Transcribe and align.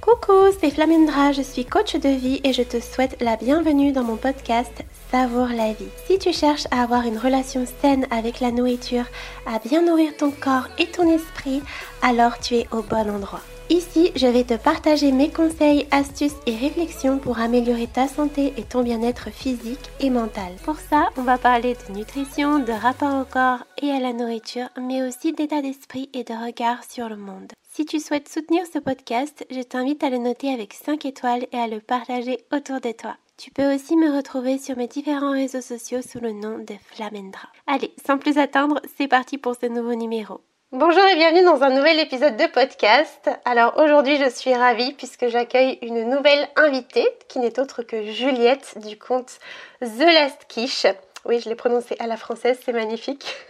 Coucou, 0.00 0.52
c'est 0.60 0.70
Flamendra, 0.70 1.32
je 1.32 1.42
suis 1.42 1.64
coach 1.64 1.94
de 1.96 2.08
vie 2.08 2.40
et 2.44 2.52
je 2.52 2.62
te 2.62 2.80
souhaite 2.80 3.20
la 3.20 3.36
bienvenue 3.36 3.92
dans 3.92 4.04
mon 4.04 4.16
podcast 4.16 4.84
Savoure 5.10 5.48
la 5.48 5.72
vie. 5.72 5.88
Si 6.06 6.18
tu 6.18 6.32
cherches 6.32 6.66
à 6.70 6.82
avoir 6.82 7.06
une 7.06 7.18
relation 7.18 7.64
saine 7.80 8.06
avec 8.10 8.40
la 8.40 8.50
nourriture, 8.50 9.04
à 9.46 9.58
bien 9.58 9.82
nourrir 9.84 10.16
ton 10.16 10.30
corps 10.30 10.68
et 10.78 10.86
ton 10.86 11.10
esprit, 11.10 11.62
alors 12.02 12.38
tu 12.38 12.54
es 12.54 12.66
au 12.72 12.82
bon 12.82 13.08
endroit. 13.10 13.42
Ici, 13.70 14.12
je 14.16 14.26
vais 14.26 14.44
te 14.44 14.54
partager 14.54 15.12
mes 15.12 15.28
conseils, 15.30 15.86
astuces 15.90 16.36
et 16.46 16.56
réflexions 16.56 17.18
pour 17.18 17.38
améliorer 17.38 17.86
ta 17.86 18.08
santé 18.08 18.54
et 18.56 18.62
ton 18.62 18.82
bien-être 18.82 19.30
physique 19.30 19.90
et 20.00 20.08
mental. 20.08 20.54
Pour 20.64 20.76
ça, 20.76 21.10
on 21.18 21.22
va 21.22 21.36
parler 21.36 21.74
de 21.74 21.92
nutrition, 21.92 22.60
de 22.60 22.72
rapport 22.72 23.20
au 23.20 23.24
corps 23.24 23.64
et 23.82 23.90
à 23.90 24.00
la 24.00 24.14
nourriture, 24.14 24.68
mais 24.80 25.06
aussi 25.06 25.34
d'état 25.34 25.60
d'esprit 25.60 26.08
et 26.14 26.24
de 26.24 26.32
regard 26.32 26.82
sur 26.82 27.10
le 27.10 27.18
monde. 27.18 27.52
Si 27.70 27.84
tu 27.84 28.00
souhaites 28.00 28.30
soutenir 28.30 28.62
ce 28.72 28.78
podcast, 28.78 29.44
je 29.50 29.60
t'invite 29.60 30.02
à 30.02 30.08
le 30.08 30.18
noter 30.18 30.50
avec 30.50 30.72
5 30.72 31.04
étoiles 31.04 31.46
et 31.52 31.58
à 31.58 31.68
le 31.68 31.80
partager 31.80 32.38
autour 32.50 32.80
de 32.80 32.92
toi. 32.92 33.16
Tu 33.36 33.50
peux 33.50 33.74
aussi 33.74 33.96
me 33.96 34.16
retrouver 34.16 34.56
sur 34.56 34.78
mes 34.78 34.88
différents 34.88 35.32
réseaux 35.32 35.60
sociaux 35.60 36.00
sous 36.00 36.20
le 36.20 36.32
nom 36.32 36.58
de 36.58 36.74
Flamendra. 36.86 37.48
Allez, 37.66 37.92
sans 38.06 38.16
plus 38.16 38.38
attendre, 38.38 38.80
c'est 38.96 39.08
parti 39.08 39.36
pour 39.36 39.56
ce 39.60 39.66
nouveau 39.66 39.94
numéro. 39.94 40.40
Bonjour 40.72 41.02
et 41.02 41.16
bienvenue 41.16 41.46
dans 41.46 41.62
un 41.62 41.70
nouvel 41.70 41.98
épisode 41.98 42.36
de 42.36 42.44
podcast. 42.44 43.30
Alors 43.46 43.78
aujourd'hui 43.78 44.18
je 44.18 44.28
suis 44.28 44.52
ravie 44.52 44.92
puisque 44.92 45.28
j'accueille 45.28 45.78
une 45.80 46.10
nouvelle 46.10 46.46
invitée 46.56 47.08
qui 47.26 47.38
n'est 47.38 47.58
autre 47.58 47.82
que 47.82 48.02
Juliette 48.12 48.76
du 48.86 48.98
compte 48.98 49.38
The 49.80 50.00
Last 50.00 50.44
Quiche. 50.46 50.84
Oui, 51.24 51.40
je 51.40 51.48
l'ai 51.48 51.54
prononcé 51.54 51.96
à 52.00 52.06
la 52.06 52.18
française, 52.18 52.60
c'est 52.62 52.74
magnifique. 52.74 53.34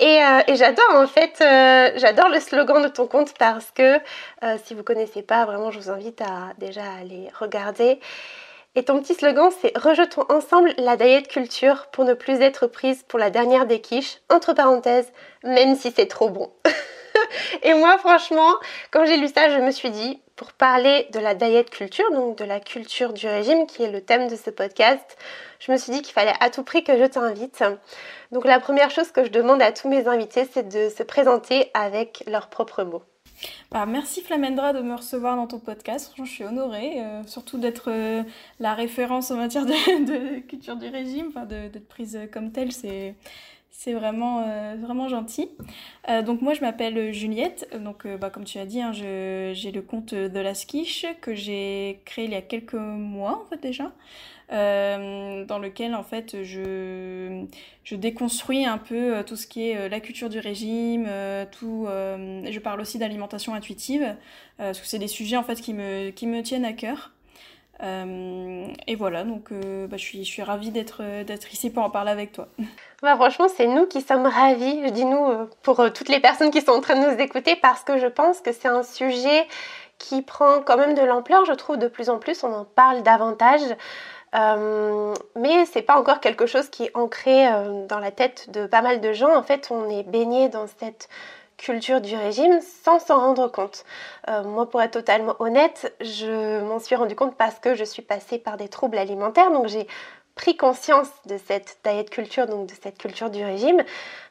et, 0.00 0.22
euh, 0.22 0.42
et 0.48 0.56
j'adore 0.56 0.96
en 0.96 1.06
fait, 1.06 1.40
euh, 1.40 1.92
j'adore 1.96 2.28
le 2.28 2.40
slogan 2.40 2.82
de 2.82 2.88
ton 2.88 3.06
compte 3.06 3.32
parce 3.38 3.70
que 3.70 3.96
euh, 4.42 4.58
si 4.66 4.74
vous 4.74 4.82
connaissez 4.82 5.22
pas, 5.22 5.46
vraiment 5.46 5.70
je 5.70 5.78
vous 5.78 5.90
invite 5.90 6.20
à 6.20 6.52
déjà 6.58 6.82
aller 7.00 7.30
regarder. 7.40 8.00
Et 8.74 8.84
ton 8.84 9.00
petit 9.00 9.14
slogan, 9.14 9.50
c'est 9.60 9.76
Rejetons 9.76 10.24
ensemble 10.28 10.72
la 10.76 10.96
diet 10.96 11.26
culture 11.26 11.86
pour 11.92 12.04
ne 12.04 12.14
plus 12.14 12.40
être 12.40 12.66
prise 12.66 13.02
pour 13.02 13.18
la 13.18 13.30
dernière 13.30 13.66
des 13.66 13.80
quiches, 13.80 14.18
entre 14.30 14.52
parenthèses, 14.52 15.10
même 15.42 15.74
si 15.74 15.90
c'est 15.90 16.06
trop 16.06 16.30
bon. 16.30 16.52
et 17.62 17.74
moi, 17.74 17.98
franchement, 17.98 18.54
quand 18.90 19.04
j'ai 19.04 19.16
lu 19.16 19.28
ça, 19.28 19.48
je 19.48 19.60
me 19.60 19.70
suis 19.70 19.90
dit, 19.90 20.22
pour 20.36 20.52
parler 20.52 21.08
de 21.12 21.18
la 21.18 21.34
diet 21.34 21.68
culture, 21.68 22.08
donc 22.12 22.38
de 22.38 22.44
la 22.44 22.60
culture 22.60 23.12
du 23.12 23.26
régime, 23.26 23.66
qui 23.66 23.82
est 23.82 23.90
le 23.90 24.00
thème 24.00 24.28
de 24.28 24.36
ce 24.36 24.50
podcast, 24.50 25.16
je 25.58 25.72
me 25.72 25.76
suis 25.76 25.90
dit 25.90 26.02
qu'il 26.02 26.12
fallait 26.12 26.36
à 26.38 26.48
tout 26.48 26.62
prix 26.62 26.84
que 26.84 26.96
je 26.96 27.04
t'invite. 27.04 27.64
Donc 28.30 28.44
la 28.44 28.60
première 28.60 28.90
chose 28.90 29.10
que 29.10 29.24
je 29.24 29.30
demande 29.30 29.60
à 29.60 29.72
tous 29.72 29.88
mes 29.88 30.06
invités, 30.06 30.48
c'est 30.52 30.68
de 30.68 30.90
se 30.90 31.02
présenter 31.02 31.70
avec 31.74 32.22
leurs 32.28 32.48
propres 32.48 32.84
mots. 32.84 33.02
Bah, 33.70 33.86
merci 33.86 34.22
Flamendra 34.22 34.72
de 34.72 34.80
me 34.80 34.94
recevoir 34.94 35.36
dans 35.36 35.46
ton 35.46 35.58
podcast. 35.58 36.12
Je 36.16 36.24
suis 36.24 36.44
honorée, 36.44 37.02
euh, 37.02 37.22
surtout 37.26 37.58
d'être 37.58 37.90
euh, 37.90 38.22
la 38.60 38.74
référence 38.74 39.30
en 39.30 39.36
matière 39.36 39.66
de, 39.66 40.40
culture 40.48 40.76
du 40.76 40.88
régime, 40.88 41.32
d'être 41.48 41.88
prise 41.88 42.18
comme 42.32 42.52
telle, 42.52 42.72
c'est 42.72 43.14
c'est 43.70 43.92
vraiment, 43.92 44.42
euh, 44.44 44.74
vraiment 44.80 45.06
gentil. 45.06 45.50
donc 46.26 46.42
moi 46.42 46.52
je 46.52 46.62
m'appelle 46.62 47.12
Juliette, 47.12 47.68
donc 47.78 48.08
bah, 48.08 48.28
comme 48.28 48.42
tu 48.42 48.58
as 48.58 48.66
dit, 48.66 48.80
hein, 48.82 48.90
j'ai 48.92 49.70
le 49.72 49.82
compte 49.82 50.14
de 50.14 50.40
la 50.40 50.54
Skiche 50.54 51.06
que 51.20 51.32
j'ai 51.36 52.00
créé 52.04 52.24
il 52.24 52.32
y 52.32 52.34
a 52.34 52.42
quelques 52.42 52.74
mois 52.74 53.40
en 53.40 53.48
fait 53.48 53.62
déjà. 53.62 53.92
Euh, 54.50 55.44
dans 55.44 55.58
lequel 55.58 55.94
en 55.94 56.02
fait 56.02 56.42
je, 56.42 57.44
je 57.84 57.94
déconstruis 57.94 58.64
un 58.64 58.78
peu 58.78 59.16
euh, 59.16 59.22
tout 59.22 59.36
ce 59.36 59.46
qui 59.46 59.68
est 59.68 59.76
euh, 59.76 59.88
la 59.90 60.00
culture 60.00 60.30
du 60.30 60.38
régime, 60.38 61.06
tout, 61.52 61.86
je 61.86 62.58
parle 62.58 62.80
aussi 62.80 62.98
d'alimentation 62.98 63.54
intuitive, 63.54 64.14
parce 64.56 64.80
que 64.80 64.86
c'est 64.86 64.98
des 64.98 65.08
sujets 65.08 65.36
en 65.36 65.42
fait 65.42 65.60
qui 65.60 65.74
me, 65.74 66.10
qui 66.10 66.26
me 66.26 66.42
tiennent 66.42 66.64
à 66.64 66.72
cœur. 66.72 67.12
et 67.82 68.94
voilà, 68.96 69.24
donc 69.24 69.52
bah, 69.52 69.96
je, 69.96 70.02
suis, 70.02 70.24
je 70.24 70.30
suis 70.30 70.42
ravie 70.42 70.70
d'être 70.70 71.02
ici 71.52 71.70
pour 71.70 71.82
en 71.82 71.90
parler 71.90 72.10
avec 72.10 72.32
toi. 72.32 72.48
Bah, 73.00 73.14
franchement, 73.14 73.46
c'est 73.46 73.68
nous 73.68 73.86
qui 73.86 74.00
sommes 74.00 74.26
ravis, 74.26 74.82
je 74.84 74.90
dis 74.90 75.04
nous, 75.04 75.24
pour 75.62 75.76
toutes 75.92 76.08
les 76.08 76.18
personnes 76.18 76.50
qui 76.50 76.60
sont 76.60 76.72
en 76.72 76.80
train 76.80 77.00
de 77.00 77.08
nous 77.08 77.20
écouter, 77.20 77.54
parce 77.54 77.84
que 77.84 77.96
je 77.96 78.08
pense 78.08 78.40
que 78.40 78.50
c'est 78.50 78.66
un 78.66 78.82
sujet 78.82 79.46
qui 79.98 80.22
prend 80.22 80.62
quand 80.62 80.76
même 80.76 80.94
de 80.94 81.02
l'ampleur, 81.02 81.44
je 81.44 81.52
trouve, 81.52 81.76
de 81.76 81.88
plus 81.88 82.08
en 82.08 82.18
plus, 82.18 82.42
on 82.42 82.52
en 82.52 82.64
parle 82.64 83.02
davantage. 83.04 83.60
Euh, 84.34 85.14
mais 85.36 85.64
c'est 85.66 85.82
pas 85.82 85.98
encore 85.98 86.20
quelque 86.20 86.46
chose 86.46 86.68
qui 86.68 86.84
est 86.84 86.90
ancré 86.94 87.48
euh, 87.48 87.86
dans 87.86 87.98
la 87.98 88.10
tête 88.10 88.50
de 88.50 88.66
pas 88.66 88.82
mal 88.82 89.00
de 89.00 89.12
gens. 89.12 89.34
En 89.34 89.42
fait, 89.42 89.68
on 89.70 89.88
est 89.88 90.02
baigné 90.02 90.48
dans 90.48 90.66
cette 90.78 91.08
culture 91.56 92.00
du 92.00 92.14
régime 92.14 92.60
sans 92.60 93.00
s'en 93.00 93.18
rendre 93.18 93.48
compte. 93.48 93.84
Euh, 94.28 94.44
moi, 94.44 94.70
pour 94.70 94.80
être 94.80 94.92
totalement 94.92 95.34
honnête, 95.40 95.94
je 96.00 96.60
m'en 96.62 96.78
suis 96.78 96.94
rendu 96.94 97.16
compte 97.16 97.36
parce 97.36 97.58
que 97.58 97.74
je 97.74 97.84
suis 97.84 98.02
passée 98.02 98.38
par 98.38 98.56
des 98.56 98.68
troubles 98.68 98.96
alimentaires. 98.96 99.50
Donc, 99.50 99.66
j'ai 99.66 99.86
pris 100.38 100.56
conscience 100.56 101.08
de 101.26 101.36
cette 101.36 101.78
diet 101.84 102.08
culture, 102.08 102.46
donc 102.46 102.68
de 102.68 102.74
cette 102.80 102.96
culture 102.96 103.28
du 103.28 103.44
régime. 103.44 103.82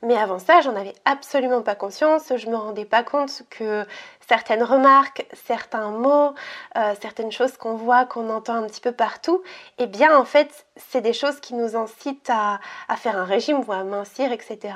Mais 0.02 0.16
avant 0.16 0.40
ça, 0.40 0.62
j'en 0.62 0.76
avais 0.76 0.94
absolument 1.04 1.62
pas 1.62 1.76
conscience. 1.76 2.32
Je 2.34 2.50
me 2.50 2.56
rendais 2.56 2.86
pas 2.86 3.04
compte 3.04 3.44
que 3.50 3.86
certaines 4.28 4.64
remarques, 4.64 5.28
certains 5.34 5.90
mots, 5.90 6.34
euh, 6.78 6.96
certaines 7.02 7.32
choses 7.32 7.58
qu'on 7.58 7.76
voit, 7.76 8.06
qu'on 8.06 8.30
entend 8.30 8.56
un 8.56 8.68
petit 8.68 8.80
peu 8.80 8.94
partout, 8.94 9.44
eh 9.80 9.86
bien 9.86 10.18
en 10.18 10.24
fait, 10.24 10.66
c'est 10.78 11.02
des 11.02 11.14
choses 11.14 11.42
qui 11.42 11.54
nous 11.54 11.76
incitent 11.76 12.30
à, 12.30 12.62
à 12.88 12.96
faire 12.96 13.18
un 13.18 13.26
régime 13.26 13.62
ou 13.68 13.72
à 13.74 13.84
mincir, 13.84 14.32
etc. 14.32 14.76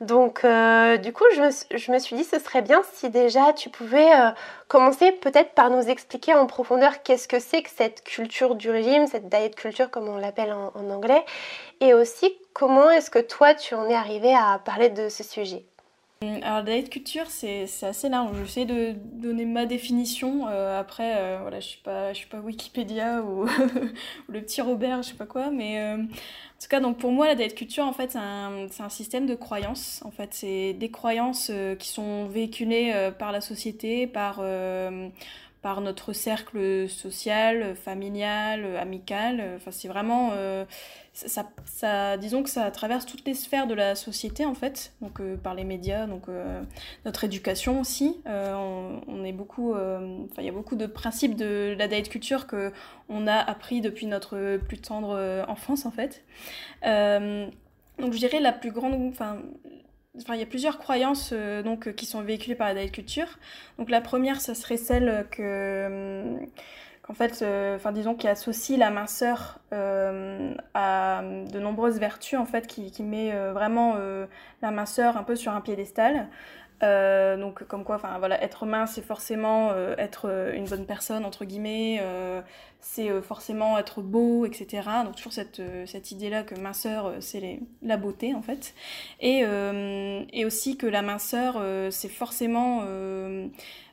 Donc, 0.00 0.44
euh, 0.44 0.98
du 0.98 1.12
coup, 1.12 1.24
je 1.32 1.90
me, 1.92 1.98
suis 1.98 2.16
dit, 2.16 2.24
ce 2.24 2.38
serait 2.38 2.62
bien 2.62 2.82
si 2.92 3.08
déjà 3.08 3.52
tu 3.54 3.70
pouvais 3.70 4.12
euh, 4.12 4.30
commencer 4.68 5.10
peut-être 5.12 5.52
par 5.54 5.70
nous 5.70 5.88
expliquer 5.88 6.34
en 6.34 6.46
profondeur 6.46 7.02
qu'est-ce 7.02 7.28
que 7.28 7.38
c'est 7.38 7.62
que 7.62 7.70
cette 7.70 8.04
culture 8.04 8.56
du 8.56 8.70
régime, 8.70 9.06
cette 9.06 9.28
diet 9.28 9.54
culture 9.54 9.90
comme 9.90 10.08
on 10.08 10.18
l'appelle 10.18 10.52
en, 10.52 10.72
en 10.74 10.90
anglais, 10.90 11.24
et 11.80 11.94
aussi 11.94 12.36
comment 12.52 12.90
est-ce 12.90 13.10
que 13.10 13.18
toi 13.18 13.54
tu 13.54 13.74
en 13.74 13.88
es 13.88 13.94
arrivé 13.94 14.34
à 14.34 14.60
parler 14.64 14.90
de 14.90 15.08
ce 15.08 15.22
sujet. 15.24 15.64
Alors, 16.22 16.62
la 16.62 16.62
diet 16.62 16.88
culture, 16.88 17.26
c'est 17.26 17.66
assez 17.82 18.08
large. 18.08 18.34
J'essaie 18.46 18.64
de 18.64 18.94
donner 18.94 19.44
ma 19.44 19.66
définition. 19.66 20.48
Euh, 20.48 20.80
après, 20.80 21.12
euh, 21.18 21.38
voilà, 21.42 21.60
je 21.60 21.66
suis 21.66 21.80
suis 22.14 22.26
pas 22.26 22.38
Wikipédia 22.38 23.20
ou, 23.22 23.46
le 24.28 24.40
petit 24.40 24.62
Robert, 24.62 25.02
je 25.02 25.08
sais 25.08 25.14
pas 25.14 25.26
quoi. 25.26 25.50
Mais 25.50 25.78
euh, 25.78 25.96
en 25.98 26.06
tout 26.06 26.68
cas, 26.70 26.80
donc 26.80 26.96
pour 26.96 27.12
moi, 27.12 27.26
la 27.26 27.34
diet 27.34 27.54
culture, 27.54 27.84
en 27.84 27.92
fait, 27.92 28.12
c'est 28.12 28.18
un, 28.18 28.66
un, 28.78 28.88
système 28.88 29.26
de 29.26 29.34
croyances. 29.34 30.00
En 30.06 30.10
fait, 30.10 30.32
c'est 30.32 30.72
des 30.72 30.90
croyances 30.90 31.52
qui 31.78 31.88
sont 31.88 32.24
véhiculées 32.28 33.10
par 33.18 33.30
la 33.30 33.42
société, 33.42 34.06
par 34.06 34.40
par 35.66 35.80
notre 35.80 36.12
cercle 36.12 36.88
social, 36.88 37.74
familial, 37.74 38.76
amical. 38.76 39.42
Enfin, 39.56 39.72
c'est 39.72 39.88
vraiment 39.88 40.30
ça, 41.16 41.48
ça, 41.64 42.16
disons 42.18 42.42
que 42.42 42.50
ça 42.50 42.70
traverse 42.70 43.06
toutes 43.06 43.24
les 43.24 43.32
sphères 43.32 43.66
de 43.66 43.72
la 43.72 43.94
société 43.94 44.44
en 44.44 44.54
fait, 44.54 44.92
donc 45.00 45.20
euh, 45.20 45.36
par 45.36 45.54
les 45.54 45.64
médias, 45.64 46.06
donc 46.06 46.28
euh, 46.28 46.62
notre 47.06 47.24
éducation 47.24 47.80
aussi. 47.80 48.20
Euh, 48.26 48.54
on, 49.08 49.24
est 49.24 49.32
beaucoup, 49.32 49.74
il 49.74 50.44
y 50.44 50.48
a 50.48 50.52
beaucoup 50.52 50.76
de 50.76 50.86
principes 50.86 51.34
de 51.34 51.74
la 51.78 51.88
diet 51.88 52.08
culture 52.08 52.46
que 52.46 52.70
on 53.08 53.26
a 53.26 53.34
appris 53.34 53.80
depuis 53.80 54.06
notre 54.06 54.58
plus 54.58 54.78
tendre 54.78 55.44
enfance 55.48 55.86
en 55.86 55.90
fait. 55.90 56.22
donc 56.82 58.12
je 58.12 58.18
dirais 58.18 58.40
la 58.40 58.52
plus 58.52 58.70
grande, 58.70 58.94
enfin 59.08 59.38
Enfin, 60.18 60.34
il 60.34 60.40
y 60.40 60.42
a 60.42 60.46
plusieurs 60.46 60.78
croyances 60.78 61.32
donc 61.64 61.94
qui 61.94 62.06
sont 62.06 62.22
véhiculées 62.22 62.54
par 62.54 62.68
la 62.68 62.74
diet 62.74 62.90
culture. 62.90 63.38
Donc 63.78 63.90
la 63.90 64.00
première, 64.00 64.40
ça 64.40 64.54
serait 64.54 64.78
celle 64.78 65.26
que 65.30 66.38
en 67.08 67.14
fait, 67.14 67.40
euh, 67.42 67.76
enfin 67.76 67.92
disons 67.92 68.14
qu'il 68.14 68.28
associe 68.28 68.78
la 68.78 68.90
minceur 68.90 69.60
euh, 69.72 70.52
à 70.74 71.22
de 71.22 71.60
nombreuses 71.60 71.98
vertus 71.98 72.38
en 72.38 72.46
fait, 72.46 72.66
qui, 72.66 72.90
qui 72.90 73.02
met 73.04 73.32
euh, 73.32 73.52
vraiment 73.52 73.96
la 74.62 74.70
minceur 74.70 75.16
un 75.16 75.22
peu 75.22 75.36
sur 75.36 75.52
un 75.52 75.60
piédestal. 75.60 76.28
Donc 76.80 77.64
comme 77.64 77.84
quoi, 77.84 77.96
enfin 77.96 78.18
voilà, 78.18 78.42
être 78.42 78.66
mince 78.66 78.92
c'est 78.94 79.04
forcément 79.04 79.74
être 79.98 80.52
une 80.54 80.64
bonne 80.66 80.86
personne 80.86 81.24
entre 81.24 81.44
guillemets, 81.44 82.02
c'est 82.80 83.22
forcément 83.22 83.78
être 83.78 84.02
beau, 84.02 84.44
etc. 84.46 84.88
Donc 85.04 85.16
toujours 85.16 85.32
cette, 85.32 85.62
cette 85.86 86.10
idée-là 86.10 86.42
que 86.42 86.54
minceur 86.54 87.14
c'est 87.20 87.60
la 87.82 87.96
beauté 87.96 88.34
en 88.34 88.42
fait, 88.42 88.74
et, 89.20 89.44
et 90.32 90.44
aussi 90.44 90.76
que 90.76 90.86
la 90.86 91.02
minceur 91.02 91.62
c'est 91.90 92.10
forcément 92.10 92.84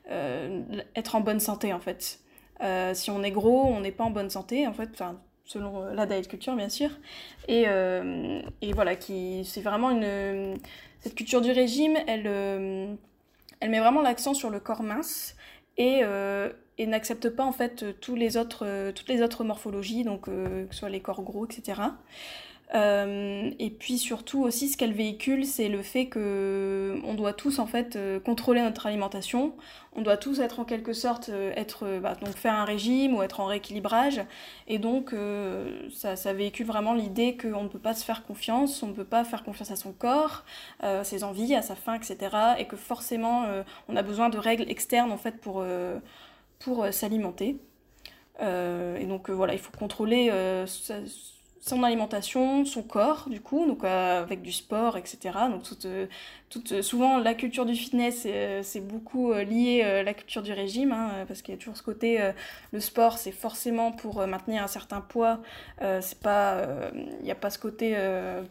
être 0.10 1.16
en 1.16 1.22
bonne 1.22 1.40
santé 1.40 1.74
en 1.74 1.80
fait. 1.80 2.20
Euh, 2.62 2.94
si 2.94 3.12
on 3.12 3.24
est 3.24 3.32
gros, 3.32 3.66
on 3.66 3.82
n'est 3.82 3.92
pas 3.92 4.04
en 4.04 4.10
bonne 4.10 4.30
santé, 4.30 4.68
en 4.68 4.74
fait, 4.74 5.04
selon 5.46 5.84
euh, 5.84 5.94
la 5.94 6.06
diet 6.06 6.28
culture, 6.28 6.56
bien 6.56 6.70
sûr. 6.70 6.90
Et, 7.48 7.66
euh, 7.68 8.42
et 8.62 8.74
voilà, 8.74 8.94
c'est 9.00 9.62
vraiment 9.62 9.92
une. 9.92 10.58
Cette 11.04 11.16
culture 11.16 11.42
du 11.42 11.52
régime, 11.52 11.98
elle, 12.08 12.26
elle 13.60 13.70
met 13.70 13.80
vraiment 13.80 14.02
l'accent 14.02 14.34
sur 14.34 14.50
le 14.50 14.62
corps 14.62 14.84
mince 14.84 15.36
et, 15.78 16.02
et 16.78 16.88
n'accepte 16.88 17.30
pas, 17.30 17.44
en 17.44 17.52
fait, 17.52 18.00
autres, 18.38 18.92
toutes 18.92 19.10
les 19.10 19.22
autres 19.22 19.44
morphologies, 19.44 20.06
donc 20.06 20.28
que 20.28 20.68
ce 20.72 20.78
soit 20.80 20.90
les 20.90 21.02
corps 21.02 21.22
gros, 21.22 21.46
etc. 21.46 21.82
Euh, 22.76 23.52
et 23.60 23.70
puis 23.70 24.00
surtout 24.00 24.42
aussi 24.42 24.68
ce 24.68 24.78
qu'elle 24.78 24.94
véhicule, 24.94 25.46
c'est 25.46 25.70
le 25.70 25.84
fait 25.84 26.08
que 26.08 27.00
on 27.04 27.14
doit 27.14 27.34
tous 27.34 27.60
en 27.60 27.68
fait 27.68 27.96
euh, 27.96 28.20
contrôler 28.20 28.62
notre 28.62 28.88
alimentation. 28.88 29.54
On 29.96 30.02
doit 30.02 30.18
tous 30.18 30.40
être 30.40 30.60
en 30.60 30.66
quelque 30.66 30.92
sorte 30.94 31.30
être 31.56 32.00
bah, 32.02 32.16
donc 32.16 32.36
faire 32.36 32.54
un 32.54 32.66
régime 32.66 33.16
ou 33.16 33.22
être 33.22 33.40
en 33.40 33.46
rééquilibrage. 33.46 34.22
Et 34.68 34.80
donc 34.80 35.14
ça, 35.92 36.34
véhicule 36.34 36.66
vraiment 36.66 36.96
l'idée 36.96 37.38
qu'on 37.38 37.64
ne 37.64 37.68
peut 37.68 37.78
pas 37.80 37.94
se 37.94 38.04
faire 38.04 38.26
confiance, 38.26 38.82
on 38.82 38.88
ne 38.88 38.94
peut 38.94 39.04
pas 39.04 39.24
faire 39.24 39.44
confiance 39.44 39.70
à 39.70 39.76
son 39.76 39.92
corps, 39.92 40.46
à 40.80 41.04
ses 41.04 41.24
envies, 41.24 41.54
à 41.54 41.62
sa 41.62 41.76
faim, 41.76 41.94
etc. 41.94 42.36
Et 42.58 42.66
que 42.66 42.76
forcément 42.76 43.46
on 43.88 43.96
a 43.96 44.02
besoin 44.02 44.30
de 44.30 44.40
règles 44.40 44.66
externes 44.68 45.12
en 45.12 45.18
fait 45.18 45.40
pour 45.40 45.64
pour 46.60 46.88
s'alimenter. 46.92 47.60
Euh, 48.42 48.98
et 48.98 49.06
donc 49.06 49.30
euh, 49.30 49.34
voilà, 49.34 49.54
il 49.54 49.60
faut 49.60 49.72
contrôler 49.72 50.30
euh, 50.32 50.66
son 51.66 51.82
alimentation, 51.82 52.66
son 52.66 52.84
corps, 52.84 53.30
du 53.30 53.40
coup, 53.40 53.66
donc 53.66 53.86
avec 53.86 54.42
du 54.42 54.52
sport, 54.52 54.98
etc. 54.98 55.48
Donc 55.50 55.64
toute, 56.50 56.82
souvent, 56.82 57.20
la 57.20 57.34
culture 57.34 57.66
du 57.66 57.74
fitness, 57.74 58.28
c'est 58.64 58.82
beaucoup 58.82 59.34
lié 59.34 59.82
à 59.82 60.04
la 60.04 60.14
culture 60.14 60.42
du 60.42 60.52
régime, 60.52 60.92
hein, 60.92 61.24
parce 61.26 61.42
qu'il 61.42 61.54
y 61.54 61.58
a 61.58 61.58
toujours 61.58 61.78
ce 61.78 61.82
côté, 61.82 62.20
le 62.74 62.80
sport, 62.82 63.18
c'est 63.18 63.32
forcément 63.32 63.94
pour 63.94 64.28
maintenir 64.28 64.62
un 64.62 64.68
certain 64.68 65.00
poids. 65.00 65.40
c'est 65.80 66.20
pas, 66.20 66.68
il 66.94 67.24
n'y 67.24 67.32
a 67.32 67.36
pas 67.36 67.50
ce 67.50 67.60
côté 67.60 67.98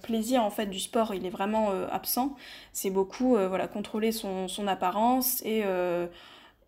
plaisir 0.02 0.42
en 0.42 0.50
fait 0.50 0.66
du 0.66 0.80
sport, 0.80 1.14
il 1.14 1.26
est 1.26 1.30
vraiment 1.30 1.70
absent. 1.90 2.34
C'est 2.72 2.90
beaucoup, 2.90 3.36
voilà, 3.36 3.68
contrôler 3.68 4.12
son, 4.12 4.48
son 4.48 4.66
apparence 4.66 5.42
et 5.44 5.64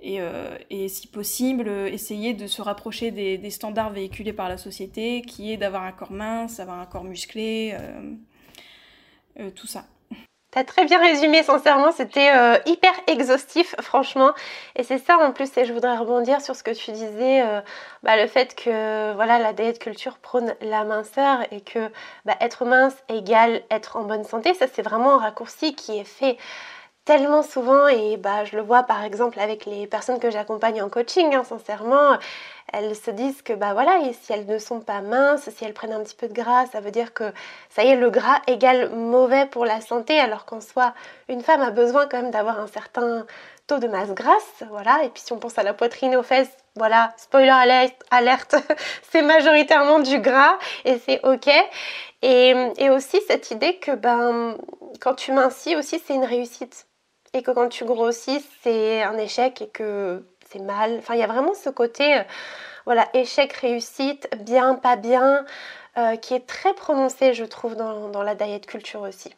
euh, 0.07 0.57
et, 0.71 0.89
si 0.89 1.07
possible, 1.07 1.69
essayer 1.69 2.35
de 2.35 2.47
se 2.47 2.63
rapprocher 2.63 3.11
des, 3.11 3.51
standards 3.51 3.91
véhiculés 3.91 4.33
par 4.33 4.49
la 4.49 4.59
société, 4.59 5.23
qui 5.23 5.53
est 5.53 5.57
d'avoir 5.57 5.83
un 5.83 5.93
corps 5.93 6.13
mince, 6.13 6.59
d'avoir 6.59 6.79
un 6.79 6.87
corps 6.87 7.05
musclé, 7.05 7.75
euh, 7.79 8.13
euh, 9.41 9.51
tout 9.51 9.67
ça. 9.67 9.85
T'as 10.51 10.63
très 10.63 10.85
bien 10.85 11.01
résumé, 11.01 11.43
sincèrement, 11.43 11.91
c'était 11.91 12.31
hyper 12.65 12.93
exhaustif, 13.09 13.75
franchement. 13.81 14.31
Et 14.77 14.85
c'est 14.85 14.99
ça 14.99 15.19
en 15.19 15.33
plus, 15.33 15.51
et 15.57 15.65
je 15.65 15.73
voudrais 15.73 15.97
rebondir 15.97 16.41
sur 16.41 16.55
ce 16.55 16.63
que 16.63 16.71
tu 16.71 16.93
disais, 16.93 17.43
bah, 18.05 18.17
le 18.17 18.29
fait 18.29 18.55
que 18.55 19.15
voilà, 19.15 19.41
la 19.41 19.53
diet 19.53 19.81
culture 19.81 20.17
prône 20.19 20.55
la 20.61 20.85
minceur 20.85 21.41
et 21.51 21.61
que 21.61 21.91
bah, 22.25 22.37
être 22.41 22.67
mince 22.67 22.95
égale 23.09 23.63
être 23.69 23.97
en 23.97 24.05
bonne 24.05 24.23
santé, 24.23 24.55
ça 24.55 24.67
c'est 24.73 24.83
vraiment 24.83 25.15
un 25.15 25.23
raccourci 25.23 25.75
qui 25.75 25.99
est 25.99 26.05
fait 26.05 26.37
tellement 27.05 27.43
souvent 27.43 27.87
et 27.87 28.17
bah 28.17 28.45
je 28.45 28.57
le 28.57 28.63
vois 28.63 28.83
par 28.83 29.05
exemple 29.05 29.39
avec 29.39 29.67
les 29.67 29.87
personnes 29.87 30.19
que 30.19 30.31
j'accompagne 30.31 30.81
en 30.81 30.89
coaching 30.89 31.35
hein, 31.35 31.45
sincèrement 31.45 32.19
elles 32.73 32.97
se 32.97 33.11
disent 33.11 33.43
que 33.43 33.53
bah 33.53 33.75
voilà 33.75 34.01
si 34.13 34.33
elles 34.33 34.47
ne 34.47 34.59
sont 34.59 34.81
pas 34.81 35.03
minces 35.03 35.51
si 35.51 35.65
elles 35.65 35.75
prennent 35.75 35.93
un 35.93 36.03
petit 36.03 36.17
peu 36.17 36.29
de 36.29 36.33
gras 36.33 36.65
ça 36.73 36.81
veut 36.81 36.91
dire 36.91 37.13
que 37.13 37.31
ça 37.69 37.85
y 37.85 37.89
est 37.89 37.97
le 37.97 38.09
gras 38.09 38.41
égale 38.47 38.89
mauvais 38.91 39.45
pour 39.47 39.67
la 39.67 39.83
santé 39.83 40.19
alors 40.19 40.47
qu'en 40.47 40.63
soi 40.63 40.95
une 41.29 41.43
femme 41.43 41.61
a 41.61 41.71
besoin 41.71 42.07
quand 42.07 42.23
même 42.23 42.31
d'avoir 42.31 42.59
un 42.59 42.69
certain 42.69 43.27
taux 43.67 43.79
de 43.79 43.89
masse 43.89 44.13
grasse 44.13 44.63
voilà. 44.71 45.05
Et 45.05 45.09
puis 45.09 45.23
si 45.25 45.33
on 45.33 45.39
pense 45.39 45.59
à 45.59 45.63
la 45.63 45.75
poitrine 45.75 46.17
aux 46.17 46.23
fesses 46.23 46.57
voilà 46.77 47.13
spoiler 47.17 47.51
alerte, 47.51 48.03
alerte 48.11 48.57
c'est 49.11 49.23
majoritairement 49.23 50.01
du 50.01 50.19
gras 50.21 50.59
et 50.85 50.99
c'est 50.99 51.21
ok. 51.25 51.49
Et, 52.23 52.55
et 52.79 52.91
aussi 52.91 53.21
cette 53.29 53.51
idée 53.51 53.77
que 53.77 53.93
ben 53.93 54.57
quand 55.01 55.15
tu 55.15 55.33
mincis 55.33 55.77
aussi 55.77 56.01
c'est 56.07 56.15
une 56.15 56.25
réussite 56.25 56.87
et 57.35 57.43
que 57.43 57.51
quand 57.51 57.69
tu 57.69 57.85
grossis, 57.85 58.45
c'est 58.63 59.03
un 59.03 59.17
échec 59.19 59.63
et 59.63 59.69
que 59.69 60.25
c'est 60.51 60.61
mal. 60.61 60.97
Enfin, 60.99 61.15
il 61.15 61.21
y 61.21 61.23
a 61.23 61.27
vraiment 61.27 61.55
ce 61.55 61.71
côté, 61.71 62.19
euh, 62.19 62.23
voilà, 62.85 63.09
échec, 63.15 63.53
réussite, 63.53 64.29
bien, 64.45 64.75
pas 64.75 64.97
bien, 64.97 65.45
euh, 65.97 66.17
qui 66.17 66.35
est 66.35 66.47
très 66.47 66.75
prononcé, 66.75 67.35
je 67.35 67.45
trouve, 67.45 67.77
dans, 67.77 68.23
la 68.23 68.35
diet 68.35 68.67
culture 68.67 69.03
aussi. 69.03 69.31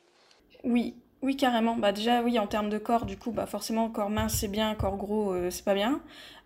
Oui, 0.65 0.95
oui, 1.23 1.37
carrément. 1.37 1.77
Bah 1.77 1.93
déjà, 1.93 2.23
oui, 2.23 2.39
en 2.39 2.47
termes 2.47 2.69
de 2.69 2.79
corps, 2.79 3.07
du 3.07 3.17
coup, 3.17 3.31
bah 3.31 3.47
forcément, 3.47 3.89
corps 3.89 4.11
mince 4.11 4.35
c'est 4.35 4.49
bien, 4.49 4.75
corps 4.75 4.97
gros 4.97 5.33
euh, 5.33 5.51
c'est 5.51 5.65
pas 5.65 5.75
bien. 5.75 6.01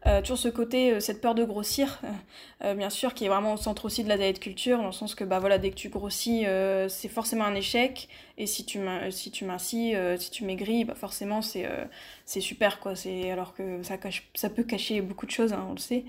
Euh, 0.07 0.23
toujours 0.23 0.39
ce 0.39 0.49
côté, 0.49 0.93
euh, 0.93 1.01
cette 1.01 1.21
peur 1.21 1.35
de 1.35 1.45
grossir, 1.45 2.01
euh, 2.65 2.75
bien 2.75 2.89
sûr, 2.89 3.13
qui 3.13 3.27
est 3.27 3.29
vraiment 3.29 3.55
au 3.55 3.57
centre 3.59 3.85
aussi 3.85 4.03
de 4.03 4.09
la 4.09 4.17
diet 4.17 4.39
culture, 4.41 4.79
dans 4.79 4.87
le 4.87 4.93
sens 4.93 5.15
que 5.15 5.25
bah 5.25 5.39
voilà, 5.41 5.59
dès 5.59 5.71
que 5.71 5.75
tu 5.75 5.91
grossis, 5.91 6.47
c'est 6.89 7.09
forcément 7.09 7.45
un 7.45 7.55
échec, 7.55 8.09
et 8.39 8.47
si 8.47 8.65
tu 8.65 8.81
si 9.11 9.31
tu 9.31 9.45
mincis, 9.45 9.95
si 10.19 10.31
tu 10.31 10.45
maigris, 10.45 10.85
bah 10.85 10.95
forcément 10.95 11.43
c'est 11.43 12.41
super 12.41 12.81
quoi. 12.81 12.95
Alors 13.31 13.55
que 13.55 13.83
ça 13.83 13.99
cache, 13.99 14.29
ça 14.35 14.49
peut 14.51 14.63
cacher 14.63 15.01
beaucoup 15.01 15.27
de 15.27 15.31
choses, 15.31 15.53
hein, 15.53 15.67
on 15.69 15.73
le 15.73 15.79
sait. 15.79 16.05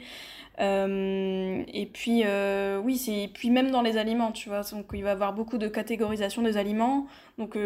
et 0.59 1.89
puis 1.93 2.23
oui, 2.83 2.97
c'est 2.97 3.29
puis 3.33 3.49
même 3.49 3.71
dans 3.71 3.81
les 3.81 3.97
aliments, 3.97 4.31
tu 4.31 4.49
vois, 4.49 4.61
donc 4.71 4.85
il 4.93 5.03
va 5.03 5.09
y 5.09 5.11
avoir 5.11 5.33
beaucoup 5.33 5.57
de 5.57 5.67
catégorisation 5.67 6.41
des 6.41 6.57
aliments. 6.57 7.07
Donc 7.37 7.57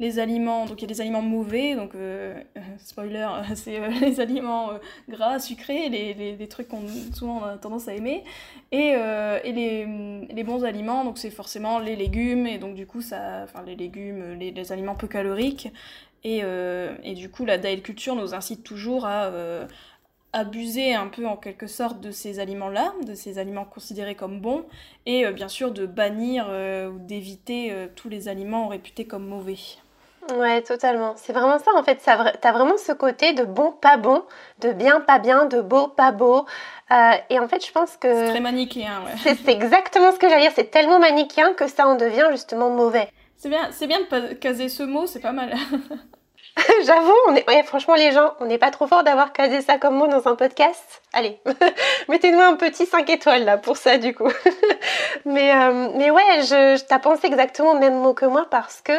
les 0.00 0.18
aliments, 0.18 0.66
donc 0.66 0.78
il 0.80 0.82
y 0.82 0.84
a 0.84 0.88
des 0.88 1.00
aliments 1.00 1.22
mauvais, 1.22 1.74
donc 1.74 1.92
spoiler, 2.78 3.28
c'est 3.54 3.80
les 4.00 4.20
aliments 4.20 4.70
gras 5.08 5.38
sucrés, 5.46 5.88
les, 5.88 6.48
trucs 6.48 6.68
qu'on 6.68 6.86
souvent 7.14 7.44
a 7.44 7.56
tendance 7.56 7.88
à 7.88 7.94
aimer, 7.94 8.24
et, 8.72 8.92
euh, 8.96 9.38
les, 9.44 10.44
bons 10.44 10.64
aliments, 10.64 11.04
donc 11.04 11.18
c'est 11.18 11.30
forcément 11.30 11.78
les 11.78 11.96
légumes, 11.96 12.46
et 12.46 12.58
donc 12.58 12.74
du 12.74 12.86
coup, 12.86 13.00
ça, 13.00 13.42
enfin 13.44 13.62
les 13.64 13.76
légumes, 13.76 14.34
les, 14.38 14.72
aliments 14.72 14.94
peu 14.94 15.06
caloriques, 15.06 15.68
et, 16.24 16.40
euh, 16.42 16.94
et, 17.04 17.14
du 17.14 17.30
coup, 17.30 17.44
la 17.44 17.58
diet 17.58 17.82
culture 17.82 18.16
nous 18.16 18.34
incite 18.34 18.64
toujours 18.64 19.06
à 19.06 19.26
euh, 19.26 19.66
abuser 20.32 20.94
un 20.94 21.06
peu 21.06 21.26
en 21.26 21.36
quelque 21.36 21.66
sorte 21.66 22.00
de 22.00 22.10
ces 22.10 22.40
aliments-là, 22.40 22.92
de 23.06 23.14
ces 23.14 23.38
aliments 23.38 23.64
considérés 23.64 24.14
comme 24.14 24.40
bons, 24.40 24.64
et 25.06 25.30
bien 25.32 25.48
sûr 25.48 25.72
de 25.72 25.86
bannir 25.86 26.48
ou 26.92 26.98
d'éviter 26.98 27.72
tous 27.94 28.08
les 28.08 28.28
aliments 28.28 28.68
réputés 28.68 29.06
comme 29.06 29.26
mauvais. 29.26 29.56
Ouais, 30.34 30.62
totalement. 30.62 31.14
C'est 31.16 31.32
vraiment 31.32 31.58
ça 31.58 31.70
en 31.74 31.82
fait. 31.82 32.00
T'as 32.04 32.52
vraiment 32.52 32.76
ce 32.76 32.92
côté 32.92 33.32
de 33.32 33.44
bon, 33.44 33.72
pas 33.72 33.96
bon, 33.96 34.24
de 34.60 34.72
bien, 34.72 35.00
pas 35.00 35.18
bien, 35.18 35.46
de 35.46 35.60
beau, 35.60 35.88
pas 35.88 36.12
beau. 36.12 36.46
Euh, 36.90 37.12
et 37.30 37.38
en 37.38 37.48
fait, 37.48 37.64
je 37.64 37.72
pense 37.72 37.96
que. 37.96 38.12
C'est 38.12 38.30
très 38.30 38.40
manichéen, 38.40 39.02
ouais. 39.04 39.34
C'est 39.44 39.52
exactement 39.52 40.12
ce 40.12 40.18
que 40.18 40.28
j'allais 40.28 40.42
dire. 40.42 40.52
C'est 40.54 40.70
tellement 40.70 40.98
manichéen 40.98 41.54
que 41.54 41.68
ça 41.68 41.86
en 41.86 41.94
devient 41.94 42.28
justement 42.30 42.70
mauvais. 42.70 43.08
C'est 43.36 43.48
bien, 43.48 43.68
c'est 43.70 43.86
bien 43.86 44.00
de 44.00 44.34
caser 44.34 44.68
ce 44.68 44.82
mot, 44.82 45.06
c'est 45.06 45.20
pas 45.20 45.32
mal. 45.32 45.54
J'avoue, 46.86 47.14
on 47.28 47.34
est, 47.34 47.48
ouais, 47.48 47.62
franchement 47.62 47.94
les 47.94 48.12
gens, 48.12 48.34
on 48.40 48.46
n'est 48.46 48.58
pas 48.58 48.70
trop 48.70 48.86
fort 48.86 49.04
d'avoir 49.04 49.32
casé 49.32 49.60
ça 49.60 49.78
comme 49.78 49.94
mot 49.94 50.06
dans 50.06 50.26
un 50.26 50.36
podcast. 50.36 51.02
Allez, 51.12 51.38
mettez-nous 52.08 52.40
un 52.40 52.54
petit 52.54 52.86
5 52.86 53.08
étoiles 53.10 53.44
là 53.44 53.58
pour 53.58 53.76
ça 53.76 53.98
du 53.98 54.14
coup. 54.14 54.30
mais, 55.24 55.54
euh, 55.54 55.90
mais 55.96 56.10
ouais, 56.10 56.42
je, 56.42 56.78
je 56.78 56.84
t'as 56.84 56.98
pensé 56.98 57.26
exactement 57.26 57.74
le 57.74 57.80
même 57.80 57.98
mot 57.98 58.14
que 58.14 58.24
moi 58.24 58.46
parce 58.50 58.80
que 58.80 58.92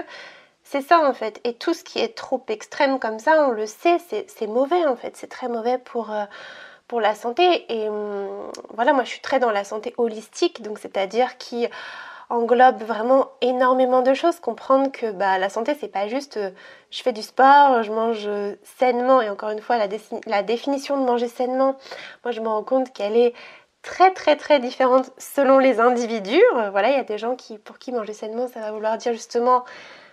c'est 0.69 0.81
ça 0.81 0.99
en 1.07 1.13
fait. 1.13 1.39
Et 1.43 1.53
tout 1.53 1.73
ce 1.73 1.83
qui 1.83 1.99
est 1.99 2.15
trop 2.15 2.43
extrême 2.49 2.99
comme 2.99 3.19
ça, 3.19 3.47
on 3.47 3.51
le 3.51 3.65
sait, 3.65 3.97
c'est 3.99 4.47
mauvais 4.47 4.85
en 4.85 4.95
fait. 4.95 5.15
C'est 5.15 5.27
très 5.27 5.47
mauvais 5.47 5.77
pour, 5.77 6.11
euh, 6.11 6.25
la 6.99 7.15
santé. 7.15 7.65
Et 7.69 7.89
hum, 7.89 8.51
voilà, 8.73 8.93
moi 8.93 9.03
je 9.03 9.09
suis 9.09 9.21
très 9.21 9.39
dans 9.39 9.51
la 9.51 9.63
santé 9.63 9.93
holistique, 9.97 10.61
donc 10.61 10.79
c'est-à-dire 10.79 11.37
qui 11.37 11.67
englobe 12.29 12.83
vraiment 12.83 13.29
énormément 13.41 14.01
de 14.01 14.13
choses. 14.13 14.39
Comprendre 14.41 14.91
que 14.91 15.11
bah, 15.11 15.37
la 15.37 15.49
santé, 15.49 15.75
c'est 15.79 15.87
pas 15.87 16.07
juste 16.09 16.37
euh, 16.37 16.51
je 16.91 17.01
fais 17.01 17.13
du 17.13 17.21
sport, 17.21 17.83
je 17.83 17.91
mange 17.91 18.29
sainement. 18.63 19.21
Et 19.21 19.29
encore 19.29 19.49
une 19.51 19.61
fois, 19.61 19.77
la, 19.77 19.87
la 20.25 20.43
définition 20.43 20.97
de 20.99 21.05
manger 21.05 21.27
sainement, 21.29 21.77
moi 22.25 22.31
je 22.31 22.41
me 22.41 22.47
rends 22.49 22.63
compte 22.63 22.91
qu'elle 22.93 23.15
est 23.15 23.33
très 23.83 24.11
très 24.11 24.35
très 24.35 24.59
différente 24.59 25.11
selon 25.17 25.59
les 25.59 25.79
individus. 25.79 26.43
Voilà, 26.71 26.89
il 26.89 26.97
y 26.97 26.99
a 26.99 27.03
des 27.03 27.17
gens 27.17 27.35
qui, 27.37 27.57
pour 27.57 27.79
qui 27.79 27.93
manger 27.93 28.13
sainement, 28.13 28.47
ça 28.49 28.59
va 28.59 28.71
vouloir 28.71 28.97
dire 28.97 29.13
justement 29.13 29.63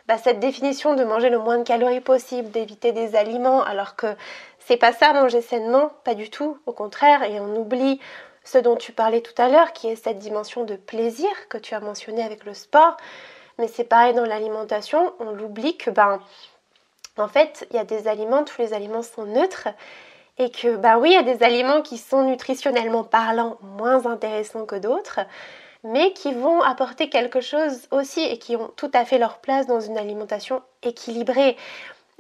bah, 0.07 0.19
cette 0.19 0.41
définition 0.41 0.95
de 0.95 1.05
manger 1.05 1.31
le 1.31 1.39
moins 1.39 1.59
de 1.59 1.63
calories 1.63 2.01
possible, 2.01 2.51
d'éviter 2.51 2.93
des 2.93 3.17
aliments, 3.17 3.63
alors 3.63 3.97
que 3.97 4.15
c'est 4.59 4.77
pas 4.77 4.93
ça 4.93 5.13
manger 5.13 5.41
sainement, 5.41 5.91
pas 6.05 6.15
du 6.15 6.31
tout, 6.31 6.59
au 6.67 6.73
contraire, 6.73 7.23
et 7.23 7.41
on 7.41 7.57
oublie 7.57 8.01
ce 8.45 8.59
dont 8.59 8.77
tu 8.77 8.93
parlais 8.93 9.23
tout 9.23 9.41
à 9.41 9.49
l'heure, 9.49 9.73
qui 9.73 9.89
est 9.89 9.97
cette 9.97 10.19
dimension 10.19 10.65
de 10.65 10.77
plaisir 10.77 11.31
que 11.49 11.59
tu 11.59 11.75
as 11.75 11.81
mentionné 11.81 12.23
avec 12.23 12.45
le 12.45 12.53
sport. 12.53 12.97
Mais 13.59 13.69
c'est 13.69 13.85
pareil 13.85 14.15
dans 14.15 14.25
l'alimentation, 14.25 15.15
on 15.21 15.31
l'oublie 15.31 15.77
que 15.77 15.91
ben 15.91 16.21
en 17.17 17.29
fait, 17.29 17.67
il 17.71 17.77
y 17.77 17.79
a 17.79 17.85
des 17.85 18.09
aliments, 18.09 18.43
tous 18.43 18.61
les 18.61 18.73
aliments 18.75 19.03
sont 19.03 19.25
neutres 19.25 19.69
et 20.39 20.51
que 20.51 20.77
ben 20.77 20.99
oui, 20.99 21.11
il 21.11 21.15
y 21.15 21.17
a 21.17 21.23
des 21.23 21.45
aliments 21.45 21.81
qui 21.81 21.97
sont 21.97 22.25
nutritionnellement 22.25 23.05
parlant 23.05 23.57
moins 23.63 24.07
intéressants 24.07 24.67
que 24.67 24.75
d'autres, 24.75 25.21
mais 25.85 26.13
qui 26.13 26.33
vont 26.33 26.63
apporter 26.63 27.09
quelque 27.09 27.41
chose 27.41 27.87
aussi 27.91 28.21
et 28.21 28.39
qui 28.39 28.57
ont 28.57 28.71
tout 28.77 28.91
à 28.95 29.05
fait 29.05 29.19
leur 29.19 29.39
place 29.39 29.67
dans 29.67 29.81
une 29.81 29.99
alimentation 29.99 30.63
équilibrée. 30.83 31.57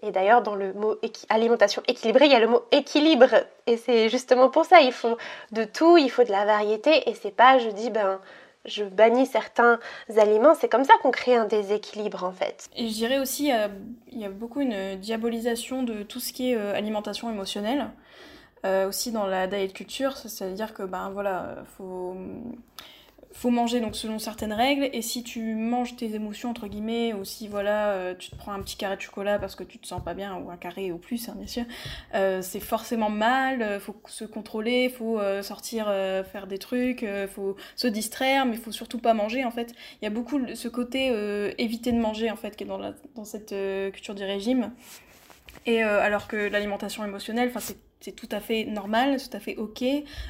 Et 0.02 0.10
d'ailleurs, 0.10 0.42
dans 0.42 0.54
le 0.54 0.74
mot 0.74 0.96
alimentation 1.30 1.82
équilibrée, 1.88 2.26
il 2.26 2.32
y 2.32 2.34
a 2.34 2.40
le 2.40 2.46
mot 2.46 2.62
équilibre. 2.72 3.30
Et 3.66 3.78
c'est 3.78 4.10
justement 4.10 4.50
pour 4.50 4.66
ça, 4.66 4.80
il 4.80 4.92
faut 4.92 5.16
de 5.50 5.64
tout, 5.64 5.96
il 5.96 6.10
faut 6.10 6.24
de 6.24 6.30
la 6.30 6.44
variété. 6.44 7.08
Et 7.08 7.14
c'est 7.14 7.34
pas, 7.34 7.58
je 7.58 7.70
dis, 7.70 7.88
ben, 7.88 8.20
je 8.66 8.84
bannis 8.84 9.26
certains 9.26 9.78
aliments. 10.14 10.54
C'est 10.54 10.68
comme 10.68 10.84
ça 10.84 10.92
qu'on 11.02 11.10
crée 11.10 11.36
un 11.36 11.46
déséquilibre, 11.46 12.22
en 12.24 12.32
fait. 12.32 12.68
Et 12.76 12.88
je 12.88 12.92
dirais 12.92 13.18
aussi, 13.18 13.50
euh, 13.50 13.68
il 14.12 14.20
y 14.20 14.26
a 14.26 14.30
beaucoup 14.30 14.60
une 14.60 14.96
diabolisation 14.96 15.82
de 15.82 16.02
tout 16.02 16.20
ce 16.20 16.34
qui 16.34 16.52
est 16.52 16.56
euh, 16.56 16.74
alimentation 16.74 17.30
émotionnelle. 17.30 17.88
Euh, 18.66 18.88
aussi 18.88 19.12
dans 19.12 19.26
la 19.26 19.46
diet 19.46 19.74
culture, 19.74 20.16
c'est-à-dire 20.16 20.72
que, 20.72 20.82
ben 20.82 21.10
voilà, 21.10 21.56
faut 21.76 22.16
faut 23.34 23.50
manger 23.50 23.80
donc 23.80 23.96
selon 23.96 24.20
certaines 24.20 24.52
règles 24.52 24.88
et 24.92 25.02
si 25.02 25.24
tu 25.24 25.56
manges 25.56 25.96
tes 25.96 26.14
émotions 26.14 26.50
entre 26.50 26.68
guillemets 26.68 27.12
ou 27.12 27.24
si 27.24 27.48
voilà 27.48 27.88
euh, 27.88 28.14
tu 28.16 28.30
te 28.30 28.36
prends 28.36 28.52
un 28.52 28.62
petit 28.62 28.76
carré 28.76 28.96
de 28.96 29.00
chocolat 29.00 29.40
parce 29.40 29.56
que 29.56 29.64
tu 29.64 29.78
te 29.78 29.86
sens 29.88 30.02
pas 30.02 30.14
bien 30.14 30.36
ou 30.36 30.50
un 30.50 30.56
carré 30.56 30.92
ou 30.92 30.98
plus 30.98 31.28
hein, 31.28 31.34
bien 31.36 31.48
sûr 31.48 31.64
euh, 32.14 32.42
c'est 32.42 32.60
forcément 32.60 33.10
mal 33.10 33.60
euh, 33.60 33.80
faut 33.80 33.96
se 34.06 34.24
contrôler 34.24 34.88
faut 34.88 35.20
sortir 35.42 35.86
faire 36.30 36.46
des 36.46 36.58
trucs 36.58 37.04
faut 37.34 37.56
se 37.74 37.88
distraire 37.88 38.46
mais 38.46 38.56
faut 38.56 38.70
surtout 38.70 38.98
pas 38.98 39.14
manger 39.14 39.44
en 39.44 39.50
fait. 39.50 39.74
Il 40.00 40.04
y 40.04 40.06
a 40.06 40.10
beaucoup 40.10 40.40
ce 40.54 40.68
côté 40.68 41.12
éviter 41.58 41.90
de 41.90 41.98
manger 41.98 42.30
en 42.30 42.36
fait 42.36 42.54
qui 42.54 42.64
est 42.64 42.66
dans, 42.66 42.80
dans 43.14 43.24
cette 43.24 43.54
culture 43.92 44.14
du 44.14 44.22
régime. 44.22 44.72
Et 45.66 45.82
alors 45.82 46.28
que 46.28 46.36
l'alimentation 46.36 47.04
émotionnelle 47.04 47.48
enfin 47.48 47.60
c'est 47.60 47.76
c'est 48.04 48.12
tout 48.12 48.28
à 48.32 48.40
fait 48.40 48.64
normal, 48.64 49.16
tout 49.16 49.34
à 49.34 49.40
fait 49.40 49.56
ok. 49.56 49.82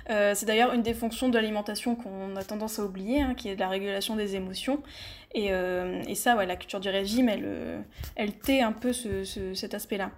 Euh, 0.09 0.33
c'est 0.37 0.47
d'ailleurs 0.47 0.73
une 0.75 0.83
des 0.83 0.95
fonctions 0.95 1.29
de 1.29 1.35
l'alimentation 1.35 1.97
qu'on 1.97 2.37
a 2.37 2.45
tendance 2.45 2.79
à 2.79 2.85
oublier, 2.85 3.21
hein, 3.21 3.35
qui 3.37 3.49
est 3.49 3.57
la 3.57 3.69
régulation 3.69 4.15
des 4.15 4.37
émotions. 4.37 4.81
Et, 5.35 5.53
euh, 5.53 6.01
ça, 6.15 6.37
la 6.45 6.55
culture 6.55 6.79
du 6.79 6.89
régime, 6.89 7.29
elle, 7.29 7.43
euh, 7.45 8.29
tait 8.45 8.61
un 8.61 8.71
peu 8.71 8.93
ce, 8.93 9.25
cet 9.55 9.75
aspect-là. 9.75 10.11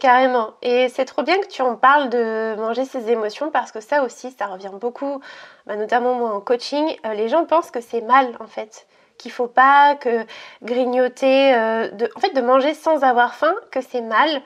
Carrément. 0.00 0.54
Et 0.62 0.88
c'est 0.88 1.04
trop 1.04 1.22
bien 1.22 1.38
que 1.38 1.48
tu 1.48 1.60
en 1.60 1.76
parles 1.76 2.08
de 2.08 2.54
manger 2.56 2.86
ses 2.86 3.10
émotions 3.10 3.50
parce 3.50 3.72
que 3.72 3.80
ça 3.80 4.04
aussi, 4.04 4.30
ça 4.30 4.46
revient 4.46 4.72
beaucoup, 4.80 5.20
bah, 5.66 5.76
notamment 5.76 6.14
moi 6.14 6.32
en 6.32 6.40
coaching. 6.40 6.96
les 7.14 7.28
gens 7.28 7.44
pensent 7.44 7.70
que 7.70 7.82
c'est 7.82 8.00
mal 8.00 8.34
en 8.40 8.46
fait 8.46 8.86
qu'il 9.18 9.30
faut 9.30 9.48
pas 9.48 9.96
que 9.96 10.24
grignoter, 10.62 11.54
en 11.54 12.20
fait 12.20 12.34
de 12.34 12.40
manger 12.40 12.72
sans 12.72 13.04
avoir 13.04 13.34
faim, 13.34 13.54
que 13.70 13.82
c'est 13.82 14.00
mal 14.00 14.42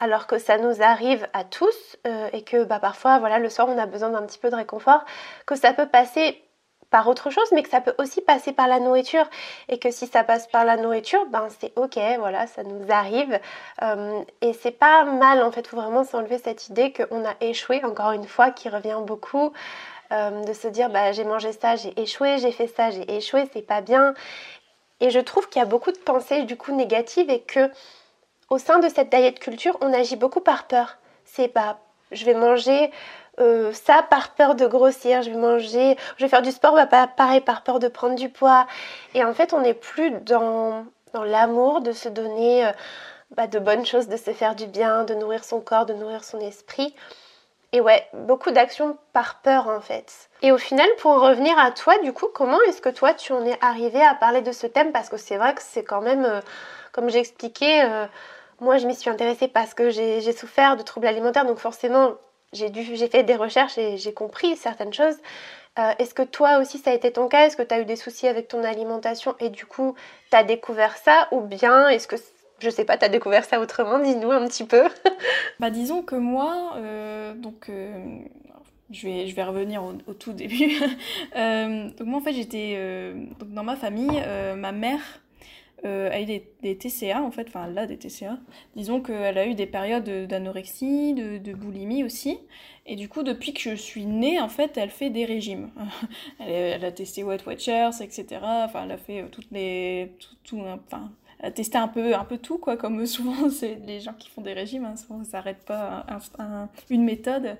alors 0.00 0.26
que 0.26 0.38
ça 0.38 0.58
nous 0.58 0.82
arrive 0.82 1.28
à 1.32 1.44
tous 1.44 1.96
euh, 2.06 2.28
et 2.32 2.42
que 2.42 2.64
bah, 2.64 2.78
parfois 2.80 3.18
voilà 3.18 3.38
le 3.38 3.48
soir 3.48 3.68
on 3.68 3.78
a 3.78 3.86
besoin 3.86 4.10
d'un 4.10 4.22
petit 4.22 4.38
peu 4.38 4.50
de 4.50 4.56
réconfort, 4.56 5.04
que 5.46 5.54
ça 5.54 5.72
peut 5.72 5.86
passer 5.86 6.42
par 6.90 7.06
autre 7.06 7.30
chose, 7.30 7.48
mais 7.52 7.62
que 7.62 7.68
ça 7.68 7.80
peut 7.80 7.94
aussi 7.98 8.20
passer 8.20 8.52
par 8.52 8.66
la 8.66 8.80
nourriture 8.80 9.28
et 9.68 9.78
que 9.78 9.90
si 9.90 10.06
ça 10.06 10.24
passe 10.24 10.48
par 10.48 10.64
la 10.64 10.76
nourriture, 10.76 11.24
ben 11.26 11.46
c'est 11.60 11.72
ok, 11.76 11.98
voilà, 12.18 12.46
ça 12.46 12.64
nous 12.64 12.90
arrive 12.90 13.38
euh, 13.82 14.22
et 14.40 14.52
c'est 14.52 14.72
pas 14.72 15.04
mal 15.04 15.42
en 15.42 15.52
fait. 15.52 15.66
Faut 15.66 15.76
vraiment 15.76 16.04
s'enlever 16.04 16.38
cette 16.38 16.68
idée 16.68 16.92
qu'on 16.92 17.24
a 17.24 17.34
échoué 17.40 17.84
encore 17.84 18.12
une 18.12 18.26
fois, 18.26 18.50
qui 18.50 18.68
revient 18.68 18.98
beaucoup. 19.06 19.52
Euh, 20.12 20.42
de 20.42 20.52
se 20.52 20.66
dire 20.66 20.90
bah 20.90 21.12
j'ai 21.12 21.22
mangé 21.22 21.52
ça, 21.52 21.76
j'ai 21.76 21.92
échoué, 22.00 22.38
j'ai 22.38 22.50
fait 22.50 22.66
ça, 22.66 22.90
j'ai 22.90 23.08
échoué, 23.16 23.48
c'est 23.52 23.62
pas 23.62 23.80
bien. 23.80 24.12
Et 24.98 25.10
je 25.10 25.20
trouve 25.20 25.48
qu'il 25.48 25.60
y 25.60 25.62
a 25.62 25.66
beaucoup 25.66 25.92
de 25.92 25.98
pensées 25.98 26.42
du 26.42 26.56
coup 26.56 26.72
négatives 26.72 27.30
et 27.30 27.40
que 27.40 27.70
au 28.50 28.58
sein 28.58 28.80
de 28.80 28.88
cette 28.88 29.10
diet 29.10 29.38
culture, 29.38 29.78
on 29.80 29.92
agit 29.92 30.16
beaucoup 30.16 30.40
par 30.40 30.64
peur. 30.66 30.98
C'est 31.24 31.48
pas, 31.48 31.78
je 32.10 32.24
vais 32.24 32.34
manger 32.34 32.90
euh, 33.38 33.72
ça 33.72 34.04
par 34.10 34.34
peur 34.34 34.56
de 34.56 34.66
grossir, 34.66 35.22
je 35.22 35.30
vais 35.30 35.36
manger, 35.36 35.96
je 36.18 36.24
vais 36.24 36.28
faire 36.28 36.42
du 36.42 36.50
sport, 36.50 36.74
bah, 36.74 37.06
pareil 37.06 37.40
par 37.40 37.62
peur 37.62 37.78
de 37.78 37.86
prendre 37.88 38.16
du 38.16 38.28
poids. 38.28 38.66
Et 39.14 39.24
en 39.24 39.32
fait, 39.32 39.54
on 39.54 39.60
n'est 39.60 39.74
plus 39.74 40.10
dans, 40.10 40.84
dans 41.14 41.22
l'amour 41.22 41.80
de 41.80 41.92
se 41.92 42.08
donner 42.08 42.66
euh, 42.66 42.72
bah, 43.36 43.46
de 43.46 43.60
bonnes 43.60 43.86
choses, 43.86 44.08
de 44.08 44.16
se 44.16 44.32
faire 44.32 44.56
du 44.56 44.66
bien, 44.66 45.04
de 45.04 45.14
nourrir 45.14 45.44
son 45.44 45.60
corps, 45.60 45.86
de 45.86 45.94
nourrir 45.94 46.24
son 46.24 46.40
esprit. 46.40 46.94
Et 47.72 47.80
ouais, 47.80 48.04
beaucoup 48.12 48.50
d'actions 48.50 48.98
par 49.12 49.36
peur 49.42 49.68
en 49.68 49.80
fait. 49.80 50.28
Et 50.42 50.50
au 50.50 50.58
final, 50.58 50.88
pour 50.98 51.12
en 51.12 51.20
revenir 51.20 51.56
à 51.56 51.70
toi, 51.70 51.96
du 51.98 52.12
coup, 52.12 52.26
comment 52.34 52.60
est-ce 52.68 52.82
que 52.82 52.88
toi 52.88 53.14
tu 53.14 53.32
en 53.32 53.46
es 53.46 53.56
arrivé 53.60 54.02
à 54.02 54.14
parler 54.14 54.42
de 54.42 54.50
ce 54.50 54.66
thème? 54.66 54.90
Parce 54.90 55.08
que 55.08 55.16
c'est 55.16 55.36
vrai 55.36 55.54
que 55.54 55.62
c'est 55.62 55.84
quand 55.84 56.00
même, 56.00 56.24
euh, 56.24 56.40
comme 56.90 57.08
j'ai 57.10 57.20
expliqué, 57.20 57.80
moi, 58.60 58.78
je 58.78 58.86
m'y 58.86 58.94
suis 58.94 59.10
intéressée 59.10 59.48
parce 59.48 59.74
que 59.74 59.90
j'ai 59.90 60.32
souffert 60.32 60.76
de 60.76 60.82
troubles 60.82 61.06
alimentaires, 61.06 61.46
donc 61.46 61.58
forcément, 61.58 62.14
j'ai 62.52 63.08
fait 63.08 63.22
des 63.22 63.36
recherches 63.36 63.78
et 63.78 63.96
j'ai 63.96 64.12
compris 64.12 64.56
certaines 64.56 64.92
choses. 64.92 65.16
Euh, 65.78 65.92
est-ce 65.98 66.14
que 66.14 66.22
toi 66.22 66.58
aussi 66.58 66.78
ça 66.78 66.90
a 66.90 66.94
été 66.94 67.12
ton 67.12 67.28
cas? 67.28 67.46
Est-ce 67.46 67.56
que 67.56 67.62
tu 67.62 67.72
as 67.72 67.80
eu 67.80 67.84
des 67.84 67.96
soucis 67.96 68.26
avec 68.26 68.48
ton 68.48 68.64
alimentation 68.64 69.36
et 69.38 69.50
du 69.50 69.66
coup 69.66 69.94
tu 70.30 70.36
as 70.36 70.42
découvert 70.42 70.96
ça? 70.96 71.28
Ou 71.30 71.42
bien 71.42 71.88
est-ce 71.88 72.08
que, 72.08 72.16
je 72.58 72.70
sais 72.70 72.84
pas, 72.84 72.98
tu 72.98 73.04
as 73.04 73.08
découvert 73.08 73.44
ça 73.44 73.60
autrement? 73.60 74.00
Dis-nous 74.00 74.32
un 74.32 74.46
petit 74.48 74.64
peu. 74.64 74.82
bah 75.60 75.70
disons 75.70 76.02
que 76.02 76.16
moi, 76.16 76.74
euh, 76.76 77.34
donc 77.34 77.68
euh, 77.68 78.18
je, 78.90 79.06
vais, 79.06 79.28
je 79.28 79.36
vais 79.36 79.44
revenir 79.44 79.84
au, 79.84 80.12
tout 80.12 80.32
début. 80.32 80.80
donc 81.34 82.00
moi 82.00 82.18
en 82.18 82.22
fait 82.22 82.32
j'étais 82.32 83.14
dans 83.46 83.62
ma 83.62 83.76
famille, 83.76 84.22
ma 84.56 84.72
mère 84.72 85.00
euh, 85.84 86.10
a 86.10 86.20
eu 86.20 86.26
des, 86.26 86.76
TCA 86.76 87.22
en 87.22 87.30
fait, 87.30 87.46
enfin 87.48 87.74
a 87.74 87.86
des 87.86 87.96
TCA. 87.96 88.38
Disons 88.76 89.00
qu'elle 89.00 89.38
a 89.38 89.46
eu 89.46 89.54
des 89.54 89.66
périodes 89.66 90.26
d'anorexie, 90.26 91.14
de, 91.14 91.52
boulimie 91.54 92.04
aussi. 92.04 92.38
Et 92.86 92.96
du 92.96 93.08
coup, 93.08 93.22
depuis 93.22 93.52
que 93.52 93.60
je 93.60 93.74
suis 93.74 94.06
née, 94.06 94.40
en 94.40 94.48
fait, 94.48 94.76
elle 94.76 94.90
fait 94.90 95.10
des 95.10 95.24
régimes. 95.24 95.70
elle, 96.40 96.84
a 96.84 96.92
testé 96.92 97.22
Weight 97.22 97.46
Watchers, 97.46 98.02
etc. 98.02 98.40
Enfin, 98.42 98.84
elle 98.84 98.92
a 98.92 98.98
fait 98.98 99.22
euh, 99.22 99.28
toutes 99.30 99.50
les. 99.52 100.12
Tout, 100.44 100.60
enfin, 100.60 101.10
elle 101.38 101.48
a 101.48 101.50
testé 101.52 101.78
un 101.78 101.88
peu, 101.88 102.14
un 102.14 102.24
peu 102.24 102.36
tout, 102.36 102.58
quoi, 102.58 102.76
comme 102.76 103.06
souvent 103.06 103.48
c'est 103.50 103.78
les 103.86 104.00
gens 104.00 104.12
qui 104.12 104.28
font 104.28 104.42
des 104.42 104.52
régimes, 104.52 104.84
hein, 104.84 104.96
souvent 104.96 105.24
ça 105.24 105.30
s'arrête 105.30 105.64
pas 105.64 106.04
une 106.90 107.04
méthode. 107.04 107.56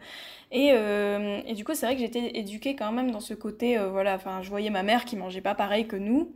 Et, 0.53 0.73
euh, 0.73 1.41
et, 1.47 1.55
du 1.55 1.65
coup, 1.65 1.75
c'est 1.75 1.87
vrai 1.87 1.95
que 1.95 2.01
j'étais 2.03 2.39
éduquée 2.39 2.77
quand 2.77 2.93
même 2.93 3.11
dans 3.13 3.21
ce 3.21 3.33
côté, 3.35 3.79
voilà, 3.79 4.17
enfin, 4.17 4.43
je 4.43 4.51
voyais 4.51 4.71
ma 4.71 4.83
mère 4.83 5.05
qui 5.05 5.17
mangeait 5.17 5.41
pas 5.41 5.55
pareil 5.55 5.87
que 5.87 5.97
nous. 5.97 6.33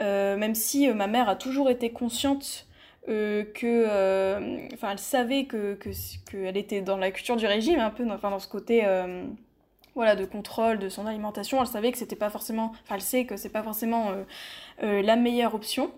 Euh, 0.00 0.36
même 0.36 0.54
si 0.54 0.88
euh, 0.88 0.94
ma 0.94 1.06
mère 1.06 1.28
a 1.28 1.36
toujours 1.36 1.70
été 1.70 1.90
consciente 1.90 2.66
euh, 3.08 3.44
que, 3.44 4.74
enfin, 4.74 4.92
elle 4.92 4.98
savait 4.98 5.46
que 5.46 5.78
qu'elle 6.30 6.56
était 6.56 6.82
dans 6.82 6.96
la 6.96 7.10
culture 7.10 7.36
du 7.36 7.46
régime, 7.46 7.80
un 7.80 7.90
peu, 7.90 8.04
dans, 8.04 8.14
enfin, 8.14 8.30
dans 8.30 8.38
ce 8.38 8.48
côté 8.48 8.84
voilà, 9.94 10.14
de 10.14 10.24
contrôle 10.24 10.78
de 10.78 10.88
son 10.88 11.06
alimentation. 11.06 11.60
Elle 11.60 11.66
savait 11.66 11.90
que 11.90 11.98
c'était 11.98 12.16
pas 12.16 12.30
forcément, 12.30 12.72
enfin, 12.84 12.96
elle 12.96 13.00
sait 13.00 13.24
que 13.24 13.36
c'est 13.36 13.48
pas 13.48 13.62
forcément 13.62 14.12
la 14.80 15.16
meilleure 15.16 15.54
option. 15.54 15.90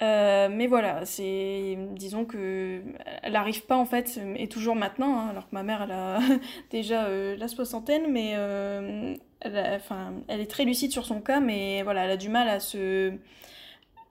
mais 0.00 0.66
voilà, 0.66 1.04
c'est, 1.06 1.78
disons 1.92 2.24
que 2.24 2.82
elle 3.22 3.32
n'arrive 3.32 3.64
pas 3.64 3.76
en 3.76 3.86
fait, 3.86 4.20
et 4.36 4.48
toujours 4.48 4.74
maintenant, 4.74 5.18
hein, 5.18 5.28
alors 5.30 5.48
que 5.48 5.54
ma 5.54 5.62
mère 5.62 5.82
elle 5.82 5.92
a 5.92 6.18
déjà 6.70 7.08
la 7.08 7.48
soixantaine, 7.48 8.10
mais 8.10 8.34
elle, 9.44 10.40
est 10.40 10.50
très 10.50 10.64
lucide 10.64 10.92
sur 10.92 11.04
son 11.04 11.20
cas, 11.20 11.40
mais 11.40 11.82
voilà, 11.82 12.04
elle 12.04 12.10
a 12.12 12.16
du 12.16 12.28
mal 12.28 12.48
à 12.48 12.60
se 12.60 13.12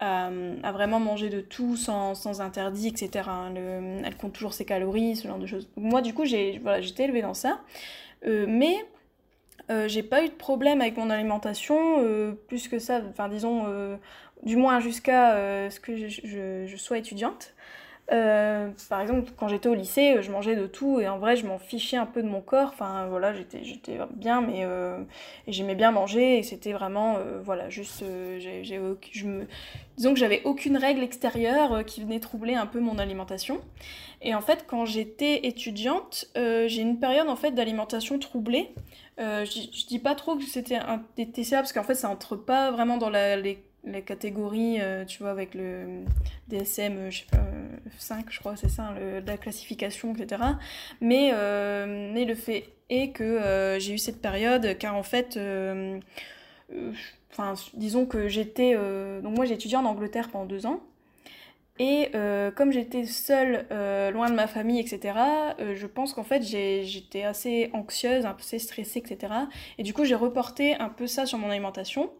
à, 0.01 0.71
vraiment 0.71 0.99
manger 0.99 1.29
de 1.29 1.41
tout 1.41 1.77
sans, 1.77 2.15
sans 2.15 2.41
interdit, 2.41 2.87
etc. 2.87 3.29
elle 4.03 4.15
compte 4.17 4.33
toujours 4.33 4.53
ses 4.53 4.65
calories, 4.65 5.15
ce 5.15 5.27
genre 5.27 5.37
de 5.37 5.45
choses. 5.45 5.69
moi, 5.77 6.01
du 6.01 6.13
coup, 6.13 6.25
j'ai 6.25 6.59
voilà, 6.59 6.81
j'étais 6.81 7.03
élevée 7.03 7.21
dans 7.21 7.35
ça, 7.35 7.61
euh, 8.25 8.45
mais 8.47 8.85
euh, 9.69 9.87
j'ai 9.87 10.03
pas 10.03 10.23
eu 10.23 10.27
de 10.27 10.33
problème 10.33 10.81
avec 10.81 10.97
mon 10.97 11.09
alimentation 11.09 11.97
euh, 11.99 12.33
plus 12.47 12.67
que 12.67 12.79
ça. 12.79 13.01
Enfin, 13.09 13.29
disons, 13.29 13.65
du 14.43 14.55
moins 14.55 14.79
jusqu'à 14.79 15.69
ce 15.69 15.79
que 15.79 15.95
je, 16.07 16.75
sois 16.77 16.97
étudiante. 16.97 17.53
Euh, 18.11 18.69
par 18.89 18.99
exemple, 18.99 19.31
quand 19.37 19.47
j'étais 19.47 19.69
au 19.69 19.73
lycée, 19.73 20.21
je 20.21 20.31
mangeais 20.31 20.55
de 20.57 20.67
tout 20.67 20.99
et 20.99 21.07
en 21.07 21.17
vrai, 21.17 21.37
je 21.37 21.45
m'en 21.45 21.59
fichais 21.59 21.95
un 21.95 22.05
peu 22.05 22.21
de 22.21 22.27
mon 22.27 22.41
corps. 22.41 22.69
Enfin, 22.73 23.07
voilà, 23.07 23.33
j'étais, 23.33 23.99
bien, 24.15 24.41
mais 24.41 24.65
euh, 24.65 24.97
j'aimais 25.47 25.75
bien 25.75 25.91
manger 25.91 26.37
et 26.37 26.43
c'était 26.43 26.73
vraiment, 26.73 27.15
euh, 27.17 27.39
voilà, 27.41 27.69
juste, 27.69 28.03
disons 29.97 30.13
que 30.13 30.19
j'avais 30.19 30.41
aucune 30.43 30.75
règle 30.75 31.03
extérieure 31.03 31.85
qui 31.85 32.01
venait 32.01 32.19
troubler 32.19 32.55
un 32.55 32.65
peu 32.65 32.79
mon 32.81 32.97
alimentation. 32.97 33.61
Et 34.21 34.35
en 34.35 34.41
fait, 34.41 34.65
quand 34.67 34.85
j'étais 34.85 35.47
étudiante, 35.47 36.25
j'ai 36.35 36.81
une 36.81 36.99
période 36.99 37.29
en 37.29 37.37
fait 37.37 37.51
d'alimentation 37.51 38.19
troublée. 38.19 38.73
je, 39.17 39.87
dis 39.87 39.99
pas 39.99 40.15
trop 40.15 40.35
que 40.35 40.43
c'était 40.43 40.75
un 40.75 41.01
TCA 41.15 41.57
parce 41.57 41.71
qu'en 41.71 41.83
fait, 41.83 41.95
ça 41.95 42.09
entre 42.09 42.35
pas 42.35 42.71
vraiment 42.71 42.97
dans 42.97 43.09
les 43.09 43.63
les 43.83 44.01
catégories, 44.01 44.79
euh, 44.79 45.05
tu 45.05 45.19
vois, 45.19 45.31
avec 45.31 45.55
le 45.55 46.03
DSM, 46.47 46.97
euh, 46.97 47.11
je 47.11 47.19
sais 47.19 47.25
pas, 47.31 47.43
5, 47.97 48.19
euh, 48.19 48.29
je 48.29 48.39
crois, 48.39 48.55
c'est 48.55 48.69
ça, 48.69 48.93
la 49.25 49.37
classification, 49.37 50.13
etc. 50.15 50.41
Mais, 51.01 51.31
mais 51.87 52.25
le 52.25 52.35
fait 52.35 52.69
est 52.89 53.11
que 53.11 53.77
j'ai 53.79 53.93
eu 53.93 53.97
cette 53.97 54.21
période, 54.21 54.77
car 54.77 54.95
en 54.95 55.03
fait, 55.03 55.39
enfin, 57.31 57.53
disons 57.73 58.05
que 58.05 58.27
j'étais. 58.27 58.75
donc, 59.21 59.35
moi, 59.35 59.45
j'ai 59.45 59.55
étudié 59.55 59.77
en 59.77 59.85
Angleterre 59.85 60.29
pendant 60.29 60.45
deux 60.45 60.65
ans. 60.65 60.81
Et 61.79 62.11
comme 62.55 62.71
j'étais 62.71 63.05
seule, 63.05 63.65
loin 64.13 64.29
de 64.29 64.35
ma 64.35 64.47
famille, 64.47 64.79
etc., 64.79 65.15
je 65.57 65.87
pense 65.87 66.13
qu'en 66.13 66.23
fait 66.23 66.43
j'étais 66.43 67.23
assez 67.23 67.71
anxieuse, 67.73 68.25
un 68.25 68.33
peu 68.33 68.43
stressée, 68.59 68.99
etc. 68.99 69.33
Et 69.77 69.83
du 69.83 69.93
coup 69.93 70.05
j'ai 70.05 70.15
reporté 70.15 70.75
un 70.75 70.89
peu 70.89 71.07
ça 71.07 71.25
sur 71.25 71.39
mon 71.39 71.49
alimentation. 71.49 72.11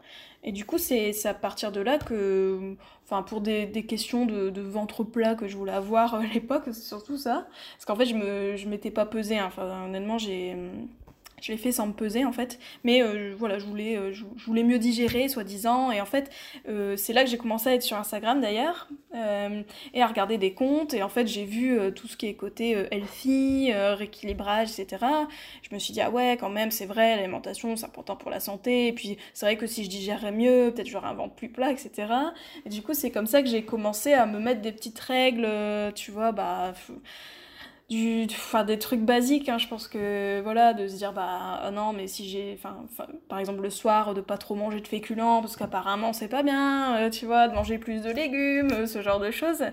Et 0.44 0.52
du 0.52 0.66
coup, 0.66 0.78
c'est 0.78 1.14
à 1.26 1.34
partir 1.34 1.72
de 1.72 1.82
là 1.82 2.00
que, 2.00 2.76
enfin, 3.06 3.22
pour 3.22 3.42
des, 3.42 3.86
questions 3.88 4.26
de, 4.26 4.62
ventre 4.62 5.04
plat 5.04 5.36
que 5.36 5.48
je 5.48 5.56
voulais 5.56 5.72
avoir 5.72 6.16
à 6.16 6.24
l'époque, 6.24 6.64
c'est 6.68 6.74
surtout 6.74 7.18
ça. 7.18 7.48
Parce 7.74 7.86
qu'en 7.86 7.96
fait, 7.96 8.06
je 8.06 8.68
m'étais 8.68 8.92
pas 8.92 9.06
pesée. 9.06 9.38
Hein. 9.38 9.46
Enfin, 9.48 9.86
honnêtement, 9.86 10.18
j'ai, 10.18 10.56
je 11.42 11.52
l'ai 11.52 11.58
fait 11.58 11.72
sans 11.72 11.88
me 11.88 11.94
peser 11.94 12.26
en 12.26 12.32
fait. 12.32 12.60
Mais 12.84 13.02
voilà, 13.34 13.60
je 13.60 13.66
voulais, 13.66 14.14
je, 14.14 14.24
voulais 14.46 14.64
mieux 14.64 14.80
digérer, 14.80 15.28
soi-disant. 15.28 15.92
Et 15.92 16.00
en 16.00 16.06
fait, 16.06 16.32
c'est 16.96 17.14
là 17.14 17.24
que 17.24 17.30
j'ai 17.30 17.38
commencé 17.38 17.70
à 17.70 17.74
être 17.74 17.84
sur 17.84 17.98
Instagram 17.98 18.42
d'ailleurs 18.42 18.88
et 19.14 20.02
à 20.02 20.08
regarder 20.08 20.38
des 20.38 20.54
comptes. 20.54 20.94
Et 20.94 21.04
en 21.04 21.10
fait, 21.10 21.28
j'ai 21.28 21.46
vu 21.46 21.78
tout 21.96 22.08
ce 22.08 22.16
qui 22.18 22.28
est 22.28 22.36
côté 22.36 22.72
healthy, 22.92 23.74
rééquilibrage, 23.74 24.80
etc. 24.80 25.06
Je 25.62 25.74
me 25.74 25.80
suis 25.80 25.94
dit, 25.94 26.02
ah 26.02 26.10
ouais, 26.10 26.38
quand 26.40 26.50
même, 26.50 26.72
c'est 26.72 26.86
vrai, 26.86 27.16
l'alimentation, 27.16 27.76
c'est 27.76 27.86
important 27.86 28.16
pour 28.16 28.32
la 28.32 28.40
santé. 28.40 28.88
Et 28.88 28.94
puis, 28.94 29.18
c'est 29.34 29.46
vrai 29.46 29.58
que 29.58 29.68
si 29.68 29.84
je 29.84 29.90
digérais 29.90 30.32
mieux, 30.32 30.72
peut-être 30.74 30.88
j'aurais 30.88 31.08
un 31.08 31.14
ventre 31.14 31.36
plus 31.36 31.50
plat, 31.50 31.72
etc. 31.72 32.14
Et 32.66 32.70
du 32.70 32.82
coup, 32.82 32.94
c'est 32.94 33.12
comme 33.12 33.28
ça 33.28 33.42
que 33.42 33.50
j'ai 33.50 33.64
commencé 33.64 34.14
à 34.14 34.26
me 34.26 34.40
mettre 34.40 34.62
des 34.62 34.72
petites 34.72 35.00
règles, 35.00 35.48
tu 35.96 36.12
vois, 36.12 36.32
bah 36.32 36.74
du, 37.92 38.26
enfin, 38.32 38.64
des 38.64 38.80
trucs 38.80 39.02
basiques, 39.02 39.50
hein, 39.50 39.58
je 39.58 39.68
pense 39.68 39.90
que, 39.90 40.40
voilà, 40.44 40.74
de 40.74 40.88
se 40.88 40.96
dire, 40.96 41.12
bah 41.12 41.60
ah 41.62 41.72
non, 41.72 41.92
mais 41.92 42.08
si 42.08 42.30
j'ai, 42.30 42.58
enfin, 42.58 42.78
par 43.28 43.38
exemple 43.38 43.62
le 43.62 43.70
soir, 43.70 44.14
de 44.14 44.22
pas 44.22 44.38
trop 44.38 44.56
manger 44.56 44.80
de 44.80 44.88
féculents, 44.88 45.42
parce 45.42 45.58
qu'apparemment 45.58 46.14
c'est 46.14 46.30
pas 46.30 46.42
bien, 46.42 46.96
euh, 46.96 47.10
tu 47.10 47.26
vois, 47.26 47.50
de 47.50 47.54
manger 47.54 47.78
plus 47.78 48.02
de 48.02 48.10
légumes, 48.10 48.72
euh, 48.72 48.88
ce 48.88 49.02
genre 49.02 49.20
de 49.20 49.30
choses. 49.30 49.66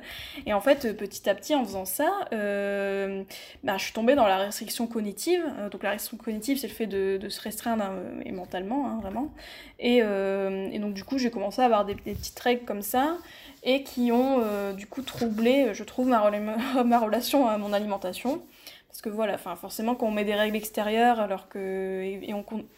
Et 0.47 0.53
en 0.53 0.61
fait, 0.61 0.97
petit 0.97 1.31
à 1.31 1.35
petit, 1.37 1.55
en 1.55 1.65
faisant 1.65 1.85
ça, 1.85 2.11
euh, 2.33 3.23
bah, 3.63 3.77
je 3.79 3.85
suis 3.85 3.93
tombée 3.93 4.17
dans 4.17 4.27
la 4.27 4.39
restriction 4.39 4.89
cognitive. 4.89 5.45
donc 5.71 5.85
la 5.85 5.91
restriction 5.91 6.17
cognitive, 6.17 6.59
c'est 6.59 6.67
le 6.67 6.75
fait 6.75 6.89
de, 6.89 7.19
de 7.19 7.29
se 7.29 7.41
restreindre 7.41 7.85
et 8.25 8.33
mentalement, 8.33 8.89
hein, 8.89 8.99
vraiment. 9.01 9.33
Et, 9.79 9.99
et, 9.99 10.79
donc 10.81 10.95
du 10.95 11.05
coup, 11.05 11.19
j'ai 11.19 11.31
commencé 11.31 11.63
à 11.63 11.67
avoir 11.67 11.85
des, 11.85 11.95
des 11.95 12.15
petites 12.15 12.41
règles 12.41 12.65
comme 12.65 12.83
ça 12.83 13.17
et 13.63 13.83
qui 13.83 14.13
ont 14.13 14.41
euh, 14.43 14.73
du 14.73 14.87
coup 14.87 15.03
troublé, 15.03 15.75
je 15.75 15.85
trouve, 15.85 16.09
ma, 16.85 16.99
relation 16.99 17.49
à 17.49 17.59
mon 17.59 17.73
alimentation. 17.73 18.43
Parce 18.89 19.03
que 19.03 19.09
voilà, 19.11 19.39
forcément, 19.39 19.95
quand 19.95 20.07
on 20.07 20.11
met 20.11 20.25
des 20.25 20.35
règles 20.35 20.57
extérieures 20.57 21.21
alors 21.21 21.49
que, 21.49 22.03
et, 22.03 22.35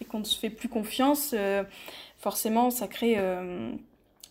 qu'on 0.09 0.19
ne 0.19 0.25
se 0.25 0.39
fait 0.39 0.51
plus 0.51 0.69
confiance, 0.69 1.35
euh, 1.35 1.63
forcément, 2.19 2.71
ça 2.71 2.89
crée, 2.89 3.15
euh, 3.17 3.71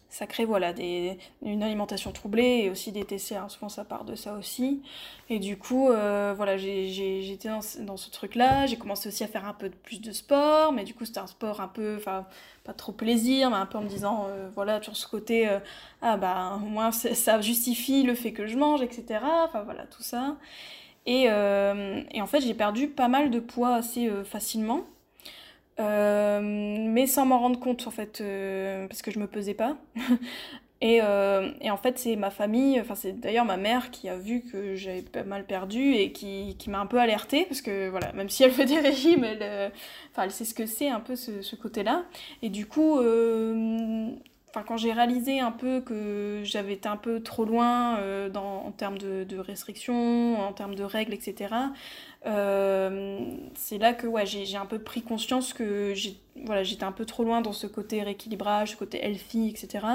ça 0.10 0.28
crée 0.28 0.46
voilà, 0.46 0.74
des, 0.74 1.18
une 1.44 1.64
alimentation 1.64 2.12
troublée 2.12 2.62
et 2.64 2.70
aussi 2.70 2.92
des 2.92 3.06
TCA. 3.06 3.48
Souvent, 3.50 3.70
ça 3.70 3.84
part 3.86 4.06
de 4.06 4.16
ça 4.16 4.34
aussi. 4.34 4.82
Et 5.30 5.40
du 5.40 5.58
coup, 5.58 5.88
voilà, 5.88 6.58
j'étais 6.58 7.50
dans, 7.50 7.98
ce 7.98 8.10
truc-là. 8.10 8.66
J'ai 8.66 8.78
commencé 8.78 9.08
aussi 9.10 9.24
à 9.24 9.28
faire 9.28 9.46
un 9.46 9.54
peu 9.54 9.70
plus 9.70 10.02
de 10.02 10.12
sport, 10.12 10.72
mais 10.72 10.84
du 10.84 10.94
coup, 10.94 11.06
c'était 11.06 11.20
un 11.20 11.28
sport 11.28 11.62
un 11.62 11.68
peu 11.68 12.00
pas 12.64 12.74
trop 12.74 12.92
plaisir, 12.92 13.50
mais 13.50 13.58
un 13.58 13.66
peu 13.66 13.78
en 13.78 13.82
me 13.82 13.90
disant, 13.90 14.28
euh, 14.30 14.50
voilà, 14.54 14.82
sur 14.82 14.96
ce 14.96 15.08
côté, 15.08 15.48
euh, 15.48 15.60
ah 16.02 16.18
bah, 16.18 16.60
au 16.64 16.68
moins 16.68 16.92
ça 16.92 17.42
justifie 17.42 18.04
le 18.04 18.16
fait 18.16 18.32
que 18.32 18.48
je 18.48 18.58
mange, 18.58 18.82
etc. 18.82 19.20
Enfin 19.46 19.64
voilà, 19.64 19.86
tout 19.86 20.04
ça. 20.04 20.36
Euh, 21.08 22.04
et 22.12 22.22
en 22.22 22.28
fait, 22.28 22.42
j'ai 22.42 22.54
perdu 22.54 22.88
pas 22.88 23.08
mal 23.08 23.32
de 23.32 23.40
poids 23.40 23.76
assez 23.76 24.10
facilement. 24.24 24.82
Mais 25.80 27.08
sans 27.08 27.26
m'en 27.26 27.40
rendre 27.40 27.60
compte 27.60 27.88
en 27.88 27.92
fait 27.92 28.24
parce 28.88 29.02
que 29.02 29.12
je 29.12 29.20
me 29.20 29.28
pesais 29.28 29.54
pas 29.54 29.78
Et, 30.82 31.02
euh, 31.04 31.52
et, 31.60 31.70
en 31.72 31.78
fait, 31.78 32.00
c'est 32.00 32.16
ma 32.16 32.30
famille, 32.30 32.80
enfin, 32.80 32.96
c'est 32.96 33.20
d'ailleurs 33.20 33.44
ma 33.44 33.58
mère 33.58 33.92
qui 33.92 34.08
a 34.08 34.16
vu 34.16 34.42
que 34.42 34.76
j'avais 34.76 35.02
pas 35.02 35.24
mal 35.24 35.46
perdu 35.46 35.94
et 35.94 36.14
qui, 36.14 36.56
qui 36.58 36.70
m'a 36.70 36.80
un 36.80 36.86
peu 36.86 37.00
alertée, 37.00 37.46
parce 37.46 37.62
que 37.62 37.90
voilà, 37.90 38.14
même 38.14 38.30
si 38.30 38.44
elle 38.44 38.52
fait 38.54 38.66
des 38.66 38.80
régimes, 38.80 39.26
elle, 39.26 39.40
euh, 39.42 39.70
elle 40.18 40.32
sait 40.32 40.46
ce 40.46 40.54
que 40.54 40.66
c'est 40.66 40.90
un 40.90 41.02
peu 41.02 41.16
ce, 41.18 41.56
côté-là. 41.58 42.06
Et 42.42 42.50
du 42.50 42.66
coup, 42.66 42.98
euh, 43.00 44.10
enfin, 44.50 44.64
quand 44.68 44.78
j'ai 44.78 44.92
réalisé 44.92 45.40
un 45.40 45.52
peu 45.52 45.82
que 45.82 46.42
j'avais 46.44 46.74
été 46.74 46.90
un 46.90 46.98
peu 46.98 47.22
trop 47.22 47.46
loin 47.46 47.98
euh, 48.00 48.30
dans, 48.30 48.66
en 48.66 48.72
termes 48.72 48.98
de, 48.98 49.38
restrictions, 49.38 50.40
en 50.40 50.54
termes 50.54 50.76
de 50.76 50.84
règles, 50.84 51.14
etc., 51.14 51.54
euh, 52.26 53.20
c'est 53.56 53.78
là 53.78 53.94
que 53.94 54.08
ouais, 54.08 54.26
j'ai 54.26 54.58
un 54.58 54.66
peu 54.66 54.80
pris 54.80 55.02
conscience 55.02 55.54
que 55.54 55.94
j'étais 55.94 56.18
voilà, 56.46 56.64
un 56.82 56.92
peu 56.92 57.06
trop 57.06 57.24
loin 57.24 57.42
dans 57.42 57.54
ce 57.54 57.68
côté 57.68 58.02
rééquilibrage, 58.02 58.72
ce 58.72 58.76
côté 58.76 59.04
healthy, 59.04 59.50
etc. 59.50 59.86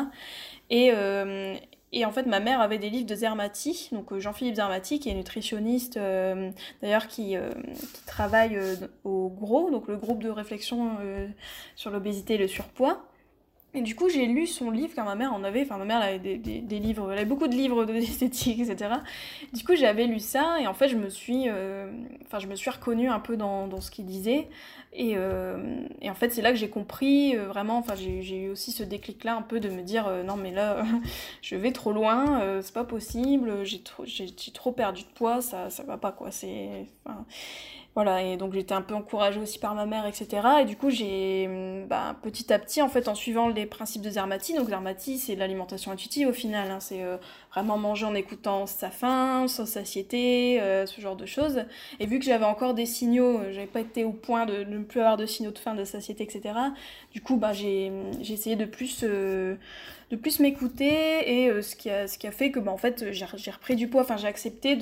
Et, 0.71 0.91
euh, 0.93 1.55
et 1.93 2.05
en 2.05 2.13
fait, 2.13 2.27
ma 2.27 2.41
mère 2.41 2.61
avait 2.61 2.79
des 2.79 2.91
livres 2.91 3.07
de 3.07 3.15
Zermati, 3.15 3.91
donc 3.93 4.17
Jean-Philippe 4.19 4.57
Zermati, 4.57 5.01
qui 5.01 5.11
est 5.11 5.15
nutritionniste, 5.15 5.99
d'ailleurs, 6.83 7.07
qui, 7.09 7.37
travaille 8.07 8.59
au 9.05 9.29
GROS, 9.29 9.71
donc 9.71 9.89
le 9.89 9.97
groupe 9.97 10.23
de 10.23 10.31
réflexion 10.31 10.97
sur 11.77 11.91
l'obésité 11.91 12.35
et 12.35 12.39
le 12.39 12.49
surpoids. 12.49 13.05
Et 13.77 13.83
du 13.83 13.97
coup, 13.97 14.09
j'ai 14.09 14.27
lu 14.27 14.47
son 14.47 14.71
livre, 14.71 14.95
car 14.95 15.05
ma 15.05 15.17
mère 15.17 15.33
en 15.33 15.43
avait, 15.43 15.63
enfin 15.63 15.79
ma 15.79 15.85
mère 15.85 16.01
avait 16.01 16.21
des, 16.21 16.37
des, 16.39 16.61
des 16.61 16.79
livres, 16.79 17.11
elle 17.11 17.19
avait 17.19 17.27
beaucoup 17.27 17.49
de 17.49 17.55
livres 17.55 17.85
d'esthétique, 17.85 18.61
etc. 18.61 18.95
Du 19.53 19.65
coup, 19.65 19.75
j'avais 19.75 20.07
lu 20.07 20.21
ça, 20.21 20.61
et 20.61 20.69
en 20.69 20.75
fait, 20.75 20.89
je 20.89 20.97
me 20.97 21.09
suis, 21.09 21.49
euh, 21.49 21.91
enfin, 22.25 22.39
je 22.39 22.47
me 22.47 22.55
suis 22.55 22.71
reconnue 22.71 23.09
un 23.09 23.19
peu 23.19 23.37
dans, 23.37 23.67
dans 23.67 23.81
ce 23.81 23.91
qu'il 23.91 24.07
disait. 24.07 24.49
Et, 24.93 25.15
euh, 25.17 25.85
et, 26.01 26.09
en 26.09 26.15
fait, 26.15 26.31
c'est 26.31 26.41
là 26.41 26.53
que 26.53 26.57
j'ai 26.57 26.71
compris, 26.71 27.37
euh, 27.37 27.49
vraiment, 27.49 27.79
enfin, 27.79 27.95
j'ai 27.97 28.45
eu 28.45 28.51
aussi 28.51 28.71
ce 28.71 28.85
déclic-là, 28.85 29.35
un 29.35 29.43
peu 29.43 29.59
de 29.59 29.69
me 29.69 29.83
dire, 29.83 30.09
non, 30.25 30.37
mais 30.37 30.53
là, 30.53 30.85
je 31.43 31.57
vais 31.57 31.73
trop 31.73 31.91
loin, 31.93 32.61
c'est 32.63 32.75
pas 32.75 32.85
possible, 32.85 33.65
j'ai 33.65 33.83
trop, 33.83 34.05
trop 34.55 34.71
perdu 34.71 35.03
de 35.03 35.09
poids, 35.17 35.41
ça, 35.41 35.69
ça 35.69 35.83
va 35.83 35.97
pas, 35.97 36.13
quoi. 36.13 36.31
C'est... 36.31 36.87
Voilà, 37.95 38.23
et 38.23 38.37
donc 38.37 38.53
j'étais 38.55 38.75
un 38.75 38.83
peu 38.83 38.95
encouragée 38.95 39.39
aussi 39.39 39.61
par 39.61 39.77
ma 39.77 39.87
mère, 39.87 40.05
etc. 40.05 40.29
Et 40.63 40.65
du 40.65 40.77
coup, 40.77 40.91
j'ai 40.91 41.47
hum, 41.47 41.87
bah, 41.87 42.17
petit 42.23 42.53
à 42.53 42.59
petit, 42.59 42.83
en 42.83 42.89
fait, 42.89 43.07
en 43.07 43.15
suivant 43.15 43.49
les 43.49 43.67
principes 43.67 44.03
de 44.03 44.11
Zermati, 44.11 44.55
donc 44.55 44.69
Zermati, 44.69 45.19
c'est 45.19 45.37
l'alimentation 45.37 45.93
intuitive 45.93 46.27
au 46.29 46.33
final, 46.33 46.73
hein, 46.73 46.81
c'est 46.81 47.05
euh, 47.05 47.19
vraiment 47.55 47.79
manger 47.79 48.07
en 48.07 48.15
écoutant 48.15 48.67
sa 48.67 48.91
faim, 48.91 49.47
sa 49.49 49.65
satiété, 49.67 50.61
euh, 50.61 50.87
ce 50.87 51.01
genre 51.01 51.17
de 51.17 51.27
choses. 51.27 51.65
Et 52.01 52.07
vu 52.07 52.19
que 52.19 52.25
j'avais 52.25 52.45
encore 52.45 52.75
des 52.75 52.87
signaux, 52.87 53.39
euh, 53.39 53.53
j'avais 53.53 53.67
pas 53.67 53.81
été 53.81 54.05
au 54.05 54.13
point 54.13 54.45
de, 54.45 54.65
ne 54.65 54.79
plus 54.83 55.01
avoir 55.01 55.17
de 55.17 55.27
signaux 55.27 55.53
de 55.53 55.59
faim, 55.59 55.75
de 55.75 55.85
satiété, 55.85 56.25
etc. 56.25 56.55
Du 57.13 57.21
coup, 57.21 57.37
bah, 57.37 57.53
j'ai 57.53 57.93
essayé 58.21 58.57
de 58.57 58.65
plus 58.65 59.05
de 60.11 60.17
plus 60.17 60.41
m'écouter 60.41 61.43
et 61.43 61.51
euh, 61.51 61.63
ce, 61.63 61.77
qui 61.77 61.91
a, 61.91 62.07
ce 62.07 62.19
qui 62.19 62.27
a 62.27 62.31
fait 62.31 62.51
que 62.51 62.61
bah, 62.61 62.71
en 62.71 62.77
fait 62.77 63.13
j'ai 63.13 63.51
repris 63.51 63.77
du 63.77 63.89
poids, 63.89 64.03
enfin 64.03 64.17
j'ai 64.17 64.27
accepté 64.27 64.77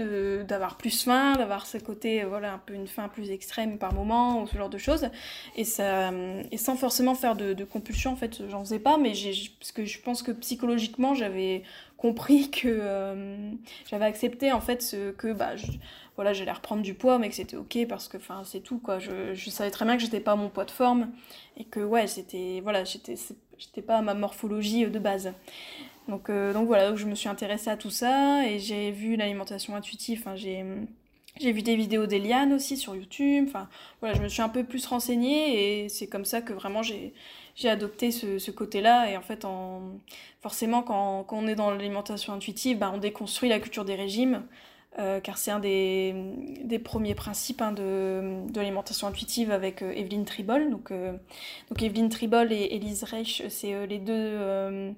d'avoir 0.45 0.77
plus 0.77 1.05
faim, 1.05 1.35
d'avoir 1.37 1.67
ce 1.67 1.79
côté 1.79 2.23
euh, 2.23 2.27
voilà 2.29 2.55
un 2.55 2.59
peu 2.59 2.75
une 2.75 2.87
faim 2.87 3.09
plus 3.09 3.31
extrême 3.31 3.79
par 3.79 3.95
moment 3.95 4.43
ou 4.43 4.47
ce 4.47 4.57
genre 4.57 4.69
de 4.69 4.79
choses 4.79 5.09
et 5.57 5.65
ça 5.65 6.11
et 6.51 6.57
sans 6.57 6.77
forcément 6.77 7.15
faire 7.15 7.37
de, 7.37 7.53
de 7.53 7.65
compulsion 7.65 8.13
en 8.13 8.17
fait 8.17 8.43
j'en 8.49 8.61
faisais 8.61 8.79
pas 8.79 8.99
mais 8.99 9.13
parce 9.59 9.73
que 9.73 9.85
je 9.85 10.01
pense 10.01 10.23
que 10.23 10.33
psychologiquement 10.33 11.15
j'avais 11.15 11.63
compris 12.03 12.51
que 12.51 12.67
euh, 12.67 13.53
j'avais 13.89 14.07
accepté 14.07 14.51
en 14.51 14.61
fait 14.61 14.83
ce 14.83 15.13
que 15.13 15.33
bah 15.33 15.53
voilà 16.17 16.33
j'allais 16.33 16.51
reprendre 16.51 16.83
du 16.83 16.95
poids 16.95 17.21
mais 17.21 17.29
que 17.29 17.37
c'était 17.37 17.57
ok 17.57 17.87
parce 17.89 18.09
que 18.09 18.17
enfin 18.17 18.43
c'est 18.45 18.59
tout 18.59 18.79
quoi 18.79 18.99
je, 18.99 19.37
savais 19.51 19.71
très 19.71 19.85
bien 19.85 19.97
que 19.97 20.03
j'étais 20.03 20.19
pas 20.19 20.33
à 20.33 20.37
mon 20.37 20.49
poids 20.49 20.65
de 20.65 20.73
forme 20.73 21.13
et 21.57 21.65
que 21.65 21.79
ouais 21.79 22.09
c'était 22.09 22.61
voilà 22.61 22.83
j'étais 22.83 23.15
j'étais 23.57 23.83
pas 23.83 23.99
à 23.99 24.03
ma 24.03 24.15
morphologie 24.15 24.85
euh, 24.85 24.91
de 24.91 24.99
base. 24.99 25.33
Donc, 26.09 26.31
euh, 26.31 26.53
donc 26.53 26.67
voilà, 26.67 26.89
donc 26.89 26.99
je 26.99 27.07
me 27.07 27.15
suis 27.15 27.29
intéressée 27.29 27.71
à 27.71 27.77
tout 27.77 27.91
ça 27.91 28.45
et 28.45 28.59
j'ai 28.59 28.91
vu 28.91 29.15
l'alimentation 29.15 29.77
intuitive. 29.77 30.19
Enfin, 30.21 30.35
j'ai 30.35 30.65
j'ai 31.41 31.53
vu 31.53 31.63
des 31.63 31.77
vidéos 31.77 32.07
d'Eliane 32.07 32.53
aussi 32.53 32.77
sur 32.77 32.97
YouTube. 32.97 33.45
Enfin, 33.49 33.69
voilà, 34.01 34.17
je 34.17 34.23
me 34.23 34.29
suis 34.29 34.43
un 34.43 34.49
peu 34.49 34.65
plus 34.65 34.85
renseignée 34.85 35.85
et 35.85 35.89
c'est 35.89 36.09
comme 36.09 36.25
ça 36.25 36.43
que 36.43 36.53
vraiment 36.53 36.83
j'ai, 36.83 37.15
j'ai 37.55 37.69
adopté 37.69 38.11
ce, 38.11 38.39
ce 38.39 38.51
côté-là. 38.51 39.11
Et 39.11 39.17
en 39.17 39.23
fait, 39.23 39.45
en, 39.45 39.83
forcément, 40.41 40.83
quand, 40.83 41.25
quand 41.25 41.37
on 41.37 41.47
est 41.47 41.55
dans 41.55 41.71
l'alimentation 41.71 42.33
intuitive, 42.33 42.79
bah, 42.79 42.91
on 42.95 42.99
déconstruit 42.99 43.49
la 43.49 43.61
culture 43.61 43.85
des 43.85 43.95
régimes. 43.95 44.43
Euh, 44.99 45.21
car 45.21 45.39
c'est 45.39 45.51
un 45.51 45.59
des, 45.59 46.15
des, 46.65 46.79
premiers 46.79 47.15
principes 47.15 47.63
hein, 47.63 47.73
de, 47.73 48.43
de 48.51 48.61
l'alimentation 48.61 49.07
intuitive 49.07 49.51
avec 49.51 49.81
euh, 49.81 49.91
Evelyne 49.93 50.27
Tribol. 50.27 50.69
Donc, 50.71 50.91
euh, 50.91 51.13
donc 51.71 51.83
Evelyne 51.83 52.11
Tribol 52.11 52.53
et 52.53 52.75
Elise 52.75 53.03
Reich, 53.05 53.43
c'est 53.49 53.87
les 53.87 53.99
deux 53.99 54.95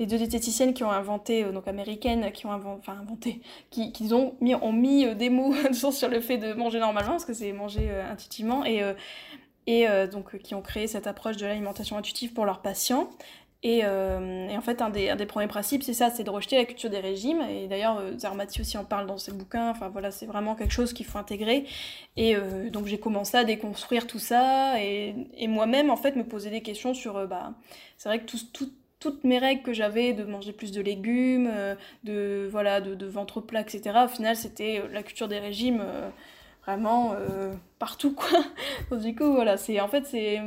les 0.00 0.06
deux 0.06 0.18
diététiciennes 0.18 0.74
qui 0.74 0.82
ont 0.82 0.90
inventé, 0.90 1.44
donc 1.44 1.68
américaines, 1.68 2.32
qui 2.32 2.44
ont 2.44 2.52
inventé, 2.52 2.90
inventé, 2.90 3.40
qui, 3.70 3.92
qui 3.92 4.12
ont 4.12 4.34
mis, 4.40 4.54
ont 4.56 4.72
mis 4.72 5.14
des 5.14 5.30
mots 5.30 5.54
sur 5.72 6.08
le 6.08 6.20
fait 6.20 6.38
de 6.38 6.52
manger 6.52 6.80
normalement, 6.80 7.12
parce 7.12 7.24
que 7.24 7.32
c'est 7.32 7.52
manger 7.52 7.88
intuitivement, 8.10 8.64
et 8.64 8.82
et 9.66 9.86
donc 10.12 10.38
qui 10.38 10.54
ont 10.54 10.62
créé 10.62 10.86
cette 10.86 11.06
approche 11.06 11.36
de 11.36 11.46
l'alimentation 11.46 11.96
intuitive 11.96 12.32
pour 12.32 12.44
leurs 12.44 12.62
patients. 12.62 13.10
Euh, 13.64 14.48
et, 14.48 14.56
en 14.56 14.60
fait, 14.60 14.80
un 14.80 14.90
des, 14.90 15.26
premiers 15.26 15.46
principes, 15.48 15.82
c'est 15.82 15.94
ça, 15.94 16.10
c'est 16.10 16.24
de 16.24 16.30
rejeter 16.30 16.56
la 16.56 16.64
culture 16.64 16.90
des 16.90 17.00
régimes. 17.00 17.40
Et 17.42 17.66
d'ailleurs, 17.66 17.98
euh, 17.98 18.16
Zarmati 18.18 18.60
aussi 18.60 18.78
en 18.78 18.84
parle 18.84 19.06
dans 19.06 19.18
ses 19.18 19.32
bouquins. 19.32 19.70
Enfin 19.70 19.88
voilà, 19.88 20.10
c'est 20.10 20.26
vraiment 20.26 20.54
quelque 20.54 20.72
chose 20.72 20.92
qu'il 20.92 21.06
faut 21.06 21.18
intégrer. 21.18 21.64
Et 22.16 22.36
euh, 22.36 22.70
donc 22.70 22.86
j'ai 22.86 22.98
commencé 22.98 23.36
à 23.36 23.44
déconstruire 23.44 24.06
tout 24.06 24.18
ça 24.18 24.80
et, 24.80 25.14
moi-même, 25.48 25.90
en 25.90 25.96
fait, 25.96 26.16
me 26.16 26.24
poser 26.24 26.50
des 26.50 26.62
questions 26.62 26.94
sur, 26.94 27.26
bah, 27.26 27.54
c'est 27.96 28.08
vrai 28.08 28.20
que 28.20 28.26
tout, 28.26 28.38
tout, 28.52 28.70
toutes 29.00 29.24
mes 29.24 29.38
règles 29.38 29.62
que 29.62 29.72
j'avais 29.72 30.12
de 30.12 30.24
manger 30.24 30.52
plus 30.52 30.72
de 30.72 30.80
légumes, 30.80 31.50
de 32.04 32.48
voilà, 32.50 32.80
de 32.80 33.06
ventre 33.06 33.40
plat, 33.40 33.60
etc. 33.60 34.04
Au 34.04 34.08
final, 34.08 34.36
c'était 34.36 34.82
la 34.92 35.02
culture 35.02 35.28
des 35.28 35.38
régimes 35.38 35.82
vraiment 36.66 37.14
partout, 37.78 38.14
quoi. 38.14 38.44
du 38.98 39.14
coup, 39.14 39.32
voilà, 39.32 39.56
c'est 39.56 39.80
en 39.80 39.88
fait 39.88 40.06
c'est 40.06 40.40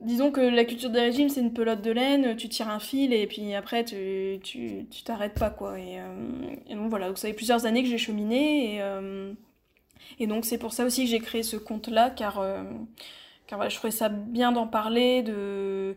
Disons 0.00 0.30
que 0.30 0.40
la 0.40 0.64
culture 0.64 0.90
des 0.90 1.00
régimes, 1.00 1.28
c'est 1.28 1.40
une 1.40 1.52
pelote 1.52 1.82
de 1.82 1.90
laine, 1.90 2.36
tu 2.36 2.48
tires 2.48 2.68
un 2.68 2.78
fil 2.78 3.12
et 3.12 3.26
puis 3.26 3.52
après 3.54 3.84
tu 3.84 4.38
tu 4.42 4.86
t'arrêtes 5.04 5.34
pas 5.34 5.50
quoi. 5.50 5.78
Et, 5.78 5.98
euh, 5.98 6.54
et, 6.68 6.76
donc 6.76 6.88
voilà, 6.88 7.08
donc 7.08 7.18
ça 7.18 7.26
fait 7.26 7.34
plusieurs 7.34 7.66
années 7.66 7.82
que 7.82 7.88
j'ai 7.88 7.98
cheminé 7.98 8.76
et, 8.76 8.82
euh, 8.82 9.32
donc 10.28 10.44
c'est 10.44 10.58
pour 10.58 10.72
ça 10.72 10.84
aussi 10.84 11.04
que 11.04 11.10
j'ai 11.10 11.18
créé 11.18 11.42
ce 11.42 11.56
compte-là, 11.56 12.10
car, 12.10 12.44
car 13.46 13.68
je 13.68 13.76
trouvais 13.76 13.90
ça 13.90 14.08
bien 14.08 14.52
d'en 14.52 14.66
parler, 14.68 15.22
de 15.22 15.96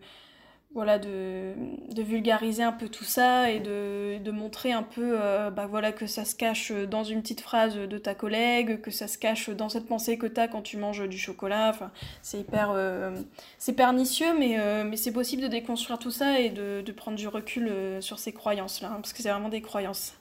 voilà 0.74 1.00
de, 1.00 1.54
de, 1.94 2.02
vulgariser 2.02 2.64
un 2.64 2.72
peu 2.72 2.88
tout 2.88 3.04
ça 3.04 3.52
et 3.52 3.60
de, 3.60 4.20
de 4.20 4.32
montrer 4.32 4.72
un 4.72 4.84
peu 4.84 5.18
euh, 5.20 5.50
bah 5.50 5.68
voilà 5.68 5.92
que 5.92 6.08
ça 6.08 6.24
se 6.24 6.34
cache 6.34 6.72
dans 6.72 7.04
une 7.04 7.22
petite 7.22 7.42
phrase 7.42 7.76
de 7.76 7.98
ta 7.98 8.16
collègue 8.16 8.80
que 8.80 8.90
ça 8.90 9.10
se 9.10 9.18
cache 9.18 9.50
dans 9.50 9.68
cette 9.68 9.86
pensée 9.86 10.18
que 10.18 10.28
tu 10.28 10.40
as 10.40 10.48
quand 10.48 10.62
tu 10.62 10.78
manges 10.78 11.08
du 11.10 11.18
chocolat. 11.18 11.70
Enfin 11.70 11.92
c'est 12.22 12.40
hyper 12.40 12.72
euh, 12.74 13.12
c'est 13.58 13.74
pernicieux 13.74 14.34
mais 14.38 14.60
euh, 14.60 14.86
mais 14.86 14.96
c'est 14.96 15.12
possible 15.12 15.42
de 15.42 15.48
déconstruire 15.48 16.00
tout 16.00 16.12
ça 16.12 16.40
et 16.40 16.50
de, 16.50 16.82
de 16.82 16.92
prendre 16.94 17.18
du 17.18 17.28
recul 17.28 17.72
sur 18.00 18.20
ces 18.20 18.32
croyances 18.32 18.82
là 18.82 18.90
hein, 18.92 18.96
parce 18.96 19.12
que 19.12 19.22
c'est 19.22 19.30
vraiment 19.30 19.50
des 19.50 19.62
croyances 19.62 20.14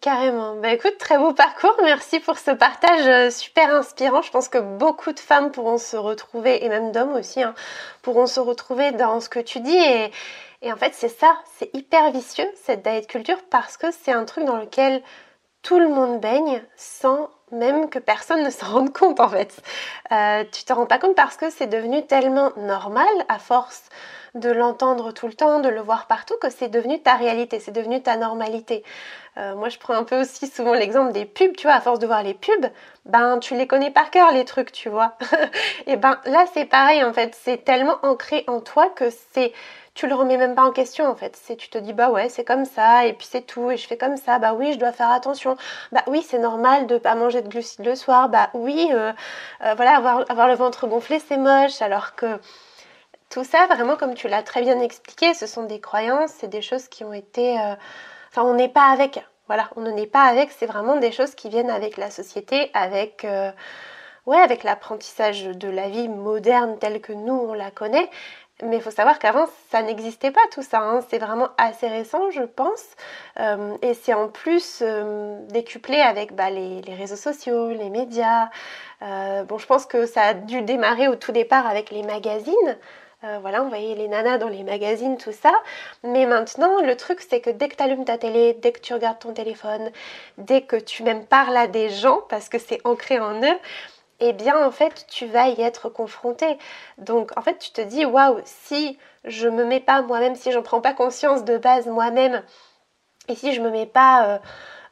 Carrément. 0.00 0.56
Bah 0.56 0.72
écoute, 0.72 0.96
très 0.98 1.18
beau 1.18 1.34
parcours. 1.34 1.76
Merci 1.82 2.18
pour 2.20 2.38
ce 2.38 2.50
partage 2.50 3.06
euh, 3.06 3.30
super 3.30 3.74
inspirant. 3.74 4.22
Je 4.22 4.30
pense 4.30 4.48
que 4.48 4.58
beaucoup 4.58 5.12
de 5.12 5.20
femmes 5.20 5.50
pourront 5.52 5.76
se 5.76 5.96
retrouver, 5.96 6.64
et 6.64 6.68
même 6.68 6.92
d'hommes 6.92 7.12
aussi, 7.14 7.42
hein, 7.42 7.54
pourront 8.00 8.26
se 8.26 8.40
retrouver 8.40 8.92
dans 8.92 9.20
ce 9.20 9.28
que 9.28 9.38
tu 9.38 9.60
dis. 9.60 9.76
Et, 9.76 10.10
et 10.62 10.72
en 10.72 10.76
fait, 10.76 10.94
c'est 10.94 11.08
ça, 11.08 11.36
c'est 11.58 11.74
hyper 11.74 12.10
vicieux, 12.10 12.48
cette 12.54 12.82
diet 12.82 13.06
culture, 13.06 13.38
parce 13.50 13.76
que 13.76 13.90
c'est 13.90 14.12
un 14.12 14.24
truc 14.24 14.44
dans 14.44 14.56
lequel 14.56 15.02
tout 15.62 15.78
le 15.78 15.88
monde 15.88 16.20
baigne 16.20 16.62
sans 16.76 17.28
même 17.52 17.88
que 17.88 17.98
personne 17.98 18.42
ne 18.42 18.50
s'en 18.50 18.66
rende 18.66 18.92
compte 18.98 19.20
en 19.20 19.28
fait. 19.28 19.62
Euh, 20.10 20.44
tu 20.50 20.64
te 20.64 20.72
rends 20.72 20.86
pas 20.86 20.98
compte 20.98 21.14
parce 21.14 21.36
que 21.36 21.50
c'est 21.50 21.66
devenu 21.66 22.04
tellement 22.06 22.52
normal 22.56 23.06
à 23.28 23.38
force 23.38 23.84
de 24.34 24.50
l'entendre 24.50 25.12
tout 25.12 25.26
le 25.26 25.34
temps, 25.34 25.60
de 25.60 25.68
le 25.68 25.80
voir 25.80 26.06
partout, 26.06 26.34
que 26.40 26.48
c'est 26.48 26.68
devenu 26.68 27.02
ta 27.02 27.16
réalité, 27.16 27.60
c'est 27.60 27.70
devenu 27.70 28.02
ta 28.02 28.16
normalité. 28.16 28.82
Euh, 29.36 29.54
moi, 29.54 29.68
je 29.68 29.78
prends 29.78 29.94
un 29.94 30.04
peu 30.04 30.20
aussi 30.20 30.46
souvent 30.46 30.72
l'exemple 30.72 31.12
des 31.12 31.24
pubs, 31.26 31.54
tu 31.56 31.66
vois, 31.66 31.76
à 31.76 31.80
force 31.80 31.98
de 31.98 32.06
voir 32.06 32.22
les 32.22 32.34
pubs, 32.34 32.70
ben 33.04 33.38
tu 33.38 33.54
les 33.54 33.66
connais 33.66 33.90
par 33.90 34.10
cœur 34.10 34.32
les 34.32 34.44
trucs, 34.44 34.72
tu 34.72 34.88
vois. 34.88 35.16
et 35.86 35.96
ben 35.96 36.18
là, 36.24 36.44
c'est 36.54 36.64
pareil 36.64 37.02
en 37.04 37.12
fait, 37.12 37.36
c'est 37.42 37.64
tellement 37.64 37.98
ancré 38.02 38.44
en 38.46 38.60
toi 38.60 38.88
que 38.90 39.10
c'est 39.32 39.52
tu 39.94 40.06
le 40.06 40.14
remets 40.14 40.38
même 40.38 40.54
pas 40.54 40.64
en 40.64 40.72
question 40.72 41.06
en 41.06 41.14
fait. 41.14 41.36
C'est 41.36 41.56
tu 41.56 41.68
te 41.68 41.78
dis 41.78 41.92
bah 41.92 42.10
ouais 42.10 42.28
c'est 42.28 42.44
comme 42.44 42.64
ça 42.64 43.06
et 43.06 43.12
puis 43.12 43.26
c'est 43.30 43.42
tout 43.42 43.70
et 43.70 43.76
je 43.76 43.86
fais 43.86 43.98
comme 43.98 44.16
ça. 44.16 44.38
Bah 44.38 44.54
oui 44.54 44.72
je 44.72 44.78
dois 44.78 44.92
faire 44.92 45.10
attention. 45.10 45.56
Bah 45.92 46.02
oui 46.06 46.24
c'est 46.26 46.38
normal 46.38 46.86
de 46.86 46.98
pas 46.98 47.14
manger 47.14 47.42
de 47.42 47.48
glucides 47.48 47.84
le 47.84 47.94
soir. 47.94 48.28
Bah 48.28 48.48
oui 48.54 48.88
euh, 48.92 49.12
euh, 49.62 49.74
voilà 49.74 49.96
avoir, 49.96 50.24
avoir 50.30 50.48
le 50.48 50.54
ventre 50.54 50.86
gonflé 50.86 51.18
c'est 51.18 51.36
moche 51.36 51.82
alors 51.82 52.14
que 52.14 52.38
tout 53.28 53.44
ça 53.44 53.66
vraiment 53.66 53.96
comme 53.96 54.14
tu 54.14 54.28
l'as 54.28 54.42
très 54.42 54.62
bien 54.62 54.80
expliqué 54.80 55.34
ce 55.34 55.46
sont 55.46 55.64
des 55.64 55.80
croyances 55.80 56.32
c'est 56.38 56.48
des 56.48 56.62
choses 56.62 56.88
qui 56.88 57.04
ont 57.04 57.12
été 57.12 57.58
euh, 57.60 57.74
enfin 58.30 58.42
on 58.42 58.54
n'est 58.54 58.68
pas 58.68 58.90
avec 58.90 59.24
voilà 59.46 59.68
on 59.76 59.82
ne 59.82 59.90
n'est 59.90 60.06
pas 60.06 60.24
avec 60.24 60.50
c'est 60.52 60.66
vraiment 60.66 60.96
des 60.96 61.12
choses 61.12 61.34
qui 61.34 61.48
viennent 61.50 61.70
avec 61.70 61.96
la 61.98 62.10
société 62.10 62.70
avec 62.74 63.26
ouais 64.26 64.38
avec 64.38 64.64
l'apprentissage 64.64 65.44
de 65.44 65.68
la 65.68 65.88
vie 65.88 66.08
moderne 66.08 66.78
telle 66.78 67.00
que 67.00 67.12
nous 67.12 67.34
on 67.34 67.54
la 67.54 67.70
connaît 67.70 68.08
mais 68.60 68.76
il 68.76 68.82
faut 68.82 68.90
savoir 68.90 69.18
qu'avant, 69.18 69.46
ça 69.70 69.82
n'existait 69.82 70.30
pas 70.30 70.40
tout 70.52 70.62
ça. 70.62 70.80
Hein. 70.80 71.00
C'est 71.08 71.18
vraiment 71.18 71.48
assez 71.58 71.88
récent, 71.88 72.30
je 72.30 72.42
pense. 72.42 72.84
Euh, 73.40 73.76
et 73.82 73.94
c'est 73.94 74.14
en 74.14 74.28
plus 74.28 74.80
euh, 74.82 75.38
décuplé 75.48 76.00
avec 76.00 76.34
bah, 76.34 76.50
les, 76.50 76.80
réseaux 76.94 77.16
sociaux, 77.16 77.70
les 77.70 77.90
médias. 77.90 78.50
Euh, 79.02 79.42
bon, 79.44 79.58
je 79.58 79.66
pense 79.66 79.86
que 79.86 80.06
ça 80.06 80.22
a 80.22 80.34
dû 80.34 80.62
démarrer 80.62 81.08
au 81.08 81.16
tout 81.16 81.32
départ 81.32 81.66
avec 81.66 81.90
les 81.90 82.02
magazines. 82.02 82.78
voilà, 83.40 83.62
on 83.62 83.68
voyait 83.68 83.94
les 83.94 84.08
nanas 84.08 84.38
dans 84.38 84.48
les 84.48 84.64
magazines, 84.64 85.16
tout 85.16 85.32
ça. 85.32 85.52
Mais 86.02 86.26
maintenant, 86.26 86.80
le 86.82 86.96
truc, 86.96 87.20
c'est 87.20 87.40
que 87.40 87.50
dès 87.50 87.68
que 87.68 87.76
tu 87.76 87.82
allumes 87.82 88.04
ta 88.04 88.18
télé, 88.18 88.54
dès 88.54 88.72
que 88.72 88.80
tu 88.80 88.94
regardes 88.94 89.20
ton 89.20 89.32
téléphone, 89.32 89.90
dès 90.38 90.62
que 90.62 90.76
tu 90.76 91.04
même 91.04 91.24
parles 91.24 91.56
à 91.56 91.68
des 91.68 91.88
gens, 91.88 92.22
parce 92.28 92.48
que 92.48 92.58
c'est 92.58 92.80
ancré 92.84 93.20
en 93.20 93.40
eux, 93.40 93.58
eh 94.20 94.32
bien 94.32 94.64
en 94.64 94.70
fait 94.70 95.06
tu 95.08 95.26
vas 95.26 95.48
y 95.48 95.60
être 95.60 95.88
confronté. 95.88 96.58
Donc 96.98 97.30
en 97.36 97.42
fait 97.42 97.58
tu 97.58 97.70
te 97.70 97.80
dis 97.80 98.04
waouh, 98.04 98.40
si 98.44 98.98
je 99.24 99.48
me 99.48 99.64
mets 99.64 99.80
pas 99.80 100.02
moi-même, 100.02 100.34
si 100.36 100.52
j'en 100.52 100.62
prends 100.62 100.80
pas 100.80 100.94
conscience 100.94 101.44
de 101.44 101.58
base 101.58 101.86
moi-même, 101.86 102.42
et 103.28 103.34
si 103.34 103.52
je 103.54 103.60
me 103.60 103.70
mets 103.70 103.86
pas, 103.86 104.26
euh, 104.26 104.38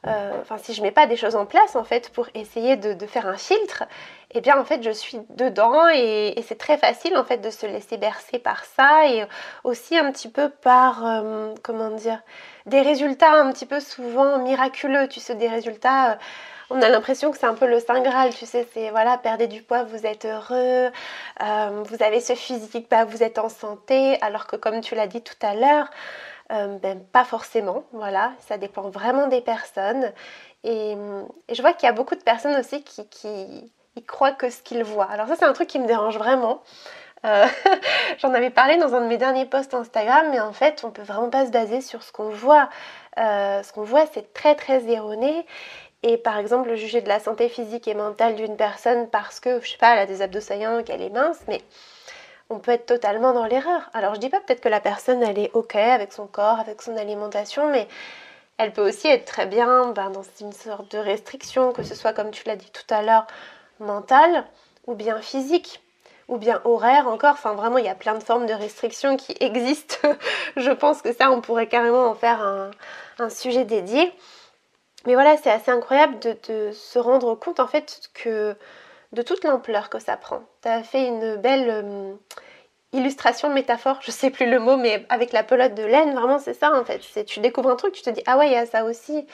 euh, 0.07 0.57
si 0.63 0.73
je 0.73 0.81
mets 0.81 0.91
pas 0.91 1.05
des 1.05 1.15
choses 1.15 1.35
en 1.35 1.45
place 1.45 1.75
en 1.75 1.83
fait 1.83 2.09
pour 2.09 2.27
essayer 2.33 2.75
de, 2.75 3.05
faire 3.05 3.27
un 3.27 3.37
filtre, 3.37 3.83
eh 4.31 4.41
bien 4.41 4.57
en 4.59 4.63
fait 4.63 4.81
je 4.83 4.91
suis 4.91 5.19
dedans 5.31 5.87
et, 5.89 6.35
c'est 6.47 6.57
très 6.57 6.77
facile 6.77 7.15
en 7.17 7.23
fait 7.23 7.37
de 7.37 7.49
se 7.49 7.65
laisser 7.65 7.97
bercer 7.97 8.39
par 8.39 8.63
ça 8.63 9.07
et 9.07 9.25
aussi 9.63 9.97
un 9.97 10.11
petit 10.11 10.29
peu 10.29 10.49
par 10.49 11.05
euh, 11.05 11.53
comment 11.61 11.89
dire 11.91 12.21
des 12.65 12.81
résultats 12.81 13.33
un 13.33 13.51
petit 13.51 13.65
peu 13.65 13.79
souvent 13.79 14.39
miraculeux, 14.39 15.07
tu 15.07 15.19
sais 15.19 15.35
des 15.35 15.49
résultats 15.49 16.17
on 16.71 16.81
a 16.81 16.89
l'impression 16.89 17.31
que 17.31 17.37
c'est 17.37 17.45
un 17.45 17.53
peu 17.53 17.67
le 17.67 17.79
saint 17.79 18.01
graal, 18.01 18.33
tu 18.33 18.45
sais, 18.45 18.67
c'est 18.73 18.89
voilà, 18.89 19.17
perdez 19.17 19.47
du 19.47 19.61
poids, 19.61 19.83
vous 19.83 20.05
êtes 20.05 20.25
heureux, 20.25 20.89
euh, 21.41 21.83
vous 21.83 22.03
avez 22.03 22.19
ce 22.19 22.33
physique, 22.33 22.87
bah, 22.89 23.05
vous 23.05 23.23
êtes 23.23 23.39
en 23.39 23.49
santé, 23.49 24.17
alors 24.21 24.47
que 24.47 24.55
comme 24.55 24.81
tu 24.81 24.95
l'as 24.95 25.07
dit 25.07 25.21
tout 25.21 25.35
à 25.41 25.55
l'heure, 25.55 25.89
euh, 26.51 26.77
ben, 26.79 27.03
pas 27.11 27.23
forcément, 27.23 27.83
voilà, 27.91 28.31
ça 28.39 28.57
dépend 28.57 28.89
vraiment 28.89 29.27
des 29.27 29.41
personnes. 29.41 30.11
Et, 30.63 30.95
je 31.51 31.61
vois 31.61 31.73
qu'il 31.73 31.87
y 31.87 31.89
a 31.89 31.93
beaucoup 31.93 32.15
de 32.15 32.23
personnes 32.23 32.55
aussi 32.59 32.83
qui, 32.83 33.71
croient 34.07 34.31
que 34.31 34.49
ce 34.49 34.61
qu'ils 34.61 34.83
voient. 34.83 35.09
Alors 35.11 35.27
ça, 35.27 35.35
c'est 35.35 35.45
un 35.45 35.53
truc 35.53 35.67
qui 35.67 35.79
me 35.79 35.87
dérange 35.87 36.17
vraiment. 36.17 36.61
Euh, 37.25 37.45
j'en 38.19 38.33
avais 38.33 38.49
parlé 38.49 38.77
dans 38.77 38.95
un 38.95 39.01
de 39.01 39.07
mes 39.07 39.17
derniers 39.17 39.45
posts 39.45 39.73
Instagram, 39.73 40.27
mais 40.31 40.39
en 40.39 40.53
fait, 40.53 40.83
on 40.83 40.91
peut 40.91 41.03
vraiment 41.03 41.29
pas 41.29 41.45
se 41.45 41.51
baser 41.51 41.81
sur 41.81 42.01
ce 42.03 42.11
qu'on 42.11 42.29
voit. 42.29 42.69
ce 43.17 43.71
qu'on 43.73 43.83
voit, 43.83 44.05
c'est 44.13 44.33
très 44.33 44.55
très 44.55 44.89
erroné 44.89 45.45
et 46.03 46.17
par 46.17 46.37
exemple 46.37 46.75
juger 46.75 47.01
de 47.01 47.09
la 47.09 47.19
santé 47.19 47.49
physique 47.49 47.87
et 47.87 47.93
mentale 47.93 48.35
d'une 48.35 48.57
personne 48.57 49.09
parce 49.09 49.39
que, 49.39 49.61
je 49.61 49.71
sais 49.71 49.77
pas, 49.77 49.93
elle 49.93 49.99
a 49.99 50.05
des 50.05 50.21
abdos 50.21 50.41
saillants, 50.41 50.83
qu'elle 50.83 51.01
est 51.01 51.09
mince, 51.09 51.39
mais 51.47 51.61
on 52.49 52.59
peut 52.59 52.71
être 52.71 52.85
totalement 52.85 53.33
dans 53.33 53.45
l'erreur. 53.45 53.89
Alors 53.93 54.15
je 54.15 54.19
dis 54.19 54.29
pas 54.29 54.39
peut-être 54.39 54.61
que 54.61 54.69
la 54.69 54.81
personne 54.81 55.23
elle 55.23 55.39
est 55.39 55.51
ok 55.53 55.75
avec 55.75 56.13
son 56.13 56.27
corps, 56.27 56.59
avec 56.59 56.81
son 56.81 56.97
alimentation, 56.97 57.69
mais 57.69 57.87
elle 58.57 58.73
peut 58.73 58.87
aussi 58.87 59.07
être 59.07 59.25
très 59.25 59.45
bien 59.45 59.91
ben, 59.91 60.09
dans 60.09 60.23
une 60.39 60.53
sorte 60.53 60.91
de 60.91 60.97
restriction, 60.97 61.71
que 61.71 61.83
ce 61.83 61.95
soit 61.95 62.13
comme 62.13 62.31
tu 62.31 62.43
l'as 62.47 62.55
dit 62.55 62.71
tout 62.71 62.93
à 62.93 63.01
l'heure, 63.01 63.27
mentale 63.79 64.45
ou 64.87 64.95
bien 64.95 65.21
physique 65.21 65.81
ou 66.27 66.37
bien 66.37 66.61
horaire 66.63 67.07
encore. 67.07 67.33
Enfin, 67.33 67.53
vraiment, 67.53 67.77
il 67.77 67.85
y 67.85 67.89
a 67.89 67.95
plein 67.95 68.15
de 68.15 68.23
formes 68.23 68.45
de 68.45 68.53
restrictions 68.53 69.17
qui 69.17 69.35
existent. 69.39 69.97
Je 70.55 70.71
pense 70.71 71.01
que 71.01 71.13
ça, 71.13 71.31
on 71.31 71.41
pourrait 71.41 71.67
carrément 71.67 72.07
en 72.07 72.15
faire 72.15 72.41
un, 72.41 72.71
un 73.19 73.29
sujet 73.29 73.65
dédié. 73.65 74.11
Mais 75.05 75.13
voilà, 75.13 75.37
c'est 75.37 75.49
assez 75.49 75.71
incroyable 75.71 76.19
de, 76.19 76.71
se 76.71 76.99
rendre 76.99 77.35
compte 77.35 77.59
en 77.59 77.67
fait 77.67 78.09
que 78.13 78.55
de 79.13 79.21
toute 79.21 79.43
l'ampleur 79.43 79.89
que 79.89 79.99
ça 79.99 80.15
prend. 80.17 80.43
Tu 80.61 80.69
as 80.69 80.83
fait 80.83 81.07
une 81.07 81.35
belle 81.37 81.69
euh, 81.69 82.13
illustration, 82.93 83.51
métaphore, 83.53 83.99
je 84.01 84.11
sais 84.11 84.29
plus 84.29 84.49
le 84.49 84.59
mot, 84.59 84.77
mais 84.77 85.05
avec 85.09 85.31
la 85.33 85.43
pelote 85.43 85.73
de 85.75 85.83
laine, 85.83 86.13
vraiment 86.13 86.39
c'est 86.39 86.53
ça 86.53 86.71
en 86.73 86.85
fait. 86.85 86.99
Tu 87.25 87.39
découvres 87.39 87.69
un 87.69 87.75
truc, 87.75 87.93
tu 87.93 88.03
te 88.03 88.09
dis 88.09 88.21
ah 88.27 88.37
ouais, 88.37 88.47
il 88.47 88.53
y 88.53 88.55
a 88.55 88.65
ça 88.65 88.85
aussi. 88.85 89.25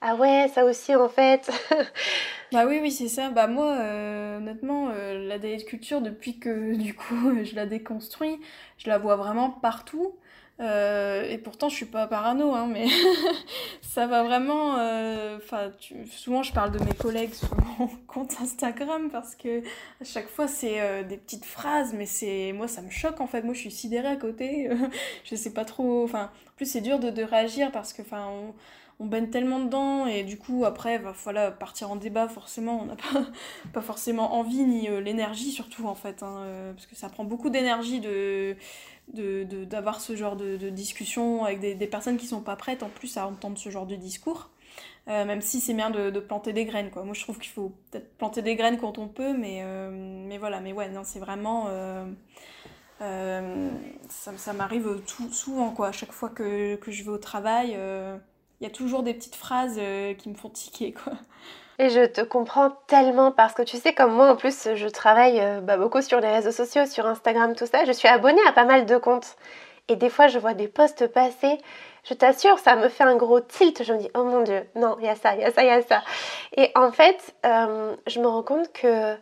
Ah 0.00 0.14
ouais, 0.16 0.48
ça 0.54 0.64
aussi 0.64 0.94
en 0.94 1.08
fait. 1.08 1.50
bah 2.52 2.66
oui, 2.66 2.80
oui, 2.82 2.90
c'est 2.90 3.08
ça. 3.08 3.30
Bah 3.30 3.46
moi, 3.46 3.76
euh, 3.78 4.36
honnêtement, 4.38 4.90
euh, 4.90 5.26
la 5.26 5.38
diet 5.38 5.64
culture, 5.64 6.00
depuis 6.00 6.38
que 6.38 6.74
du 6.76 6.94
coup 6.94 7.44
je 7.44 7.54
la 7.54 7.66
déconstruis, 7.66 8.40
je 8.78 8.88
la 8.88 8.98
vois 8.98 9.16
vraiment 9.16 9.50
partout. 9.50 10.16
Euh, 10.58 11.28
et 11.28 11.36
pourtant, 11.36 11.68
je 11.68 11.74
suis 11.74 11.86
pas 11.86 12.06
parano, 12.06 12.54
hein, 12.54 12.66
mais 12.66 12.86
ça 13.82 14.06
va 14.06 14.22
vraiment. 14.22 14.78
Euh, 14.78 15.36
enfin, 15.36 15.70
souvent, 16.10 16.42
je 16.42 16.52
parle 16.52 16.72
de 16.72 16.78
mes 16.78 16.94
collègues 16.94 17.34
sur 17.34 17.48
mon 17.78 17.88
compte 18.06 18.34
Instagram 18.40 19.10
parce 19.10 19.34
que 19.34 19.60
à 19.60 20.04
chaque 20.04 20.28
fois, 20.28 20.48
c'est 20.48 20.80
euh, 20.80 21.02
des 21.02 21.18
petites 21.18 21.44
phrases, 21.44 21.92
mais 21.92 22.06
c'est 22.06 22.52
moi, 22.52 22.68
ça 22.68 22.80
me 22.80 22.90
choque 22.90 23.20
en 23.20 23.26
fait. 23.26 23.42
Moi, 23.42 23.52
je 23.52 23.60
suis 23.60 23.70
sidérée 23.70 24.08
à 24.08 24.16
côté. 24.16 24.70
je 25.24 25.36
sais 25.36 25.52
pas 25.52 25.66
trop. 25.66 26.04
Enfin, 26.04 26.24
en 26.24 26.56
plus, 26.56 26.66
c'est 26.66 26.80
dur 26.80 26.98
de, 26.98 27.22
réagir 27.22 27.70
parce 27.70 27.92
que, 27.92 28.02
enfin, 28.02 28.26
on, 28.30 28.54
on 28.98 29.06
baigne 29.06 29.28
tellement 29.28 29.60
dedans 29.60 30.06
et 30.06 30.22
du 30.22 30.38
coup 30.38 30.64
après 30.64 30.96
va 30.96 31.12
voilà 31.24 31.50
partir 31.50 31.90
en 31.90 31.96
débat 31.96 32.28
forcément 32.28 32.80
on 32.80 32.86
n'a 32.86 32.96
pas, 32.96 33.26
pas 33.74 33.82
forcément 33.82 34.36
envie 34.36 34.62
ni 34.62 34.88
l'énergie 35.02 35.50
surtout 35.50 35.86
en 35.86 35.94
fait 35.94 36.22
hein, 36.22 36.72
parce 36.74 36.86
que 36.86 36.96
ça 36.96 37.10
prend 37.10 37.24
beaucoup 37.24 37.50
d'énergie 37.50 38.00
de 38.00 38.56
d'avoir 39.12 39.96
de, 39.96 40.02
ce 40.02 40.16
genre 40.16 40.36
de, 40.36 40.70
discussion 40.70 41.44
avec 41.44 41.60
des, 41.60 41.74
des, 41.74 41.86
personnes 41.86 42.16
qui 42.16 42.26
sont 42.26 42.40
pas 42.40 42.56
prêtes 42.56 42.82
en 42.82 42.88
plus 42.88 43.16
à 43.16 43.26
entendre 43.26 43.58
ce 43.58 43.70
genre 43.70 43.86
de 43.86 43.96
discours. 43.96 44.50
Euh, 45.08 45.24
même 45.24 45.40
si 45.40 45.60
c'est 45.60 45.74
bien 45.74 45.90
de, 45.90 46.10
planter 46.18 46.52
des 46.52 46.64
graines 46.64 46.90
quoi. 46.90 47.04
Moi 47.04 47.14
je 47.14 47.22
trouve 47.22 47.38
qu'il 47.38 47.52
faut 47.52 47.72
peut-être 47.90 48.16
planter 48.18 48.42
des 48.42 48.56
graines 48.56 48.78
quand 48.78 48.98
on 48.98 49.08
peut, 49.08 49.36
mais, 49.36 49.60
euh, 49.62 49.90
mais 49.92 50.38
voilà, 50.38 50.60
mais 50.60 50.72
ouais, 50.72 50.88
non, 50.88 51.02
c'est 51.04 51.20
vraiment. 51.20 51.66
Euh, 51.68 52.04
ça, 54.08 54.36
ça 54.36 54.52
m'arrive 54.52 55.00
souvent 55.30 55.70
quoi. 55.70 55.88
À 55.88 55.92
chaque 55.92 56.12
fois 56.12 56.28
que, 56.28 56.74
que 56.76 56.90
je 56.90 57.04
vais 57.04 57.10
au 57.10 57.18
travail, 57.18 57.70
il 57.70 58.64
y 58.64 58.66
a 58.66 58.70
toujours 58.70 59.02
des 59.04 59.14
petites 59.14 59.36
phrases 59.36 59.80
qui 60.18 60.28
me 60.28 60.34
font 60.34 60.50
tiquer 60.50 60.92
quoi. 60.92 61.12
Et 61.78 61.90
je 61.90 62.06
te 62.06 62.22
comprends 62.22 62.70
tellement 62.86 63.32
parce 63.32 63.52
que 63.52 63.62
tu 63.62 63.76
sais, 63.76 63.92
comme 63.92 64.12
moi 64.12 64.30
en 64.30 64.36
plus, 64.36 64.68
je 64.74 64.88
travaille 64.88 65.40
euh, 65.40 65.60
bah, 65.60 65.76
beaucoup 65.76 66.00
sur 66.00 66.20
les 66.20 66.28
réseaux 66.28 66.52
sociaux, 66.52 66.86
sur 66.86 67.06
Instagram, 67.06 67.54
tout 67.54 67.66
ça. 67.66 67.84
Je 67.84 67.92
suis 67.92 68.08
abonnée 68.08 68.40
à 68.48 68.52
pas 68.52 68.64
mal 68.64 68.86
de 68.86 68.96
comptes. 68.96 69.36
Et 69.88 69.96
des 69.96 70.08
fois, 70.08 70.26
je 70.26 70.38
vois 70.38 70.54
des 70.54 70.68
posts 70.68 71.06
passer. 71.06 71.58
Je 72.04 72.14
t'assure, 72.14 72.58
ça 72.58 72.76
me 72.76 72.88
fait 72.88 73.04
un 73.04 73.16
gros 73.16 73.40
tilt. 73.40 73.82
Je 73.82 73.92
me 73.92 73.98
dis, 73.98 74.10
oh 74.14 74.24
mon 74.24 74.42
Dieu, 74.42 74.66
non, 74.74 74.96
il 75.00 75.06
y 75.06 75.08
a 75.08 75.16
ça, 75.16 75.34
il 75.34 75.40
y 75.40 75.44
a 75.44 75.50
ça, 75.50 75.62
il 75.62 75.68
y 75.68 75.70
a 75.70 75.82
ça. 75.82 76.02
Et 76.56 76.70
en 76.74 76.92
fait, 76.92 77.34
euh, 77.44 77.94
je 78.06 78.20
me 78.20 78.26
rends 78.26 78.42
compte 78.42 78.72
que 78.72 79.16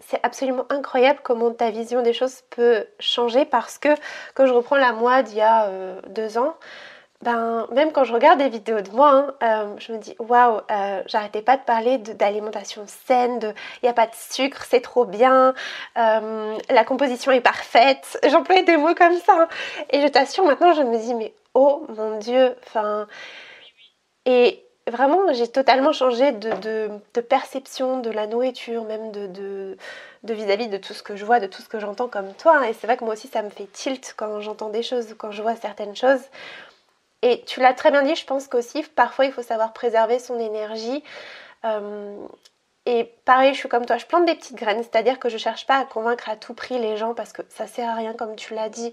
c'est 0.00 0.20
absolument 0.22 0.66
incroyable 0.70 1.20
comment 1.22 1.52
ta 1.52 1.70
vision 1.70 2.02
des 2.02 2.12
choses 2.12 2.42
peut 2.50 2.86
changer 2.98 3.44
parce 3.44 3.78
que 3.78 3.88
quand 4.34 4.46
je 4.46 4.52
reprends 4.52 4.76
la 4.76 4.92
moi 4.92 5.22
d'il 5.22 5.38
y 5.38 5.40
a 5.40 5.66
euh, 5.66 6.00
deux 6.08 6.36
ans, 6.36 6.54
ben, 7.24 7.66
même 7.72 7.90
quand 7.90 8.04
je 8.04 8.12
regarde 8.12 8.38
des 8.38 8.50
vidéos 8.50 8.82
de 8.82 8.90
moi, 8.90 9.10
hein, 9.10 9.34
euh, 9.42 9.74
je 9.78 9.92
me 9.92 9.98
dis 9.98 10.14
waouh, 10.18 10.60
euh, 10.70 11.02
j'arrêtais 11.06 11.40
pas 11.40 11.56
de 11.56 11.62
parler 11.62 11.96
d'alimentation 11.96 12.84
saine, 12.86 13.38
de 13.38 13.48
il 13.48 13.84
n'y 13.84 13.88
a 13.88 13.94
pas 13.94 14.06
de 14.06 14.14
sucre, 14.14 14.64
c'est 14.68 14.82
trop 14.82 15.06
bien, 15.06 15.54
la 15.96 16.84
composition 16.86 17.32
est 17.32 17.40
parfaite. 17.40 18.20
J'employais 18.30 18.62
des 18.64 18.76
mots 18.76 18.94
comme 18.94 19.16
ça. 19.18 19.32
Hein. 19.42 19.48
Et 19.90 20.02
je 20.02 20.08
t'assure, 20.08 20.44
maintenant, 20.44 20.74
je 20.74 20.82
me 20.82 20.98
dis 20.98 21.14
mais 21.14 21.32
oh 21.54 21.86
mon 21.88 22.18
dieu, 22.18 22.54
enfin. 22.66 23.06
Et, 24.26 24.64
vraiment, 24.86 25.32
j'ai 25.32 25.48
totalement 25.48 25.92
changé 25.92 26.32
de, 26.32 26.90
perception 27.20 28.00
de 28.00 28.10
la 28.10 28.26
nourriture, 28.26 28.84
même 28.84 29.12
de 29.12 29.76
vis-à-vis 30.24 30.68
de, 30.68 30.76
tout 30.76 30.92
ce 30.92 31.02
que 31.02 31.16
je 31.16 31.24
vois, 31.24 31.40
de 31.40 31.46
tout 31.46 31.62
ce 31.62 31.68
que 31.68 31.78
j'entends 31.78 32.08
comme 32.08 32.34
toi. 32.34 32.68
Et 32.68 32.74
c'est 32.74 32.86
vrai 32.86 32.98
que 32.98 33.04
moi 33.04 33.14
aussi, 33.14 33.28
ça 33.28 33.42
me 33.42 33.50
fait 33.50 33.70
tilt 33.72 34.14
quand 34.16 34.40
j'entends 34.40 34.68
des 34.68 34.82
choses, 34.82 35.14
quand 35.16 35.30
je 35.30 35.42
vois 35.42 35.56
certaines 35.56 35.96
choses. 35.96 36.20
Et 37.24 37.42
tu 37.46 37.60
l'as 37.60 37.72
très 37.72 37.90
bien 37.90 38.02
dit, 38.02 38.14
je 38.14 38.26
pense 38.26 38.48
qu'aussi, 38.48 38.82
parfois, 38.82 39.24
il 39.24 39.32
faut 39.32 39.40
savoir 39.40 39.72
préserver 39.72 40.18
son 40.18 40.38
énergie. 40.38 41.02
Euh, 41.64 42.18
et 42.84 43.04
pareil, 43.24 43.54
je 43.54 43.60
suis 43.60 43.68
comme 43.70 43.86
toi, 43.86 43.96
je 43.96 44.04
plante 44.04 44.26
des 44.26 44.34
petites 44.34 44.56
graines, 44.56 44.82
c'est-à-dire 44.82 45.18
que 45.18 45.30
je 45.30 45.38
cherche 45.38 45.64
pas 45.66 45.78
à 45.78 45.86
convaincre 45.86 46.28
à 46.28 46.36
tout 46.36 46.52
prix 46.52 46.78
les 46.78 46.98
gens 46.98 47.14
parce 47.14 47.32
que 47.32 47.40
ça 47.48 47.66
sert 47.66 47.88
à 47.88 47.94
rien, 47.94 48.12
comme 48.12 48.36
tu 48.36 48.52
l'as 48.52 48.68
dit. 48.68 48.92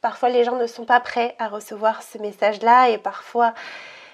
Parfois, 0.00 0.28
les 0.28 0.44
gens 0.44 0.54
ne 0.54 0.68
sont 0.68 0.84
pas 0.84 1.00
prêts 1.00 1.34
à 1.40 1.48
recevoir 1.48 2.04
ce 2.04 2.18
message-là 2.18 2.90
et 2.90 2.98
parfois, 2.98 3.52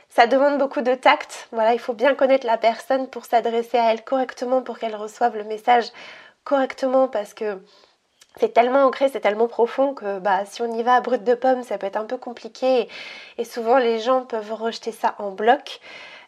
ça 0.09 0.27
demande 0.27 0.57
beaucoup 0.57 0.81
de 0.81 0.95
tact. 0.95 1.49
Voilà, 1.53 1.75
il 1.75 1.79
faut 1.79 1.93
bien 1.93 2.15
connaître 2.15 2.47
la 2.47 2.57
personne 2.57 3.07
pour 3.11 3.27
s'adresser 3.27 3.77
à 3.77 3.93
elle 3.93 4.03
correctement, 4.03 4.63
pour 4.63 4.79
qu'elle 4.79 4.97
reçoive 4.97 5.37
le 5.37 5.45
message 5.45 5.85
correctement, 6.45 7.07
parce 7.07 7.35
que 7.35 7.61
c'est 8.39 8.53
tellement 8.53 8.85
ancré, 8.85 9.09
c'est 9.09 9.21
tellement 9.21 9.49
profond 9.49 9.95
que 9.95 10.19
bah, 10.19 10.45
si 10.45 10.63
on 10.63 10.73
y 10.73 10.83
va 10.83 10.95
à 10.95 11.01
brut 11.01 11.25
de 11.25 11.35
pomme, 11.35 11.63
ça 11.63 11.79
peut 11.79 11.87
être 11.87 11.97
un 11.97 12.05
peu 12.05 12.17
compliqué. 12.17 12.89
Et, 13.39 13.45
souvent, 13.45 13.79
les 13.79 13.99
gens 14.01 14.25
peuvent 14.25 14.53
rejeter 14.53 14.93
ça 14.93 15.15
en 15.19 15.31
bloc. 15.31 15.81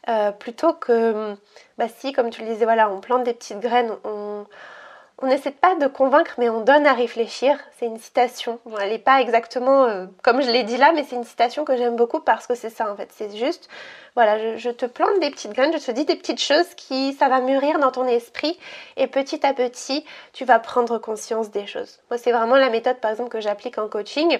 Euh, 0.08 0.32
plutôt 0.32 0.72
que, 0.72 1.36
bah 1.78 1.86
si, 1.88 2.12
comme 2.12 2.30
tu 2.30 2.40
le 2.42 2.48
disais, 2.48 2.64
voilà, 2.64 2.90
on 2.90 3.00
plante 3.00 3.24
des 3.24 3.34
petites 3.34 3.60
graines, 3.60 3.92
on, 4.04 4.46
on 5.22 5.26
n'essaie 5.26 5.50
pas 5.50 5.74
de 5.74 5.86
convaincre, 5.86 6.34
mais 6.38 6.48
on 6.48 6.62
donne 6.62 6.86
à 6.86 6.94
réfléchir. 6.94 7.58
C'est 7.78 7.86
une 7.86 7.98
citation. 7.98 8.58
elle 8.80 8.90
n'est 8.90 8.98
pas 8.98 9.20
exactement 9.20 9.84
euh, 9.84 10.06
comme 10.22 10.40
je 10.40 10.50
l'ai 10.50 10.62
dit 10.62 10.76
là, 10.76 10.92
mais 10.94 11.04
c'est 11.04 11.16
une 11.16 11.24
citation 11.24 11.64
que 11.64 11.76
j'aime 11.76 11.96
beaucoup 11.96 12.20
parce 12.20 12.46
que 12.46 12.54
c'est 12.54 12.70
ça 12.70 12.90
en 12.90 12.96
fait. 12.96 13.10
C'est 13.12 13.36
juste, 13.36 13.68
voilà, 14.14 14.56
je, 14.56 14.70
te 14.70 14.86
plante 14.86 15.20
des 15.20 15.30
petites 15.30 15.52
graines, 15.52 15.72
je 15.72 15.84
te 15.84 15.90
dis 15.90 16.04
des 16.04 16.16
petites 16.16 16.40
choses 16.40 16.74
qui, 16.74 17.12
ça 17.14 17.28
va 17.28 17.40
mûrir 17.40 17.78
dans 17.78 17.90
ton 17.90 18.06
esprit 18.06 18.58
et 18.96 19.06
petit 19.06 19.44
à 19.46 19.52
petit, 19.52 20.04
tu 20.32 20.44
vas 20.44 20.58
prendre 20.58 20.98
conscience 20.98 21.50
des 21.50 21.66
choses. 21.66 22.00
Moi, 22.10 22.18
c'est 22.18 22.32
vraiment 22.32 22.56
la 22.56 22.70
méthode, 22.70 22.98
par 22.98 23.10
exemple, 23.10 23.30
que 23.30 23.40
j'applique 23.40 23.78
en 23.78 23.88
coaching. 23.88 24.38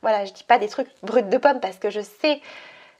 Voilà, 0.00 0.24
je 0.24 0.32
dis 0.32 0.44
pas 0.44 0.58
des 0.58 0.68
trucs 0.68 0.88
bruts 1.02 1.22
de 1.22 1.38
pomme 1.38 1.60
parce 1.60 1.76
que 1.76 1.90
je 1.90 2.00
sais 2.00 2.40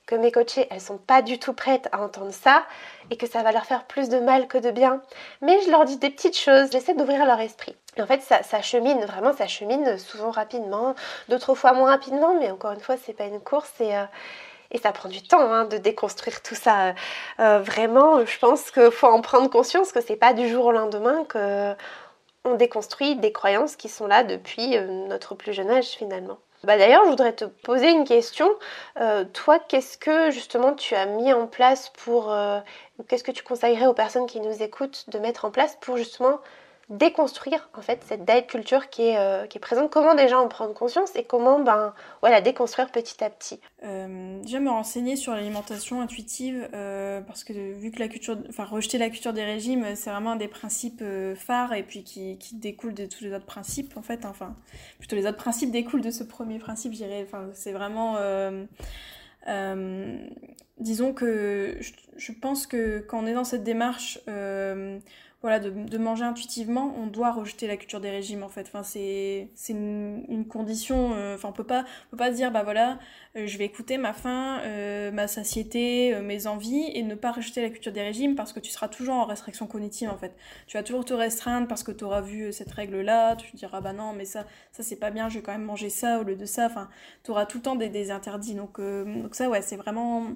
que 0.06 0.14
mes 0.14 0.32
coachées, 0.32 0.66
elles 0.70 0.80
sont 0.80 0.98
pas 0.98 1.22
du 1.22 1.38
tout 1.38 1.52
prêtes 1.52 1.88
à 1.92 2.00
entendre 2.00 2.32
ça 2.32 2.64
et 3.10 3.16
que 3.16 3.28
ça 3.28 3.42
va 3.42 3.52
leur 3.52 3.64
faire 3.64 3.84
plus 3.84 4.08
de 4.08 4.18
mal 4.18 4.48
que 4.48 4.58
de 4.58 4.70
bien. 4.70 5.00
Mais 5.40 5.60
je 5.62 5.70
leur 5.70 5.84
dis 5.84 5.96
des 5.96 6.10
petites 6.10 6.38
choses, 6.38 6.70
j'essaie 6.72 6.94
d'ouvrir 6.94 7.24
leur 7.24 7.40
esprit. 7.40 7.76
En 8.00 8.06
fait, 8.06 8.20
ça, 8.22 8.62
chemine, 8.62 9.04
vraiment, 9.04 9.32
ça 9.34 9.46
chemine 9.46 9.98
souvent 9.98 10.30
rapidement, 10.30 10.94
d'autres 11.28 11.54
fois 11.54 11.72
moins 11.72 11.90
rapidement, 11.90 12.34
mais 12.38 12.50
encore 12.50 12.72
une 12.72 12.80
fois, 12.80 12.96
c'est 12.96 13.12
pas 13.12 13.26
une 13.26 13.40
course 13.40 13.72
et, 13.80 13.96
euh, 13.96 14.04
ça 14.82 14.92
prend 14.92 15.10
du 15.10 15.22
temps 15.22 15.52
hein, 15.52 15.66
de 15.66 15.76
déconstruire 15.76 16.40
tout 16.42 16.54
ça. 16.54 16.94
Euh, 17.40 17.58
vraiment, 17.58 18.24
je 18.24 18.38
pense 18.38 18.70
qu'il 18.70 18.90
faut 18.90 19.06
en 19.06 19.20
prendre 19.20 19.50
conscience 19.50 19.92
que 19.92 20.00
c'est 20.00 20.16
pas 20.16 20.32
du 20.32 20.48
jour 20.48 20.66
au 20.66 20.72
lendemain 20.72 21.24
que 21.24 21.74
on 22.44 22.54
déconstruit 22.54 23.16
des 23.16 23.32
croyances 23.32 23.76
qui 23.76 23.88
sont 23.88 24.06
là 24.06 24.24
depuis 24.24 24.76
euh, 24.76 24.86
notre 25.06 25.34
plus 25.34 25.52
jeune 25.52 25.70
âge 25.70 25.86
finalement. 25.86 26.38
Bah 26.64 26.78
D'ailleurs, 26.78 27.04
je 27.04 27.10
voudrais 27.10 27.32
te 27.34 27.44
poser 27.44 27.90
une 27.90 28.04
question. 28.04 28.48
Euh, 29.00 29.24
toi, 29.24 29.58
qu'est-ce 29.58 29.98
que 29.98 30.30
justement 30.30 30.74
tu 30.74 30.94
as 30.94 31.06
mis 31.06 31.32
en 31.32 31.48
place 31.48 31.90
pour... 31.90 32.30
Euh, 32.32 32.60
qu'est-ce 33.08 33.24
que 33.24 33.32
tu 33.32 33.42
conseillerais 33.42 33.86
aux 33.86 33.94
personnes 33.94 34.26
qui 34.26 34.38
nous 34.40 34.62
écoutent 34.62 35.10
de 35.10 35.18
mettre 35.18 35.44
en 35.44 35.50
place 35.50 35.76
pour 35.80 35.96
justement 35.96 36.38
déconstruire 36.98 37.70
en 37.74 37.80
fait 37.80 38.04
cette 38.06 38.24
diet 38.24 38.46
culture 38.46 38.90
qui 38.90 39.02
est, 39.02 39.18
euh, 39.18 39.46
qui 39.46 39.58
est 39.58 39.60
présente, 39.60 39.90
comment 39.90 40.14
déjà 40.14 40.38
en 40.38 40.48
prendre 40.48 40.74
conscience 40.74 41.14
et 41.16 41.24
comment 41.24 41.60
ben, 41.60 41.94
voilà, 42.20 42.40
déconstruire 42.40 42.90
petit 42.90 43.22
à 43.24 43.30
petit? 43.30 43.60
Euh, 43.84 44.40
déjà 44.42 44.60
me 44.60 44.70
renseigner 44.70 45.16
sur 45.16 45.32
l'alimentation 45.32 46.00
intuitive 46.00 46.68
euh, 46.74 47.20
parce 47.22 47.44
que 47.44 47.52
vu 47.52 47.90
que 47.90 47.98
la 47.98 48.08
culture, 48.08 48.36
enfin 48.48 48.64
rejeter 48.64 48.98
la 48.98 49.08
culture 49.08 49.32
des 49.32 49.44
régimes 49.44 49.84
c'est 49.94 50.10
vraiment 50.10 50.32
un 50.32 50.36
des 50.36 50.48
principes 50.48 51.02
phares 51.36 51.72
et 51.72 51.82
puis 51.82 52.04
qui, 52.04 52.38
qui, 52.38 52.56
découle 52.56 52.94
de 52.94 53.06
tous 53.06 53.24
les 53.24 53.32
autres 53.32 53.46
principes 53.46 53.96
en 53.96 54.02
fait, 54.02 54.24
enfin 54.24 54.54
plutôt 54.98 55.16
les 55.16 55.26
autres 55.26 55.38
principes 55.38 55.70
découlent 55.70 56.02
de 56.02 56.10
ce 56.10 56.22
premier 56.22 56.58
principe, 56.58 56.92
j'irais, 56.92 57.24
enfin 57.26 57.48
c'est 57.54 57.72
vraiment... 57.72 58.18
disons 60.78 61.12
que 61.12 61.76
je, 61.80 61.92
je, 62.16 62.32
pense 62.32 62.66
que 62.66 62.98
quand 63.00 63.22
on 63.22 63.26
est 63.26 63.34
dans 63.34 63.44
cette 63.44 63.64
démarche 63.64 64.18
voilà, 65.42 65.58
de, 65.58 65.98
manger 65.98 66.22
intuitivement, 66.22 66.94
on 66.96 67.08
doit 67.08 67.32
rejeter 67.32 67.66
la 67.66 67.76
culture 67.76 68.00
des 68.00 68.10
régimes 68.10 68.44
en 68.44 68.48
fait. 68.48 68.68
Enfin, 68.72 68.84
c'est 68.84 69.48
une, 69.68 70.24
une, 70.28 70.46
condition. 70.46 71.14
Euh, 71.14 71.34
enfin, 71.34 71.48
on 71.48 71.52
peut 71.52 71.64
pas, 71.64 71.84
peut 72.12 72.16
pas 72.16 72.30
dire 72.30 72.52
bah 72.52 72.62
voilà, 72.62 73.00
euh, 73.36 73.48
je 73.48 73.58
vais 73.58 73.64
écouter 73.64 73.98
ma 73.98 74.12
faim, 74.12 74.60
euh, 74.62 75.10
ma 75.10 75.26
satiété, 75.26 76.14
mes 76.22 76.46
envies 76.46 76.90
et 76.94 77.02
ne 77.02 77.16
pas 77.16 77.32
rejeter 77.32 77.60
la 77.60 77.70
culture 77.70 77.92
des 77.92 78.02
régimes 78.02 78.36
parce 78.36 78.52
que 78.52 78.60
tu 78.60 78.70
seras 78.70 78.86
toujours 78.86 79.16
en 79.16 79.24
restriction 79.24 79.66
cognitive 79.66 80.10
en 80.10 80.16
fait. 80.16 80.32
Tu 80.68 80.76
vas 80.76 80.84
toujours 80.84 81.04
te 81.04 81.14
restreindre 81.14 81.66
parce 81.66 81.82
que 81.82 81.90
tu 81.90 82.04
auras 82.04 82.20
vu 82.20 82.52
cette 82.52 82.70
règle 82.70 83.00
là, 83.00 83.34
tu 83.34 83.50
te 83.50 83.56
diras 83.56 83.80
bah 83.80 83.92
non 83.92 84.12
mais 84.12 84.24
ça, 84.24 84.46
ça 84.70 84.84
c'est 84.84 84.96
pas 84.96 85.10
bien, 85.10 85.28
je 85.28 85.38
vais 85.38 85.42
quand 85.42 85.52
même 85.52 85.64
manger 85.64 85.90
ça 85.90 86.20
au 86.20 86.22
lieu 86.22 86.36
de 86.36 86.46
ça. 86.46 86.66
Enfin, 86.66 86.88
tu 87.24 87.32
auras 87.32 87.46
tout 87.46 87.58
le 87.58 87.62
temps 87.64 87.74
des, 87.74 87.88
des 87.88 88.12
interdits. 88.12 88.54
Donc, 88.54 88.80
donc 88.80 89.34
ça 89.34 89.48
ouais, 89.50 89.62
c'est 89.62 89.76
vraiment 89.76 90.28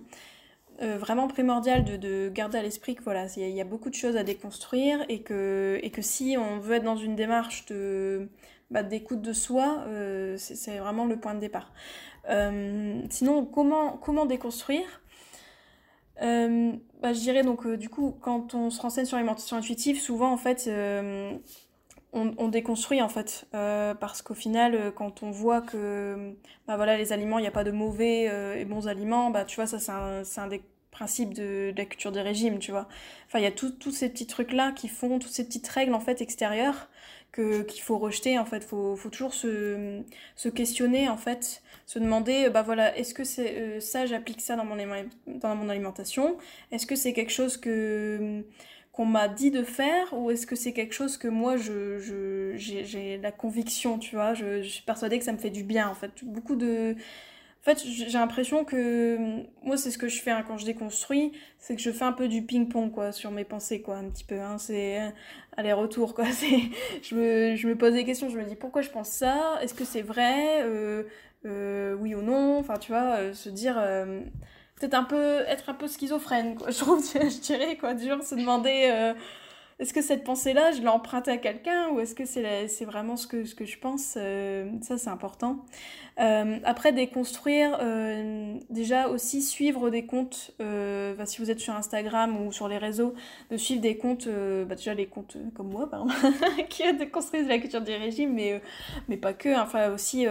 euh, 0.82 0.98
vraiment 0.98 1.26
primordial 1.28 1.84
de, 1.84 1.96
de 1.96 2.28
garder 2.28 2.58
à 2.58 2.62
l'esprit 2.62 2.94
que 2.94 3.02
voilà, 3.02 3.26
il 3.36 3.48
y, 3.48 3.60
a 3.60 3.64
beaucoup 3.64 3.88
de 3.88 3.94
choses 3.94 4.16
à 4.16 4.24
déconstruire 4.24 5.04
et 5.08 5.22
que, 5.22 5.78
et 5.82 5.90
que 5.90 6.02
si 6.02 6.36
on 6.38 6.58
veut 6.58 6.76
être 6.76 6.84
dans 6.84 6.96
une 6.96 7.16
démarche 7.16 7.64
de 7.66 8.28
bah, 8.70 8.82
d'écoute 8.82 9.22
de 9.22 9.32
soi, 9.32 9.84
euh, 9.86 10.36
c'est 10.38 10.78
vraiment 10.78 11.06
le 11.06 11.16
point 11.18 11.34
de 11.34 11.40
départ. 11.40 11.72
Euh, 12.28 13.00
sinon, 13.10 13.46
comment, 13.46 13.96
comment 13.96 14.26
déconstruire? 14.26 15.02
Bah, 16.20 17.12
Je 17.12 17.20
dirais 17.20 17.42
donc, 17.42 17.66
du 17.66 17.88
coup, 17.88 18.16
quand 18.20 18.54
on 18.54 18.70
se 18.70 18.80
renseigne 18.80 19.04
sur 19.04 19.16
l'alimentation 19.16 19.56
intuitive, 19.56 20.00
souvent 20.00 20.32
en 20.32 20.36
fait, 20.36 20.68
on, 22.12 22.34
on, 22.38 22.48
déconstruit 22.48 23.02
en 23.02 23.08
fait. 23.08 23.46
Parce 23.52 24.22
qu'au 24.22 24.34
final 24.34 24.92
quand 24.94 25.22
on 25.22 25.30
voit 25.30 25.60
que 25.60 26.34
bah 26.66 26.76
voilà 26.76 26.96
les 26.96 27.12
aliments 27.12 27.38
il 27.38 27.42
n'y 27.42 27.48
a 27.48 27.52
pas 27.52 27.64
de 27.64 27.70
mauvais 27.70 28.24
et 28.58 28.64
bons 28.64 28.88
aliments 28.88 29.30
bah 29.30 29.44
tu 29.44 29.56
vois 29.56 29.66
ça 29.66 29.78
c'est 29.78 29.92
un, 29.92 30.22
un, 30.36 30.48
des 30.48 30.62
principes 30.90 31.34
de, 31.34 31.74
la 31.76 31.84
culture 31.84 32.12
des 32.12 32.22
régimes 32.22 32.58
tu 32.58 32.70
vois. 32.70 32.88
Enfin 33.26 33.38
il 33.38 33.42
y 33.42 33.46
a 33.46 33.52
tous 33.52 33.90
ces 33.90 34.08
petits 34.08 34.26
trucs 34.26 34.52
là 34.52 34.72
qui 34.72 34.88
font 34.88 35.18
toutes 35.18 35.32
ces 35.32 35.44
petites 35.44 35.68
règles 35.68 35.94
en 35.94 36.00
fait 36.00 36.20
extérieures 36.20 36.88
qu'il 37.34 37.82
faut 37.82 37.98
rejeter 37.98 38.38
en 38.38 38.44
fait. 38.44 38.64
Faut, 38.64 38.96
faut 38.96 39.10
toujours 39.10 39.34
se, 39.34 40.02
se 40.36 40.48
questionner 40.48 41.08
en 41.08 41.16
fait. 41.16 41.62
Se 41.86 41.98
demander 41.98 42.50
bah 42.50 42.62
voilà 42.62 42.96
est-ce 42.96 43.14
que 43.14 43.24
c'est 43.24 43.80
ça 43.80 44.06
j'applique 44.06 44.40
ça 44.40 44.56
dans 44.56 44.64
mon 44.64 44.76
dans 45.26 45.54
mon 45.54 45.68
alimentation? 45.68 46.36
Est-ce 46.72 46.86
que 46.86 46.96
c'est 46.96 47.12
quelque 47.12 47.32
chose 47.32 47.56
que 47.56 48.44
qu'on 48.96 49.04
m'a 49.04 49.28
dit 49.28 49.50
de 49.50 49.62
faire 49.62 50.14
ou 50.14 50.30
est-ce 50.30 50.46
que 50.46 50.56
c'est 50.56 50.72
quelque 50.72 50.94
chose 50.94 51.18
que 51.18 51.28
moi 51.28 51.58
je, 51.58 52.54
j'ai, 52.56 53.18
la 53.18 53.30
conviction, 53.30 53.98
tu 53.98 54.16
vois, 54.16 54.32
je, 54.32 54.62
suis 54.62 54.82
persuadée 54.82 55.18
que 55.18 55.24
ça 55.24 55.32
me 55.32 55.38
fait 55.38 55.50
du 55.50 55.64
bien 55.64 55.86
en 55.86 55.94
fait. 55.94 56.24
Beaucoup 56.24 56.56
de... 56.56 56.96
En 57.60 57.64
fait, 57.64 57.84
j'ai 57.84 58.06
l'impression 58.12 58.64
que 58.64 59.18
moi 59.62 59.76
c'est 59.76 59.90
ce 59.90 59.98
que 59.98 60.08
je 60.08 60.22
fais 60.22 60.30
hein, 60.30 60.42
quand 60.46 60.56
je 60.56 60.64
déconstruis, 60.64 61.32
c'est 61.58 61.76
que 61.76 61.82
je 61.82 61.90
fais 61.90 62.04
un 62.04 62.12
peu 62.12 62.26
du 62.26 62.40
ping-pong 62.40 62.90
quoi 62.90 63.12
sur 63.12 63.30
mes 63.32 63.44
pensées 63.44 63.82
quoi, 63.82 63.96
un 63.96 64.08
petit 64.08 64.24
peu. 64.24 64.40
Hein, 64.40 64.56
c'est 64.56 65.12
aller-retour 65.58 66.14
quoi. 66.14 66.24
C'est, 66.32 66.58
je 67.02 67.14
me, 67.14 67.54
je 67.54 67.68
me 67.68 67.76
pose 67.76 67.92
des 67.92 68.04
questions, 68.04 68.30
je 68.30 68.38
me 68.38 68.44
dis 68.44 68.56
pourquoi 68.56 68.80
je 68.80 68.88
pense 68.88 69.10
ça, 69.10 69.58
est-ce 69.60 69.74
que 69.74 69.84
c'est 69.84 70.02
vrai, 70.02 70.62
euh, 70.62 71.02
euh, 71.44 71.94
oui 71.96 72.14
ou 72.14 72.22
non, 72.22 72.58
enfin 72.58 72.78
tu 72.78 72.92
vois, 72.92 73.16
euh, 73.16 73.34
se 73.34 73.50
dire 73.50 73.76
peut-être 74.76 74.94
un 74.94 75.04
peu 75.04 75.40
être 75.46 75.68
un 75.68 75.74
peu 75.74 75.88
schizophrène 75.88 76.56
quoi 76.56 76.70
je 76.70 76.78
trouve 76.78 77.04
je 77.04 77.40
dirais 77.40 77.76
quoi 77.76 77.94
du 77.94 78.06
genre 78.06 78.22
se 78.22 78.34
demander 78.34 78.88
euh, 78.92 79.14
est-ce 79.78 79.92
que 79.92 80.00
cette 80.00 80.24
pensée 80.24 80.54
là 80.54 80.72
je 80.72 80.80
l'ai 80.80 80.88
empruntée 80.88 81.30
à 81.30 81.36
quelqu'un 81.36 81.90
ou 81.90 82.00
est-ce 82.00 82.14
que 82.14 82.24
c'est 82.24 82.68
c'est 82.68 82.84
vraiment 82.84 83.16
ce 83.16 83.26
que 83.26 83.44
ce 83.44 83.54
que 83.54 83.66
je 83.66 83.78
pense 83.78 84.14
euh, 84.16 84.70
ça 84.80 84.96
c'est 84.96 85.10
important 85.10 85.64
euh, 86.18 86.58
après 86.64 86.92
déconstruire 86.92 87.78
déjà 88.70 89.08
aussi 89.08 89.42
suivre 89.42 89.90
des 89.90 90.06
comptes 90.06 90.52
bah, 90.58 91.26
si 91.26 91.40
vous 91.40 91.50
êtes 91.50 91.60
sur 91.60 91.74
Instagram 91.74 92.46
ou 92.46 92.52
sur 92.52 92.68
les 92.68 92.78
réseaux 92.78 93.14
de 93.50 93.56
suivre 93.58 93.82
des 93.82 93.98
comptes 93.98 94.28
bah, 94.28 94.74
déjà 94.74 94.94
les 94.94 95.06
comptes 95.06 95.36
comme 95.54 95.68
moi 95.68 95.90
qui 96.70 96.90
déconstruisent 96.94 97.48
la 97.48 97.58
culture 97.58 97.82
du 97.82 97.92
régime 97.92 98.32
mais 98.32 98.62
mais 99.08 99.18
pas 99.18 99.34
que 99.34 99.50
hein. 99.50 99.62
enfin 99.62 99.90
aussi 99.90 100.26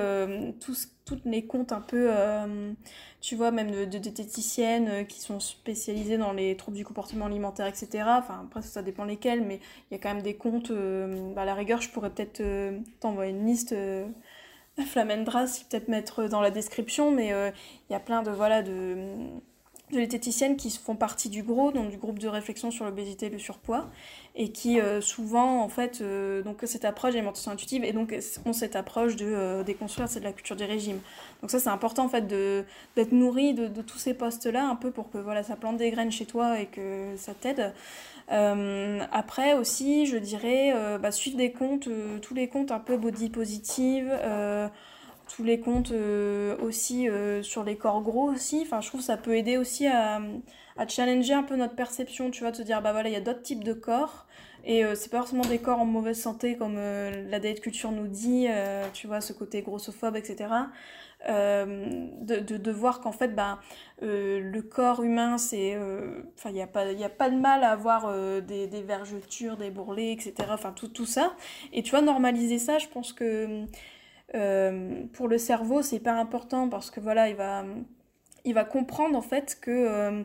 tout 0.60 0.74
ce 0.74 0.88
toutes 1.06 1.26
les 1.26 1.46
comptes 1.46 1.72
un 1.72 1.82
peu, 1.82 2.10
tu 3.22 3.36
vois, 3.36 3.52
même 3.52 3.72
de, 3.72 3.86
diététiciennes 3.86 5.06
qui 5.08 5.22
sont 5.22 5.40
spécialisées 5.40 6.18
dans 6.18 6.34
les 6.34 6.58
troubles 6.58 6.78
du 6.78 6.86
comportement 6.86 7.28
alimentaire, 7.28 7.68
etc. 7.68 8.04
Enfin, 8.08 8.42
après, 8.46 8.62
ça 8.62 8.82
dépend 8.82 9.06
lesquels, 9.06 9.44
mais 9.44 9.60
il 9.90 9.94
y 9.94 9.98
a 9.98 10.00
quand 10.02 10.14
même 10.14 10.24
des 10.24 10.36
comptes. 10.36 10.72
Bah, 10.72 11.44
à 11.44 11.46
la 11.46 11.54
rigueur, 11.54 11.82
je 11.82 11.90
pourrais 11.90 12.10
peut-être 12.10 12.42
t'envoyer 13.00 13.32
une 13.32 13.46
liste. 13.46 13.76
Flamendra, 14.88 15.46
peut-être 15.70 15.88
mettre 15.88 16.28
dans 16.28 16.42
la 16.42 16.52
description, 16.52 17.12
mais 17.12 17.28
il 17.90 17.94
y 17.94 17.96
a 17.96 18.00
plein 18.00 18.24
de 18.24 18.32
voilà 18.32 18.62
de 18.62 18.96
de 19.96 20.02
diététiciennes 20.02 20.58
qui 20.58 20.70
font 20.70 20.96
partie 20.96 21.30
du 21.30 21.44
donc 21.44 21.90
du 21.90 21.98
groupe 21.98 22.20
de 22.20 22.28
réflexion 22.28 22.72
sur 22.72 22.86
l'obésité 22.86 23.28
et 23.28 23.30
le 23.30 23.40
surpoids, 23.40 23.88
et 24.36 24.50
qui 24.50 24.80
euh, 24.80 25.02
souvent, 25.02 25.62
en 25.62 25.70
fait, 25.70 26.02
euh, 26.02 26.42
donc 26.42 26.58
cette 26.64 26.86
approche 26.86 27.14
d'alimentation 27.14 27.52
intuitive, 27.52 27.84
et 27.84 27.94
donc 27.94 28.16
ont 28.46 28.54
cette 28.54 28.76
approche 28.76 29.16
de 29.16 29.26
euh, 29.26 29.64
déconstruire, 29.64 30.10
c'est 30.10 30.20
de 30.20 30.26
la 30.26 30.34
culture 30.34 30.56
des 30.56 30.66
régimes. 30.66 31.00
Donc 31.42 31.52
ça, 31.52 31.60
c'est 31.60 31.70
important, 31.70 32.06
en 32.06 32.10
fait, 32.10 32.28
d'être 32.28 33.12
nourri 33.12 33.54
de, 33.54 33.68
de, 33.68 33.82
tous 33.82 33.98
ces 33.98 34.14
postes-là, 34.14 34.68
un 34.68 34.76
peu 34.76 34.92
pour 34.92 35.10
que 35.10 35.18
voilà, 35.18 35.44
ça 35.44 35.56
plante 35.56 35.78
des 35.78 35.92
graines 35.92 36.12
chez 36.12 36.26
toi 36.26 36.60
et 36.60 36.66
que 36.66 37.16
ça 37.18 37.34
t'aide. 37.34 37.74
après 38.28 39.54
aussi, 39.54 40.06
je 40.06 40.18
dirais, 40.18 40.74
bah, 41.00 41.12
suivre 41.12 41.38
des 41.38 41.52
comptes, 41.52 41.90
tous 42.22 42.34
les 42.34 42.48
comptes 42.48 42.72
un 42.72 42.80
peu 42.80 42.98
body 42.98 43.30
positive, 43.30 44.12
tous 45.36 45.44
les 45.44 45.60
comptes 45.60 45.92
euh, 45.92 46.56
aussi 46.62 47.10
euh, 47.10 47.44
sur 47.44 47.64
les 47.64 47.76
corps 47.76 48.02
gros 48.02 48.32
aussi. 48.32 48.62
Enfin, 48.62 48.80
je 48.80 48.88
trouve 48.88 49.02
que 49.02 49.06
ça 49.06 49.18
peut 49.18 49.36
aider 49.36 49.58
aussi 49.58 49.86
à, 49.88 50.22
challenger 50.88 51.34
un 51.34 51.44
peu 51.44 51.56
notre 51.56 51.76
perception, 51.76 52.32
tu 52.32 52.42
vois, 52.42 52.52
de 52.52 52.58
se 52.58 52.62
dire, 52.62 52.82
bah 52.82 52.94
voilà, 52.94 53.10
il 53.10 53.14
y 53.14 53.18
a 53.18 53.22
d'autres 53.22 53.42
types 53.42 53.64
de 53.64 53.74
corps. 53.74 54.28
Et 54.64 54.84
euh, 54.84 54.96
c'est 54.96 55.10
pas 55.12 55.18
forcément 55.18 55.44
des 55.44 55.60
corps 55.60 55.80
en 55.80 55.86
mauvaise 55.86 56.20
santé 56.20 56.58
comme 56.58 56.76
la 56.76 57.40
diet 57.40 57.60
culture 57.62 57.92
nous 57.92 58.08
dit, 58.08 58.48
tu 58.94 59.08
vois, 59.08 59.22
ce 59.22 59.34
côté 59.34 59.62
grossophobe, 59.62 60.16
etc. 60.16 60.48
De, 61.28 62.72
voir 62.72 63.02
qu'en 63.02 63.12
fait, 63.12 63.30
bah, 63.30 63.60
le 64.02 64.62
corps 64.62 65.04
humain, 65.04 65.38
c'est. 65.38 65.78
Enfin, 66.38 66.50
il 66.50 66.56
n'y 66.56 66.62
a, 66.62 66.68
pas, 66.68 66.82
a 66.86 67.10
pas 67.10 67.30
de 67.30 67.38
mal 67.38 67.64
à 67.64 67.72
avoir 67.72 68.12
des, 68.42 68.68
des 68.68 68.82
vergetures, 68.82 69.58
des 69.58 69.70
bourrelets, 69.70 70.14
etc. 70.14 70.34
Enfin, 70.50 70.72
tout, 70.72 70.88
tout 70.88 71.06
ça. 71.06 71.36
Et 71.74 71.84
tu 71.84 71.92
vois, 71.92 72.02
normaliser 72.02 72.58
ça, 72.58 72.80
je 72.80 72.88
pense 72.88 73.14
que 73.14 73.66
euh, 73.66 73.66
pour 74.32 75.28
le 75.28 75.38
cerveau, 75.38 75.82
c'est 75.82 75.98
hyper 75.98 76.16
important 76.16 76.70
parce 76.70 76.92
que 76.92 77.00
voilà, 77.00 77.30
il 77.30 77.36
va, 77.36 77.64
il 78.46 78.54
va 78.54 78.64
comprendre 78.64 79.18
en 79.18 79.22
fait 79.22 79.58
que 79.60 79.72
euh, 79.72 80.24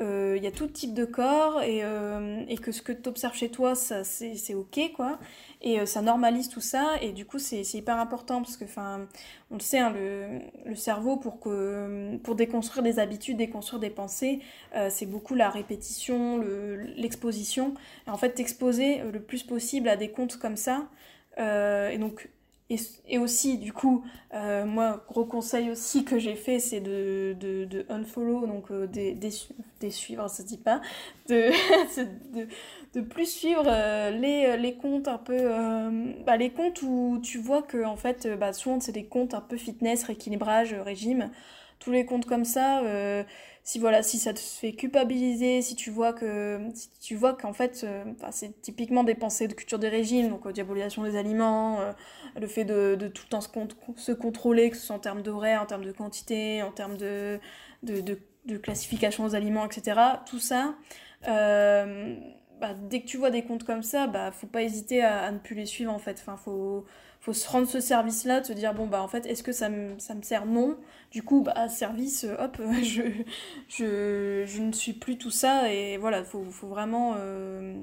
euh, 0.00 0.34
il 0.36 0.44
y 0.44 0.46
a 0.46 0.50
tout 0.50 0.66
type 0.66 0.94
de 0.94 1.04
corps 1.04 1.62
et, 1.62 1.80
que 2.62 2.70
ce 2.70 2.82
que 2.82 2.92
tu 2.92 3.08
observes 3.08 3.34
chez 3.34 3.50
toi, 3.50 3.74
ça, 3.74 4.04
c'est, 4.04 4.54
ok, 4.54 4.92
quoi. 4.94 5.18
Et 5.62 5.84
ça 5.86 6.02
normalise 6.02 6.48
tout 6.48 6.60
ça, 6.60 6.96
et 7.00 7.12
du 7.12 7.24
coup, 7.24 7.38
c'est, 7.38 7.62
hyper 7.62 7.98
important 7.98 8.42
parce 8.42 8.56
que, 8.58 8.64
enfin, 8.64 9.08
on 9.50 9.54
le 9.54 9.60
sait, 9.60 9.78
hein, 9.78 9.92
le, 10.66 10.74
cerveau, 10.74 11.16
pour, 11.16 11.40
que, 11.40 12.16
pour 12.18 12.34
déconstruire 12.34 12.82
des 12.82 12.98
habitudes, 12.98 13.38
déconstruire 13.38 13.80
des 13.80 13.90
pensées, 13.90 14.40
c'est 14.90 15.06
beaucoup 15.06 15.34
la 15.34 15.48
répétition, 15.48 16.36
le, 16.38 16.76
l'exposition. 16.76 17.72
En 18.06 18.18
fait, 18.18 18.32
t'exposer 18.32 19.00
le 19.10 19.20
plus 19.20 19.44
possible 19.44 19.88
à 19.88 19.96
des 19.96 20.10
comptes 20.10 20.36
comme 20.36 20.56
ça. 20.56 20.88
et 21.38 21.96
donc, 21.98 22.28
et, 22.68 23.18
aussi, 23.18 23.58
du 23.58 23.72
coup, 23.72 24.04
euh, 24.34 24.66
moi, 24.66 25.04
gros 25.08 25.24
conseil 25.24 25.70
aussi 25.70 26.04
que 26.04 26.18
j'ai 26.18 26.34
fait, 26.34 26.58
c'est 26.58 26.80
de, 26.80 27.36
de, 27.38 27.86
unfollow, 27.88 28.46
donc 28.46 28.72
euh, 28.72 28.88
des, 28.88 29.14
des, 29.14 29.90
suivre, 29.90 30.28
ça 30.28 30.42
se 30.42 30.48
dit 30.48 30.58
pas, 30.58 30.80
de, 31.28 31.52
de, 32.94 33.00
plus 33.00 33.26
suivre 33.26 33.66
euh, 33.68 34.10
les, 34.10 34.56
les 34.56 34.74
comptes 34.74 35.06
un 35.06 35.18
peu, 35.18 35.36
bah, 36.26 36.36
les 36.36 36.50
comptes 36.50 36.82
où 36.82 37.20
tu 37.22 37.38
vois 37.38 37.62
que, 37.62 37.84
en 37.84 37.96
fait, 37.96 38.26
bah, 38.36 38.52
souvent, 38.52 38.80
c'est 38.80 38.92
des 38.92 39.06
comptes 39.06 39.34
un 39.34 39.40
peu 39.40 39.56
fitness, 39.56 40.02
rééquilibrage, 40.02 40.74
régime, 40.74 41.30
tous 41.78 41.92
les 41.92 42.04
comptes 42.04 42.26
comme 42.26 42.44
ça, 42.44 42.82
si 43.66 43.80
voilà 43.80 44.04
si 44.04 44.18
ça 44.20 44.32
te 44.32 44.38
fait 44.38 44.74
culpabiliser 44.74 45.60
si 45.60 45.74
tu 45.74 45.90
vois 45.90 46.12
que 46.12 46.60
si 46.72 46.88
tu 47.00 47.16
vois 47.16 47.34
qu'en 47.34 47.52
fait 47.52 47.82
euh, 47.82 48.04
c'est 48.30 48.62
typiquement 48.62 49.02
des 49.02 49.16
pensées 49.16 49.48
de 49.48 49.54
culture 49.54 49.80
des 49.80 49.88
régimes 49.88 50.28
donc 50.28 50.46
euh, 50.46 50.52
diabolisation 50.52 51.02
des 51.02 51.16
aliments 51.16 51.80
euh, 51.80 51.92
le 52.40 52.46
fait 52.46 52.64
de, 52.64 52.94
tout 53.12 53.24
le 53.26 53.28
temps 53.28 53.40
se, 53.40 54.12
contrôler 54.12 54.70
que 54.70 54.76
ce 54.76 54.86
soit 54.86 54.94
en 54.94 55.00
termes 55.00 55.20
d'horaire 55.20 55.60
en 55.62 55.66
termes 55.66 55.84
de 55.84 55.90
quantité 55.90 56.62
en 56.62 56.70
termes 56.70 56.96
de, 56.96 57.40
classification 58.62 59.26
des 59.26 59.34
aliments 59.34 59.66
etc 59.66 60.00
tout 60.26 60.38
ça 60.38 60.76
bah, 62.60 62.72
dès 62.88 63.00
que 63.00 63.06
tu 63.06 63.16
vois 63.16 63.30
des 63.30 63.42
comptes 63.42 63.64
comme 63.64 63.82
ça 63.82 64.06
bah 64.06 64.30
faut 64.30 64.46
pas 64.46 64.62
hésiter 64.62 65.02
à, 65.02 65.30
ne 65.32 65.38
plus 65.38 65.54
les 65.56 65.66
suivre 65.66 65.92
en 65.92 65.98
fait. 65.98 66.24
Faut 66.42 66.86
faut 67.26 67.32
se 67.32 67.50
rendre 67.50 67.66
ce 67.66 67.80
service-là, 67.80 68.40
de 68.40 68.46
se 68.46 68.52
dire, 68.52 68.72
bon, 68.72 68.86
bah 68.86 69.02
en 69.02 69.08
fait, 69.08 69.26
est-ce 69.26 69.42
que 69.42 69.50
ça 69.50 69.68
me, 69.68 69.98
ça 69.98 70.14
me 70.14 70.22
sert 70.22 70.46
Non? 70.46 70.76
Du 71.10 71.24
coup, 71.24 71.40
bah, 71.40 71.68
service, 71.68 72.22
euh, 72.22 72.36
hop, 72.38 72.56
je, 72.84 73.02
je, 73.68 74.44
je, 74.46 74.62
ne 74.62 74.70
suis 74.70 74.92
plus 74.92 75.18
tout 75.18 75.32
ça. 75.32 75.72
Et 75.72 75.96
voilà, 75.96 76.20
il 76.20 76.24
faut, 76.24 76.44
faut, 76.52 76.68
vraiment... 76.68 77.16
Euh, 77.18 77.74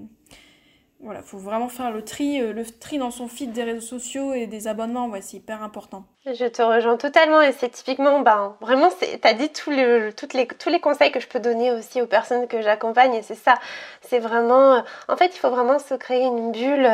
voilà, 1.02 1.22
faut 1.22 1.40
vraiment 1.40 1.68
faire 1.68 1.92
le 1.92 2.06
tri, 2.06 2.40
euh, 2.40 2.54
le 2.54 2.64
tri 2.64 2.98
dans 2.98 3.12
son 3.12 3.28
feed 3.28 3.52
des 3.52 3.64
réseaux 3.64 3.86
sociaux 3.86 4.32
et 4.32 4.48
des 4.48 4.70
abonnements, 4.70 5.08
ouais, 5.08 5.20
c'est 5.20 5.36
hyper 5.36 5.62
important. 5.62 6.06
Je 6.26 6.46
te 6.46 6.62
rejoins 6.62 6.96
totalement 6.96 7.42
et 7.42 7.52
c'est 7.52 7.68
typiquement, 7.68 8.22
ben, 8.22 8.56
vraiment, 8.62 8.90
tu 8.98 9.28
as 9.28 9.34
dit 9.34 9.50
tous 9.50 9.72
les, 9.72 10.14
toutes 10.16 10.34
les, 10.34 10.48
tous 10.48 10.70
les 10.70 10.80
conseils 10.80 11.12
que 11.12 11.20
je 11.20 11.28
peux 11.28 11.42
donner 11.42 11.70
aussi 11.72 12.02
aux 12.02 12.08
personnes 12.08 12.48
que 12.48 12.62
j'accompagne 12.62 13.16
et 13.16 13.22
c'est 13.22 13.36
ça. 13.36 13.56
C'est 14.00 14.20
vraiment, 14.20 14.82
en 15.10 15.18
fait, 15.18 15.36
il 15.36 15.38
faut 15.38 15.50
vraiment 15.50 15.80
se 15.80 15.96
créer 15.96 16.24
une 16.24 16.54
bulle 16.54 16.88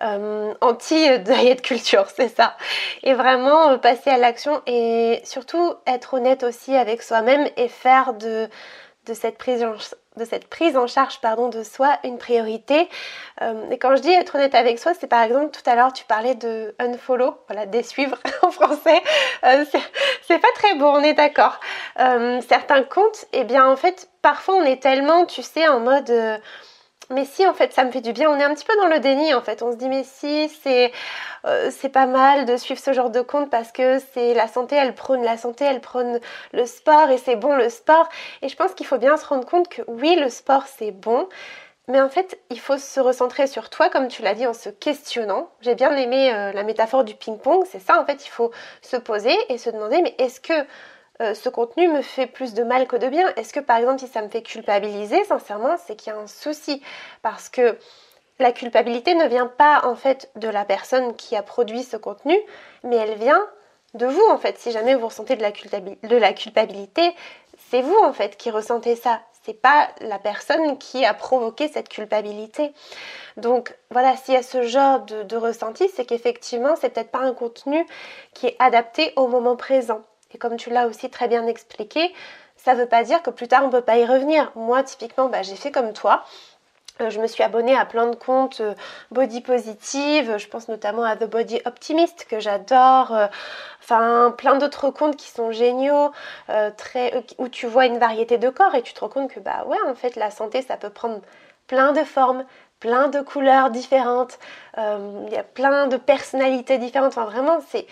anti-diet 0.00 1.62
culture, 1.62 2.06
c'est 2.14 2.34
ça. 2.34 2.56
Et 3.02 3.14
vraiment 3.14 3.70
euh, 3.70 3.76
passer 3.78 4.10
à 4.10 4.18
l'action 4.18 4.62
et 4.66 5.20
surtout 5.24 5.74
être 5.86 6.14
honnête 6.14 6.42
aussi 6.42 6.74
avec 6.74 7.02
soi-même 7.02 7.48
et 7.56 7.68
faire 7.68 8.14
de, 8.14 8.48
de 9.06 9.14
cette 9.14 9.38
prise 9.38 9.62
en, 9.62 9.74
de 10.16 10.24
cette 10.24 10.48
prise 10.48 10.76
en 10.76 10.86
charge 10.86 11.20
pardon, 11.20 11.48
de 11.48 11.62
soi 11.62 11.98
une 12.04 12.18
priorité. 12.18 12.88
Euh, 13.42 13.70
et 13.70 13.78
quand 13.78 13.96
je 13.96 14.02
dis 14.02 14.12
être 14.12 14.34
honnête 14.34 14.54
avec 14.54 14.78
soi, 14.78 14.92
c'est 14.98 15.06
par 15.06 15.22
exemple 15.22 15.50
tout 15.50 15.68
à 15.68 15.74
l'heure 15.74 15.92
tu 15.92 16.04
parlais 16.04 16.34
de 16.34 16.74
unfollow, 16.78 17.36
voilà, 17.48 17.66
désuivre 17.66 18.18
en 18.42 18.50
français. 18.50 19.02
c'est 19.42 20.38
pas 20.38 20.52
très 20.54 20.74
beau, 20.74 20.86
on 20.86 21.02
est 21.02 21.14
d'accord. 21.14 21.60
certains 21.96 22.82
comptes, 22.82 23.26
et 23.32 23.40
eh 23.40 23.44
bien 23.44 23.68
en 23.68 23.76
fait, 23.76 24.08
parfois 24.22 24.56
on 24.56 24.64
est 24.64 24.82
tellement, 24.82 25.26
tu 25.26 25.42
sais, 25.42 25.66
en 25.68 25.80
mode 25.80 26.40
mais 27.10 27.24
si 27.24 27.46
en 27.46 27.54
fait 27.54 27.72
ça 27.72 27.84
me 27.84 27.90
fait 27.90 28.00
du 28.00 28.12
bien, 28.12 28.30
on 28.30 28.38
est 28.38 28.44
un 28.44 28.54
petit 28.54 28.64
peu 28.64 28.76
dans 28.76 28.86
le 28.86 29.00
déni 29.00 29.34
en 29.34 29.42
fait. 29.42 29.62
On 29.62 29.72
se 29.72 29.76
dit 29.76 29.88
mais 29.88 30.04
si 30.04 30.48
c'est 30.62 30.92
euh, 31.46 31.70
c'est 31.70 31.88
pas 31.88 32.06
mal 32.06 32.46
de 32.46 32.56
suivre 32.56 32.80
ce 32.80 32.92
genre 32.92 33.10
de 33.10 33.20
compte 33.20 33.50
parce 33.50 33.72
que 33.72 33.98
c'est 34.12 34.34
la 34.34 34.48
santé, 34.48 34.76
elle 34.76 34.94
prône 34.94 35.22
la 35.22 35.36
santé, 35.36 35.64
elle 35.64 35.80
prône 35.80 36.20
le 36.52 36.66
sport 36.66 37.10
et 37.10 37.18
c'est 37.18 37.36
bon 37.36 37.54
le 37.56 37.68
sport. 37.68 38.08
Et 38.42 38.48
je 38.48 38.56
pense 38.56 38.74
qu'il 38.74 38.86
faut 38.86 38.98
bien 38.98 39.16
se 39.16 39.26
rendre 39.26 39.46
compte 39.46 39.68
que 39.68 39.82
oui 39.88 40.16
le 40.16 40.30
sport 40.30 40.64
c'est 40.66 40.92
bon, 40.92 41.28
mais 41.88 42.00
en 42.00 42.08
fait 42.08 42.38
il 42.50 42.60
faut 42.60 42.78
se 42.78 43.00
recentrer 43.00 43.46
sur 43.46 43.70
toi 43.70 43.90
comme 43.90 44.08
tu 44.08 44.22
l'as 44.22 44.34
dit 44.34 44.46
en 44.46 44.54
se 44.54 44.70
questionnant. 44.70 45.50
J'ai 45.60 45.74
bien 45.74 45.94
aimé 45.96 46.32
euh, 46.32 46.52
la 46.52 46.62
métaphore 46.64 47.04
du 47.04 47.14
ping-pong, 47.14 47.64
c'est 47.70 47.80
ça 47.80 48.00
en 48.00 48.06
fait 48.06 48.24
il 48.26 48.30
faut 48.30 48.50
se 48.82 48.96
poser 48.96 49.36
et 49.48 49.58
se 49.58 49.70
demander 49.70 50.00
mais 50.02 50.14
est-ce 50.18 50.40
que 50.40 50.54
euh, 51.20 51.34
ce 51.34 51.48
contenu 51.48 51.86
me 51.88 52.02
fait 52.02 52.26
plus 52.26 52.54
de 52.54 52.64
mal 52.64 52.88
que 52.88 52.96
de 52.96 53.08
bien 53.08 53.32
Est-ce 53.36 53.52
que 53.52 53.60
par 53.60 53.76
exemple 53.76 54.00
si 54.00 54.08
ça 54.08 54.20
me 54.20 54.28
fait 54.28 54.42
culpabiliser, 54.42 55.22
sincèrement, 55.24 55.76
c'est 55.86 55.94
qu'il 55.94 56.12
y 56.12 56.16
a 56.16 56.18
un 56.18 56.26
souci? 56.26 56.82
Parce 57.22 57.48
que 57.48 57.78
la 58.40 58.50
culpabilité 58.50 59.14
ne 59.14 59.26
vient 59.28 59.46
pas 59.46 59.82
en 59.84 59.94
fait 59.94 60.30
de 60.34 60.48
la 60.48 60.64
personne 60.64 61.14
qui 61.14 61.36
a 61.36 61.42
produit 61.42 61.84
ce 61.84 61.96
contenu, 61.96 62.36
mais 62.82 62.96
elle 62.96 63.16
vient 63.16 63.46
de 63.94 64.06
vous 64.06 64.26
en 64.28 64.38
fait. 64.38 64.58
Si 64.58 64.72
jamais 64.72 64.96
vous 64.96 65.06
ressentez 65.06 65.36
de 65.36 65.42
la, 65.42 65.52
culpabilité, 66.32 67.14
c'est 67.70 67.80
vous 67.80 67.98
en 68.02 68.12
fait 68.12 68.36
qui 68.36 68.50
ressentez 68.50 68.96
ça. 68.96 69.20
C'est 69.44 69.60
pas 69.60 69.90
la 70.00 70.18
personne 70.18 70.78
qui 70.78 71.04
a 71.04 71.14
provoqué 71.14 71.68
cette 71.68 71.88
culpabilité. 71.88 72.72
Donc 73.36 73.76
voilà, 73.90 74.16
s'il 74.16 74.34
y 74.34 74.36
a 74.36 74.42
ce 74.42 74.62
genre 74.62 75.00
de, 75.00 75.22
de 75.22 75.36
ressenti, 75.36 75.88
c'est 75.94 76.06
qu'effectivement, 76.06 76.74
c'est 76.74 76.88
peut-être 76.88 77.10
pas 77.10 77.20
un 77.20 77.34
contenu 77.34 77.86
qui 78.32 78.46
est 78.48 78.56
adapté 78.58 79.12
au 79.16 79.28
moment 79.28 79.54
présent. 79.54 80.02
Et 80.34 80.38
comme 80.38 80.56
tu 80.56 80.70
l'as 80.70 80.86
aussi 80.86 81.08
très 81.10 81.28
bien 81.28 81.46
expliqué, 81.46 82.12
ça 82.56 82.74
ne 82.74 82.80
veut 82.80 82.88
pas 82.88 83.04
dire 83.04 83.22
que 83.22 83.30
plus 83.30 83.48
tard 83.48 83.62
on 83.62 83.66
ne 83.68 83.72
peut 83.72 83.80
pas 83.80 83.98
y 83.98 84.04
revenir. 84.04 84.50
Moi, 84.54 84.82
typiquement, 84.82 85.28
bah, 85.28 85.42
j'ai 85.42 85.56
fait 85.56 85.70
comme 85.70 85.92
toi. 85.92 86.24
Euh, 87.00 87.10
je 87.10 87.20
me 87.20 87.26
suis 87.26 87.42
abonnée 87.42 87.76
à 87.76 87.84
plein 87.84 88.06
de 88.06 88.14
comptes 88.14 88.60
euh, 88.60 88.74
body 89.10 89.40
positive, 89.40 90.36
je 90.38 90.46
pense 90.46 90.68
notamment 90.68 91.02
à 91.02 91.16
The 91.16 91.24
Body 91.24 91.60
Optimist 91.64 92.24
que 92.30 92.38
j'adore, 92.38 93.12
euh, 93.12 93.26
enfin 93.82 94.32
plein 94.38 94.54
d'autres 94.58 94.90
comptes 94.90 95.16
qui 95.16 95.28
sont 95.28 95.50
géniaux, 95.50 96.12
où 97.38 97.48
tu 97.48 97.66
vois 97.66 97.86
une 97.86 97.98
variété 97.98 98.38
de 98.38 98.48
corps 98.48 98.76
et 98.76 98.82
tu 98.82 98.94
te 98.94 99.00
rends 99.00 99.08
compte 99.08 99.30
que 99.32 99.40
bah 99.40 99.64
ouais 99.66 99.78
en 99.88 99.96
fait 99.96 100.14
la 100.14 100.30
santé 100.30 100.62
ça 100.62 100.76
peut 100.76 100.90
prendre 100.90 101.20
plein 101.66 101.92
de 101.92 102.04
formes, 102.04 102.44
plein 102.78 103.08
de 103.08 103.20
couleurs 103.22 103.70
différentes, 103.70 104.38
il 104.76 105.32
y 105.32 105.36
a 105.36 105.42
plein 105.42 105.88
de 105.88 105.96
personnalités 105.96 106.78
différentes, 106.78 107.08
enfin 107.08 107.24
vraiment 107.24 107.58
c'est 107.70 107.86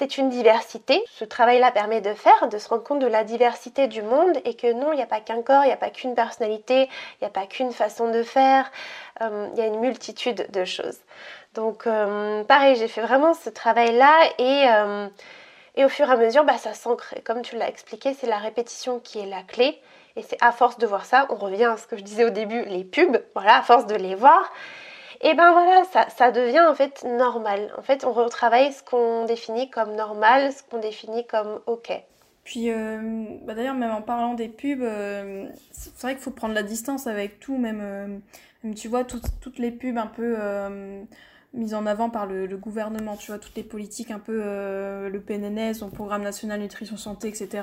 c'est 0.00 0.16
une 0.16 0.30
diversité. 0.30 1.04
Ce 1.10 1.26
travail-là 1.26 1.70
permet 1.72 2.00
de 2.00 2.14
faire, 2.14 2.48
de 2.48 2.56
se 2.56 2.70
rendre 2.70 2.82
compte 2.82 3.00
de 3.00 3.06
la 3.06 3.22
diversité 3.22 3.86
du 3.86 4.00
monde 4.00 4.34
et 4.46 4.54
que 4.54 4.72
non, 4.72 4.94
il 4.94 4.96
n'y 4.96 5.02
a 5.02 5.06
pas 5.06 5.20
qu'un 5.20 5.42
corps, 5.42 5.62
il 5.64 5.66
n'y 5.66 5.74
a 5.74 5.76
pas 5.76 5.90
qu'une 5.90 6.14
personnalité, 6.14 6.84
il 6.84 7.24
n'y 7.24 7.26
a 7.26 7.30
pas 7.30 7.44
qu'une 7.46 7.70
façon 7.70 8.10
de 8.10 8.22
faire, 8.22 8.70
euh, 9.20 9.46
il 9.52 9.58
y 9.58 9.62
a 9.62 9.66
une 9.66 9.78
multitude 9.78 10.50
de 10.50 10.64
choses. 10.64 11.00
Donc 11.52 11.86
euh, 11.86 12.42
pareil, 12.44 12.76
j'ai 12.76 12.88
fait 12.88 13.02
vraiment 13.02 13.34
ce 13.34 13.50
travail-là 13.50 14.14
et, 14.38 14.70
euh, 14.70 15.08
Et 15.76 15.84
au 15.84 15.88
fur 15.88 16.08
et 16.08 16.12
à 16.12 16.16
mesure, 16.16 16.44
bah, 16.44 16.56
ça 16.58 16.72
s'ancre. 16.74 17.14
Comme 17.24 17.42
tu 17.42 17.56
l'as 17.56 17.68
expliqué, 17.68 18.14
c'est 18.14 18.26
la 18.26 18.38
répétition 18.38 19.00
qui 19.00 19.20
est 19.20 19.26
la 19.26 19.42
clé. 19.42 19.78
Et 20.16 20.22
c'est 20.22 20.38
à 20.40 20.50
force 20.50 20.78
de 20.78 20.86
voir 20.86 21.04
ça, 21.04 21.26
on 21.30 21.36
revient 21.36 21.66
à 21.66 21.76
ce 21.76 21.86
que 21.86 21.96
je 21.96 22.02
disais 22.02 22.24
au 22.24 22.30
début, 22.30 22.62
les 22.64 22.84
pubs, 22.84 23.22
voilà, 23.34 23.58
à 23.58 23.62
force 23.62 23.86
de 23.86 23.94
les 23.94 24.14
voir, 24.14 24.50
et 25.22 25.34
ben 25.34 25.52
voilà, 25.52 25.84
ça, 26.08 26.30
devient 26.30 26.60
en 26.60 26.74
fait 26.74 27.04
normal. 27.04 27.72
En 27.76 27.82
fait, 27.82 28.04
on 28.04 28.12
retravaille 28.12 28.72
ce 28.72 28.82
qu'on 28.82 29.26
définit 29.26 29.68
comme 29.68 29.94
normal, 29.94 30.52
ce 30.52 30.62
qu'on 30.62 30.78
définit 30.78 31.26
comme 31.26 31.60
ok. 31.66 31.92
Puis 32.44 32.70
euh, 32.70 33.26
bah 33.44 33.54
d'ailleurs, 33.54 33.74
même 33.74 33.90
en 33.90 34.00
parlant 34.00 34.32
des 34.32 34.48
pubs, 34.48 34.80
euh, 34.80 35.46
c'est 35.72 36.00
vrai 36.00 36.14
qu'il 36.14 36.22
faut 36.22 36.30
prendre 36.30 36.54
la 36.54 36.62
distance 36.62 37.06
avec 37.06 37.38
tout, 37.38 37.58
même, 37.58 37.80
euh, 37.82 38.72
tu 38.74 38.88
vois, 38.88 39.04
toutes 39.04 39.58
les 39.58 39.70
pubs 39.70 39.98
un 39.98 40.06
peu 40.06 40.36
mises 41.52 41.74
en 41.74 41.84
avant 41.84 42.08
par 42.08 42.24
le, 42.26 42.46
gouvernement, 42.56 43.16
tu 43.16 43.30
vois, 43.30 43.38
toutes 43.38 43.56
les 43.56 43.62
politiques 43.62 44.10
un 44.10 44.18
peu, 44.18 44.38
le 44.38 45.20
PNNS, 45.20 45.74
son 45.74 45.90
Programme 45.90 46.22
National 46.22 46.60
Nutrition 46.60 46.96
Santé, 46.96 47.28
etc. 47.28 47.62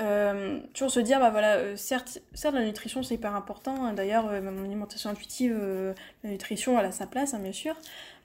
Euh, 0.00 0.60
toujours 0.74 0.90
se 0.90 1.00
dire, 1.00 1.20
bah 1.20 1.30
voilà, 1.30 1.76
certes, 1.76 2.20
certes 2.34 2.54
la 2.54 2.64
nutrition 2.64 3.02
c'est 3.02 3.14
hyper 3.14 3.34
important, 3.34 3.86
hein. 3.86 3.92
d'ailleurs, 3.94 4.24
mon 4.42 4.64
alimentation 4.64 5.08
intuitive, 5.10 5.58
la 6.22 6.30
nutrition 6.30 6.78
elle 6.78 6.86
a 6.86 6.92
sa 6.92 7.06
place, 7.06 7.32
hein, 7.32 7.38
bien 7.38 7.52
sûr, 7.52 7.74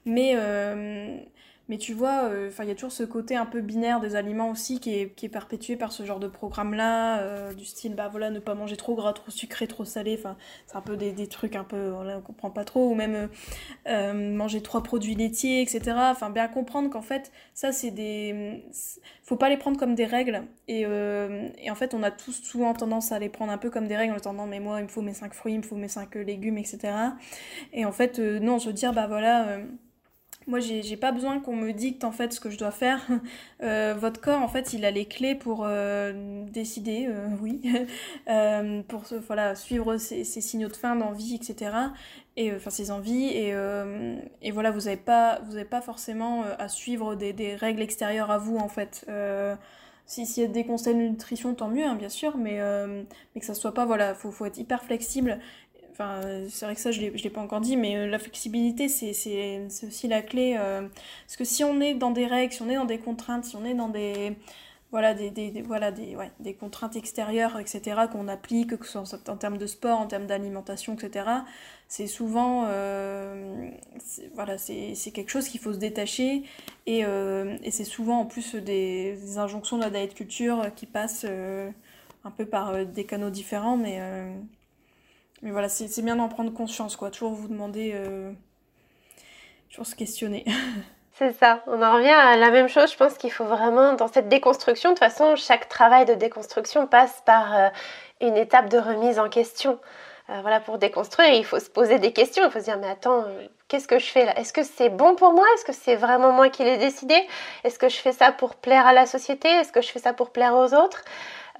mais 0.04 0.34
mais 1.68 1.78
tu 1.78 1.94
vois, 1.94 2.24
euh, 2.24 2.50
il 2.60 2.68
y 2.68 2.70
a 2.70 2.74
toujours 2.74 2.90
ce 2.90 3.04
côté 3.04 3.36
un 3.36 3.46
peu 3.46 3.60
binaire 3.60 4.00
des 4.00 4.16
aliments 4.16 4.50
aussi 4.50 4.80
qui 4.80 4.94
est, 4.94 5.14
qui 5.14 5.26
est 5.26 5.28
perpétué 5.28 5.76
par 5.76 5.92
ce 5.92 6.04
genre 6.04 6.18
de 6.18 6.26
programme-là, 6.26 7.20
euh, 7.20 7.54
du 7.54 7.64
style, 7.64 7.94
bah 7.94 8.08
voilà, 8.08 8.30
ne 8.30 8.40
pas 8.40 8.54
manger 8.54 8.76
trop 8.76 8.96
gras, 8.96 9.12
trop 9.12 9.30
sucré, 9.30 9.68
trop 9.68 9.84
salé, 9.84 10.16
enfin 10.18 10.36
c'est 10.66 10.76
un 10.76 10.80
peu 10.80 10.96
des, 10.96 11.12
des, 11.12 11.28
trucs 11.28 11.54
un 11.54 11.62
peu, 11.62 11.92
on 11.92 12.20
comprend 12.20 12.50
pas 12.50 12.64
trop, 12.64 12.90
ou 12.90 12.94
même 12.94 13.28
euh, 13.86 14.34
manger 14.34 14.60
trois 14.60 14.82
produits 14.82 15.14
laitiers, 15.14 15.62
etc. 15.62 15.96
Enfin 16.10 16.30
bien 16.30 16.48
comprendre 16.48 16.90
qu'en 16.90 17.02
fait, 17.02 17.30
ça 17.54 17.70
c'est 17.70 17.92
des... 17.92 18.64
faut 19.22 19.36
pas 19.36 19.48
les 19.48 19.56
prendre 19.56 19.78
comme 19.78 19.94
des 19.94 20.06
règles, 20.06 20.42
et, 20.68 20.84
en 20.86 21.74
fait 21.76 21.94
on 21.94 22.02
a 22.02 22.10
tous 22.10 22.32
souvent 22.42 22.74
tendance 22.74 23.12
à 23.12 23.18
les 23.18 23.28
prendre 23.28 23.52
un 23.52 23.58
peu 23.58 23.70
comme 23.70 23.86
des 23.86 23.96
règles 23.96 24.14
en 24.14 24.16
attendant, 24.16 24.46
mais 24.46 24.58
moi 24.58 24.80
il 24.80 24.84
me 24.84 24.88
faut 24.88 25.02
mes 25.02 25.14
cinq 25.14 25.32
fruits, 25.32 25.54
il 25.54 25.58
me 25.58 25.62
faut 25.62 25.76
mes 25.76 25.88
cinq 25.88 26.16
légumes, 26.16 26.58
etc. 26.58 26.92
Et 27.72 27.84
en 27.84 27.92
fait, 27.92 28.18
non, 28.18 28.58
se 28.58 28.70
dire, 28.70 28.92
bah 28.92 29.06
voilà 29.06 29.58
moi, 30.46 30.60
j'ai 30.60 30.96
pas 30.96 31.12
besoin 31.12 31.40
qu'on 31.40 31.54
me 31.56 31.72
dicte 31.72 32.04
en 32.04 32.12
fait 32.12 32.32
ce 32.32 32.40
que 32.40 32.50
je 32.50 32.58
dois 32.58 32.70
faire. 32.70 33.00
Euh, 33.62 33.94
votre 33.96 34.20
corps, 34.20 34.42
en 34.42 34.48
fait, 34.48 34.72
il 34.72 34.84
a 34.84 34.90
les 34.90 35.04
clés 35.04 35.36
pour 35.36 35.62
euh, 35.64 36.44
décider, 36.50 37.06
euh, 37.08 37.28
oui, 37.40 37.62
pour 38.88 39.04
voilà, 39.28 39.54
suivre 39.54 39.98
ses, 39.98 40.24
signaux 40.24 40.68
de 40.68 40.74
faim, 40.74 40.96
d'envie, 40.96 41.36
etc. 41.36 41.70
Et 42.36 42.52
enfin 42.52 42.70
ses 42.70 42.90
envies. 42.90 43.28
Et, 43.28 43.54
et 44.42 44.50
voilà, 44.50 44.72
vous 44.72 44.80
n'avez 44.80 44.96
pas, 44.96 45.40
vous 45.46 45.54
avez 45.54 45.64
pas 45.64 45.80
forcément 45.80 46.42
à 46.58 46.68
suivre 46.68 47.14
des, 47.14 47.54
règles 47.54 47.82
extérieures 47.82 48.32
à 48.32 48.38
vous 48.38 48.56
en 48.56 48.68
fait. 48.68 49.06
si 50.06 50.26
s'il 50.26 50.42
y 50.42 50.46
a 50.46 50.48
des 50.48 50.64
conseils 50.64 50.94
de 50.94 51.00
nutrition, 51.00 51.54
tant 51.54 51.68
mieux, 51.68 51.84
hein, 51.84 51.94
bien 51.94 52.08
sûr, 52.08 52.36
mais, 52.36 52.58
mais 53.34 53.40
que 53.40 53.46
ça 53.46 53.54
soit 53.54 53.74
pas, 53.74 53.86
voilà, 53.86 54.14
faut, 54.14 54.32
faut 54.32 54.46
être 54.46 54.58
hyper 54.58 54.82
flexible 54.82 55.38
C'est 56.48 56.64
vrai 56.64 56.74
que 56.74 56.80
ça, 56.80 56.90
je 56.90 57.00
ne 57.00 57.10
l'ai 57.10 57.30
pas 57.30 57.40
encore 57.40 57.60
dit, 57.60 57.76
mais 57.76 57.96
euh, 57.96 58.06
la 58.06 58.18
flexibilité, 58.18 58.88
c'est 58.88 59.10
aussi 59.86 60.08
la 60.08 60.22
clé. 60.22 60.56
Euh, 60.58 60.82
parce 61.26 61.36
que 61.36 61.44
si 61.44 61.64
on 61.64 61.80
est 61.80 61.94
dans 61.94 62.10
des 62.10 62.26
règles, 62.26 62.52
si 62.52 62.62
on 62.62 62.68
est 62.68 62.76
dans 62.76 62.84
des 62.84 62.98
contraintes, 62.98 63.44
si 63.44 63.56
on 63.56 63.64
est 63.64 63.74
dans 63.74 63.88
des, 63.88 64.36
voilà, 64.90 65.14
des, 65.14 66.54
contraintes 66.58 66.96
extérieures, 66.96 67.58
etc., 67.58 68.02
qu'on 68.10 68.28
applique, 68.28 68.76
que 68.76 68.86
ce 68.86 69.04
soit 69.04 69.28
en, 69.28 69.36
termes 69.36 69.58
de 69.58 69.66
sport, 69.66 69.98
en 70.00 70.06
termes 70.06 70.26
d'alimentation, 70.26 70.94
etc., 70.94 71.26
c'est 71.88 72.06
souvent, 72.06 72.64
euh, 72.68 73.70
quelque 75.14 75.30
chose 75.30 75.48
qu'il 75.48 75.60
faut 75.60 75.72
se 75.72 75.78
détacher, 75.78 76.42
et, 76.86 77.04
c'est 77.70 77.84
souvent 77.84 78.20
en 78.20 78.26
plus 78.26 78.54
des, 78.54 79.16
des, 79.16 79.38
injonctions 79.38 79.78
de 79.78 79.82
la 79.82 79.90
diet 79.90 80.14
culture 80.14 80.66
qui 80.74 80.86
passent 80.86 81.26
un 82.24 82.30
peu 82.30 82.46
par 82.46 82.84
des 82.86 83.04
canaux 83.04 83.30
différents, 83.30 83.76
mais 83.76 84.00
mais 85.42 85.50
voilà, 85.50 85.68
c'est 85.68 86.02
bien 86.02 86.16
d'en 86.16 86.28
prendre 86.28 86.52
conscience, 86.52 86.96
quoi. 86.96 87.10
Toujours 87.10 87.32
vous 87.32 87.48
demander, 87.48 87.92
euh, 87.94 88.32
toujours 89.68 89.86
se 89.86 89.96
questionner. 89.96 90.44
C'est 91.18 91.32
ça, 91.32 91.62
on 91.66 91.82
en 91.82 91.94
revient 91.94 92.08
à 92.08 92.36
la 92.36 92.50
même 92.50 92.68
chose. 92.68 92.90
Je 92.90 92.96
pense 92.96 93.18
qu'il 93.18 93.30
faut 93.30 93.44
vraiment, 93.44 93.92
dans 93.92 94.08
cette 94.08 94.28
déconstruction, 94.28 94.90
de 94.90 94.94
toute 94.94 95.04
façon, 95.04 95.36
chaque 95.36 95.68
travail 95.68 96.06
de 96.06 96.14
déconstruction 96.14 96.86
passe 96.86 97.22
par 97.26 97.54
euh, 97.54 97.68
une 98.22 98.36
étape 98.36 98.70
de 98.70 98.78
remise 98.78 99.18
en 99.18 99.28
question. 99.28 99.78
Euh, 100.30 100.38
voilà, 100.40 100.58
pour 100.58 100.78
déconstruire, 100.78 101.34
il 101.34 101.44
faut 101.44 101.58
se 101.58 101.68
poser 101.68 101.98
des 101.98 102.12
questions. 102.12 102.44
Il 102.46 102.50
faut 102.50 102.60
se 102.60 102.64
dire, 102.64 102.78
mais 102.78 102.88
attends, 102.88 103.26
qu'est-ce 103.68 103.86
que 103.86 103.98
je 103.98 104.06
fais 104.06 104.24
là? 104.24 104.38
Est-ce 104.38 104.54
que 104.54 104.62
c'est 104.62 104.88
bon 104.88 105.14
pour 105.14 105.32
moi? 105.32 105.44
Est-ce 105.54 105.64
que 105.66 105.72
c'est 105.72 105.96
vraiment 105.96 106.32
moi 106.32 106.48
qui 106.48 106.64
l'ai 106.64 106.78
décidé? 106.78 107.16
Est-ce 107.62 107.78
que 107.78 107.90
je 107.90 107.96
fais 107.96 108.12
ça 108.12 108.32
pour 108.32 108.54
plaire 108.54 108.86
à 108.86 108.94
la 108.94 109.04
société? 109.04 109.48
Est-ce 109.48 109.70
que 109.72 109.82
je 109.82 109.88
fais 109.88 109.98
ça 109.98 110.14
pour 110.14 110.30
plaire 110.30 110.54
aux 110.54 110.72
autres? 110.72 111.04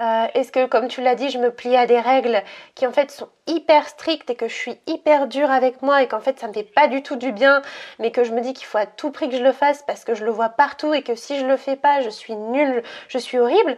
Euh, 0.01 0.27
est-ce 0.35 0.53
que, 0.53 0.67
comme 0.67 0.89
tu 0.89 1.03
l'as 1.03 1.15
dit, 1.15 1.31
je 1.31 1.39
me 1.39 1.51
plie 1.53 1.77
à 1.77 1.87
des 1.87 2.01
règles 2.01 2.43
qui 2.75 2.87
en 2.87 2.93
fait 2.93 3.11
sont 3.11 3.29
hyper 3.47 3.89
strictes 3.89 4.31
et 4.31 4.35
que 4.35 4.49
je 4.49 4.55
suis 4.55 4.81
hyper 4.87 5.27
dure 5.27 5.51
avec 5.51 5.83
moi 5.83 6.03
et 6.03 6.09
qu'en 6.09 6.21
fait 6.21 6.39
ça 6.41 6.49
me 6.49 6.53
fait 6.53 6.63
pas 6.63 6.89
du 6.89 7.03
tout 7.03 7.17
du 7.17 7.33
bien, 7.33 7.63
mais 7.99 8.11
que 8.11 8.25
je 8.25 8.33
me 8.33 8.41
dis 8.41 8.55
qu'il 8.55 8.67
faut 8.67 8.79
à 8.79 8.87
tout 8.87 9.11
prix 9.11 9.29
que 9.29 9.37
je 9.37 9.43
le 9.43 9.53
fasse 9.53 9.83
parce 9.83 10.05
que 10.05 10.15
je 10.15 10.25
le 10.25 10.31
vois 10.31 10.49
partout 10.49 10.95
et 10.95 11.03
que 11.03 11.15
si 11.15 11.39
je 11.39 11.47
le 11.47 11.57
fais 11.57 11.77
pas, 11.77 12.01
je 12.01 12.11
suis 12.11 12.35
nulle, 12.35 12.83
je 13.09 13.19
suis 13.19 13.39
horrible. 13.39 13.77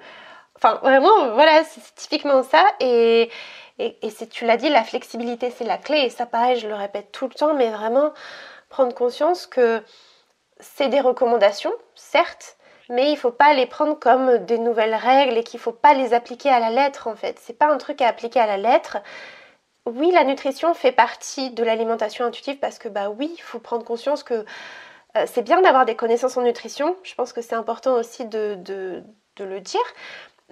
Enfin, 0.56 0.78
vraiment, 0.82 1.32
voilà, 1.34 1.64
c'est 1.64 1.80
typiquement 1.96 2.42
ça. 2.42 2.64
Et, 2.80 3.30
et, 3.78 3.98
et 4.02 4.26
tu 4.28 4.46
l'as 4.46 4.56
dit, 4.56 4.68
la 4.68 4.84
flexibilité, 4.84 5.50
c'est 5.50 5.64
la 5.64 5.78
clé. 5.78 5.98
Et 5.98 6.10
ça, 6.10 6.26
pareil, 6.26 6.58
je 6.58 6.68
le 6.68 6.74
répète 6.74 7.10
tout 7.12 7.26
le 7.26 7.34
temps, 7.34 7.54
mais 7.54 7.70
vraiment 7.70 8.12
prendre 8.68 8.94
conscience 8.94 9.46
que 9.46 9.82
c'est 10.60 10.88
des 10.88 11.00
recommandations, 11.00 11.72
certes, 11.94 12.56
mais 12.89 13.11
il 13.11 13.16
faut 13.16 13.30
pas 13.30 13.55
les 13.55 13.66
prendre 13.66 13.99
comme 13.99 14.39
des 14.39 14.59
nouvelles 14.59 14.95
règles 14.95 15.37
et 15.39 15.45
qu'il 15.45 15.61
faut 15.61 15.72
pas 15.72 15.95
les 15.95 16.14
appliquer 16.14 16.51
à 16.51 16.61
la 16.61 16.70
lettre 16.70 17.07
en 17.09 17.16
fait. 17.16 17.39
C'est 17.41 17.59
pas 17.59 17.72
un 17.72 17.78
truc 17.78 18.01
à 18.03 18.09
appliquer 18.09 18.41
à 18.41 18.47
la 18.47 18.57
lettre. 18.57 18.99
Oui, 19.87 20.11
la 20.11 20.24
nutrition 20.24 20.74
fait 20.74 20.93
partie 20.93 21.51
de 21.51 21.62
l'alimentation 21.62 22.24
intuitive 22.24 22.59
parce 22.59 22.78
que 22.78 22.89
bah 22.89 23.11
oui, 23.11 23.32
il 23.37 23.43
faut 23.43 23.59
prendre 23.59 23.85
conscience 23.85 24.22
que 24.22 24.45
euh, 25.16 25.24
c'est 25.26 25.43
bien 25.43 25.61
d'avoir 25.61 25.85
des 25.85 25.97
connaissances 25.97 26.37
en 26.37 26.43
nutrition. 26.43 26.97
Je 27.03 27.14
pense 27.14 27.32
que 27.32 27.43
c'est 27.43 27.55
important 27.55 27.95
aussi 27.95 28.26
de 28.26 28.59
le 29.39 29.61
dire. 29.61 29.80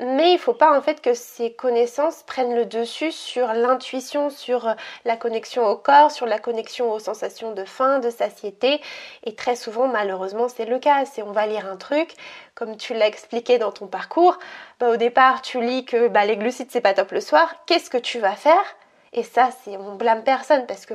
Mais 0.05 0.31
il 0.31 0.35
ne 0.35 0.39
faut 0.39 0.53
pas 0.53 0.77
en 0.77 0.83
fait 0.83 1.01
que 1.01 1.15
ces 1.15 1.53
connaissances 1.53 2.25
prennent 2.25 2.57
le 2.57 2.67
dessus 2.67 3.13
sur 3.13 3.47
l'intuition, 3.53 4.31
sur 4.31 4.67
euh, 4.67 4.75
la 5.05 5.17
connexion 5.17 5.65
au 5.65 5.77
corps, 5.77 6.11
sur 6.11 6.27
la 6.27 6.41
connexion 6.41 6.91
aux 6.91 6.99
sensations 6.99 7.53
de 7.53 7.65
faim, 7.65 8.01
de 8.01 8.11
satiété. 8.11 8.81
Et 9.23 9.37
très 9.37 9.55
souvent, 9.55 9.87
malheureusement, 9.87 10.49
c'est 10.49 10.65
le 10.65 10.81
cas. 10.81 11.05
C'est 11.05 11.23
on 11.23 11.31
va 11.31 11.47
lire 11.47 11.67
un 11.71 11.77
truc, 11.77 12.15
comme 12.57 12.77
tu 12.77 12.95
l'as 12.95 13.07
expliqué 13.07 13.59
dans 13.59 13.71
ton 13.71 13.87
parcours. 13.87 14.39
Bah, 14.81 14.89
au 14.91 14.97
départ, 14.97 15.41
tu 15.41 15.61
lis 15.61 15.85
que 15.85 16.09
bah, 16.09 16.25
les 16.25 16.37
glucides 16.37 16.71
c'est 16.71 16.81
pas 16.81 16.95
top 16.95 17.13
le 17.13 17.21
soir. 17.21 17.55
Qu'est-ce 17.67 17.89
que 17.89 17.99
tu 17.99 18.19
vas 18.19 18.35
faire? 18.35 18.65
Et 19.13 19.23
ça, 19.23 19.51
c'est 19.63 19.77
on 19.77 19.95
blâme 19.95 20.25
personne 20.25 20.67
parce 20.67 20.85
que 20.85 20.95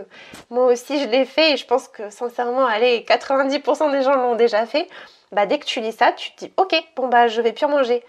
moi 0.49 0.66
aussi 0.66 0.99
je 0.99 1.08
l'ai 1.08 1.24
fait 1.24 1.53
et 1.53 1.58
je 1.58 1.66
pense 1.66 1.88
que 1.88 2.10
sincèrement, 2.10 2.66
allez, 2.66 3.05
90% 3.08 3.91
des 3.91 4.01
gens 4.01 4.16
l'ont 4.16 4.36
déjà 4.36 4.66
fait. 4.66 4.89
Bah 5.32 5.45
dès 5.45 5.60
que 5.60 5.66
tu 5.66 5.80
lis 5.80 5.93
ça, 5.93 6.12
tu 6.12 6.32
te 6.32 6.45
dis 6.45 6.53
ok, 6.58 6.76
bon 6.95 7.08
bah 7.08 7.28
je 7.28 7.39
vais 7.41 7.53
plus 7.53 7.68
manger 7.68 8.03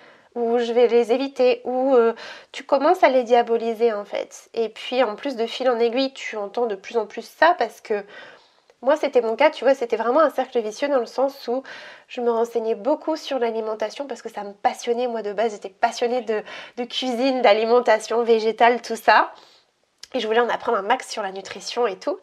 je 0.58 0.72
vais 0.72 0.86
les 0.88 1.12
éviter, 1.12 1.60
ou 1.64 1.94
euh, 1.94 2.14
tu 2.52 2.64
commences 2.64 3.02
à 3.02 3.08
les 3.08 3.24
diaboliser 3.24 3.92
en 3.92 4.04
fait. 4.04 4.48
Et 4.54 4.68
puis 4.68 5.02
en 5.02 5.16
plus 5.16 5.36
de 5.36 5.46
fil 5.46 5.68
en 5.68 5.78
aiguille, 5.78 6.12
tu 6.12 6.36
entends 6.36 6.66
de 6.66 6.74
plus 6.74 6.96
en 6.96 7.06
plus 7.06 7.26
ça 7.26 7.54
parce 7.58 7.80
que 7.80 8.04
moi 8.82 8.96
c'était 8.96 9.20
mon 9.20 9.36
cas, 9.36 9.50
tu 9.50 9.64
vois, 9.64 9.74
c'était 9.74 9.96
vraiment 9.96 10.20
un 10.20 10.30
cercle 10.30 10.60
vicieux 10.60 10.88
dans 10.88 11.00
le 11.00 11.06
sens 11.06 11.48
où 11.48 11.62
je 12.06 12.20
me 12.20 12.30
renseignais 12.30 12.74
beaucoup 12.74 13.16
sur 13.16 13.38
l'alimentation 13.38 14.06
parce 14.06 14.22
que 14.22 14.28
ça 14.28 14.44
me 14.44 14.52
passionnait, 14.52 15.08
moi 15.08 15.22
de 15.22 15.32
base 15.32 15.52
j'étais 15.52 15.68
passionnée 15.68 16.22
de, 16.22 16.42
de 16.76 16.84
cuisine, 16.84 17.42
d'alimentation 17.42 18.22
végétale, 18.22 18.80
tout 18.82 18.96
ça. 18.96 19.32
Et 20.14 20.20
je 20.20 20.26
voulais 20.26 20.40
en 20.40 20.48
apprendre 20.48 20.78
un 20.78 20.82
max 20.82 21.08
sur 21.10 21.22
la 21.22 21.32
nutrition 21.32 21.86
et 21.86 21.98
tout. 21.98 22.18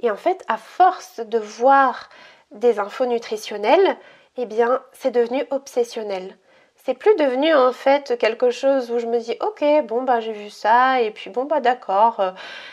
Et 0.00 0.10
en 0.10 0.16
fait, 0.16 0.44
à 0.48 0.56
force 0.56 1.20
de 1.20 1.38
voir 1.38 2.08
des 2.50 2.80
infos 2.80 3.06
nutritionnelles, 3.06 3.96
eh 4.36 4.46
bien, 4.46 4.82
c'est 4.92 5.12
devenu 5.12 5.44
obsessionnel 5.50 6.36
c'est 6.84 6.94
plus 6.94 7.14
devenu 7.16 7.54
en 7.54 7.72
fait 7.72 8.18
quelque 8.18 8.50
chose 8.50 8.90
où 8.90 8.98
je 8.98 9.06
me 9.06 9.18
dis 9.18 9.36
ok 9.40 9.86
bon 9.86 10.02
bah 10.02 10.20
j'ai 10.20 10.32
vu 10.32 10.50
ça 10.50 11.00
et 11.00 11.10
puis 11.10 11.30
bon 11.30 11.44
bah 11.44 11.60
d'accord 11.60 12.20
euh, 12.20 12.30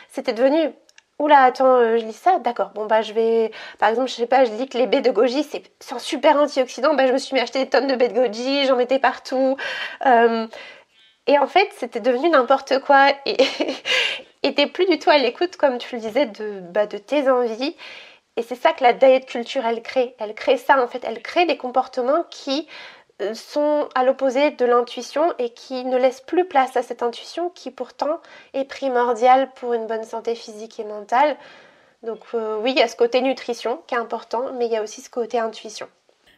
c'était 0.10 0.34
devenu 0.34 0.72
oula 1.20 1.43
attends 1.43 1.76
euh, 1.76 1.97
je 1.97 2.05
lis 2.05 2.14
ça 2.14 2.39
d'accord 2.39 2.72
bon 2.74 2.86
bah 2.86 3.01
je 3.01 3.14
vais 3.14 3.51
par 3.78 3.89
exemple 3.89 4.10
je 4.10 4.16
sais 4.16 4.26
pas 4.26 4.45
je 4.45 4.51
lis 4.51 4.68
que 4.68 4.78
les 4.78 4.88
baies 4.88 5.01
de 5.01 5.12
goji 5.12 5.43
c'est 5.43 5.64
un 5.91 5.99
super 5.99 6.38
antioxydant 6.38 6.95
bah 6.95 7.07
je 7.07 7.14
me 7.14 7.18
suis 7.18 7.34
mis 7.34 7.39
à 7.39 7.43
acheter 7.43 7.64
des 7.64 7.70
tonnes 7.70 7.88
de 7.88 7.95
baies 7.95 8.10
de 8.10 8.14
goji 8.14 8.66
j'en 8.66 8.78
mettais 8.78 8.99
partout 8.99 9.57
euh, 10.05 10.47
et 11.28 11.38
en 11.38 11.47
fait 11.47 11.70
c'était 11.78 11.99
devenu 11.99 12.30
n'importe 12.30 12.80
quoi 12.80 13.10
et 13.26 13.38
t'es 14.55 14.68
plus 14.68 14.88
du 14.88 14.97
tout 14.97 15.12
à 15.12 15.18
l'écoute 15.18 15.55
comme 15.57 15.78
tu 15.78 15.95
le 15.95 16.01
disais 16.01 16.26
de, 16.26 16.62
bah, 16.62 16.88
de 16.88 16.97
tes 16.97 17.30
envies 17.30 17.76
et 18.39 18.41
c'est 18.41 18.55
ça 18.55 18.72
que 18.72 18.84
la 18.86 18.93
diet 18.93 19.26
culture 19.26 19.66
elle 19.66 19.84
crée. 19.84 20.16
Elle 20.18 20.34
crée 20.34 20.55
ça 20.55 20.82
en 20.82 20.88
fait. 20.88 21.03
Elle 21.03 21.22
crée 21.22 21.45
des 21.45 21.57
comportements 21.57 22.24
qui 22.30 22.70
sont 23.34 23.89
à 23.95 24.03
l'opposé 24.03 24.51
de 24.51 24.65
l'intuition 24.65 25.34
et 25.38 25.49
qui 25.49 25.86
ne 25.86 25.97
laissent 25.97 26.22
plus 26.22 26.45
place 26.45 26.78
à 26.78 26.84
cette 26.84 27.03
intuition 27.03 27.49
qui 27.49 27.72
pourtant 27.72 28.20
est 28.53 28.65
primordiale 28.65 29.51
pour 29.55 29.74
une 29.74 29.88
bonne 29.88 30.03
santé 30.03 30.36
physique 30.36 30.80
et 30.80 30.86
mentale. 30.86 31.36
Donc 32.03 32.20
euh, 32.34 32.59
oui, 32.61 32.72
il 32.72 32.80
y 32.80 32.82
a 32.82 32.88
ce 32.88 32.95
côté 32.95 33.22
nutrition 33.22 33.82
qui 33.88 33.95
est 33.95 33.97
important, 33.97 34.53
mais 34.53 34.67
il 34.67 34.72
y 34.72 34.78
a 34.78 34.84
aussi 34.84 35.01
ce 35.01 35.09
côté 35.09 35.38
intuition. 35.38 35.88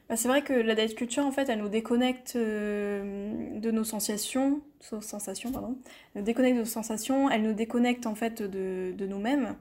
bah, 0.09 0.15
c'est 0.15 0.27
vrai 0.27 0.41
que 0.41 0.53
la 0.53 0.75
diet 0.75 0.95
culture, 0.95 1.25
en 1.25 1.31
fait, 1.31 1.49
elle 1.49 1.59
nous 1.59 1.69
déconnecte 1.69 2.35
de 2.35 3.71
nos 3.71 3.83
sensations, 3.83 4.61
sensations, 4.79 5.51
pardon, 5.51 5.77
elle 6.15 6.21
nous 6.21 6.25
déconnecte 6.25 6.57
de 6.57 6.63
sensations, 6.63 7.29
elle 7.29 7.43
nous 7.43 7.53
déconnecte 7.53 8.07
en 8.07 8.15
fait 8.15 8.41
de, 8.41 8.91
de 8.91 9.05
nous-mêmes. 9.05 9.55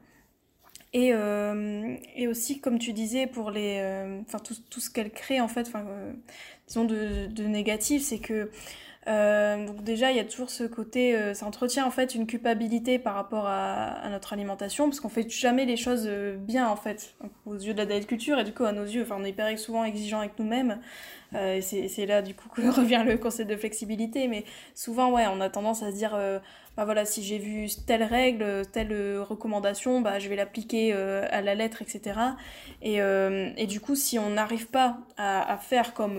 Et, 0.93 1.13
et, 2.17 2.27
aussi, 2.27 2.61
comme 2.61 2.81
tu 2.81 2.93
disais, 2.93 3.29
pour 3.29 3.53
les, 3.53 3.81
enfin 4.27 4.39
tout, 4.41 4.55
tout, 4.71 4.81
ce 4.81 4.91
qu'elle 4.91 5.11
crée 5.11 5.41
en 5.41 5.47
fait, 5.47 5.69
enfin, 5.69 5.85
disons 6.67 6.85
de, 6.85 7.27
de 7.27 7.45
négatif, 7.45 8.03
c'est 8.03 8.19
que 8.19 8.51
euh, 9.09 9.67
donc 9.67 9.83
déjà, 9.83 10.11
il 10.11 10.17
y 10.17 10.21
a 10.21 10.25
toujours 10.25 10.51
ce 10.51 10.65
côté, 10.65 11.17
euh, 11.17 11.33
ça 11.33 11.47
entretient 11.47 11.87
en 11.87 11.91
fait 11.91 12.15
une 12.15 12.27
culpabilité 12.27 12.99
par 12.99 13.15
rapport 13.15 13.47
à, 13.47 14.09
notre 14.11 14.33
alimentation, 14.33 14.85
parce 14.85 15.01
qu'on 15.01 15.09
fait 15.09 15.29
jamais 15.31 15.65
les 15.65 15.77
choses 15.77 16.05
euh, 16.07 16.37
bien 16.37 16.69
en 16.69 16.77
fait, 16.77 17.15
aux 17.47 17.55
yeux 17.55 17.73
de 17.73 17.79
la 17.79 17.87
diet 17.87 18.07
culture, 18.07 18.39
et 18.39 18.45
du 18.45 18.53
coup 18.53 18.65
à 18.65 18.73
nos 18.73 18.85
yeux, 18.85 19.07
on 19.11 19.25
est 19.25 19.31
hyper 19.31 19.59
souvent 19.59 19.85
exigeant 19.85 20.21
avec 20.21 20.39
nous-mêmes, 20.39 20.81
et 21.35 21.61
c'est 21.61 22.07
là 22.07 22.23
du 22.23 22.35
coup 22.35 22.49
que 22.49 22.63
revient 22.81 23.05
le 23.07 23.17
concept 23.19 23.51
de 23.51 23.57
flexibilité, 23.57 24.29
mais 24.29 24.45
souvent 24.75 25.13
ouais, 25.13 25.27
on 25.29 25.41
a 25.41 25.49
tendance 25.49 25.83
à 25.83 25.91
se 25.91 25.97
dire 25.97 26.15
bah 26.77 26.85
voilà, 26.85 27.05
si 27.05 27.23
j'ai 27.23 27.39
vu 27.39 27.67
telle 27.87 28.05
règle, 28.05 28.65
telle 28.73 28.93
euh, 28.93 29.23
recommandation, 29.23 30.01
bah, 30.01 30.19
je 30.19 30.29
vais 30.29 30.37
l'appliquer 30.37 30.93
euh, 30.95 31.27
à 31.31 31.43
la 31.43 31.55
lettre, 31.55 31.83
etc. 31.83 32.19
Et, 32.81 33.03
euh, 33.03 33.51
et 33.57 33.67
du 33.67 33.81
coup, 33.81 33.97
si 33.97 34.19
on 34.19 34.31
n'arrive 34.31 34.69
pas 34.69 34.99
à, 35.17 35.59
faire 35.59 35.93
comme, 35.95 36.19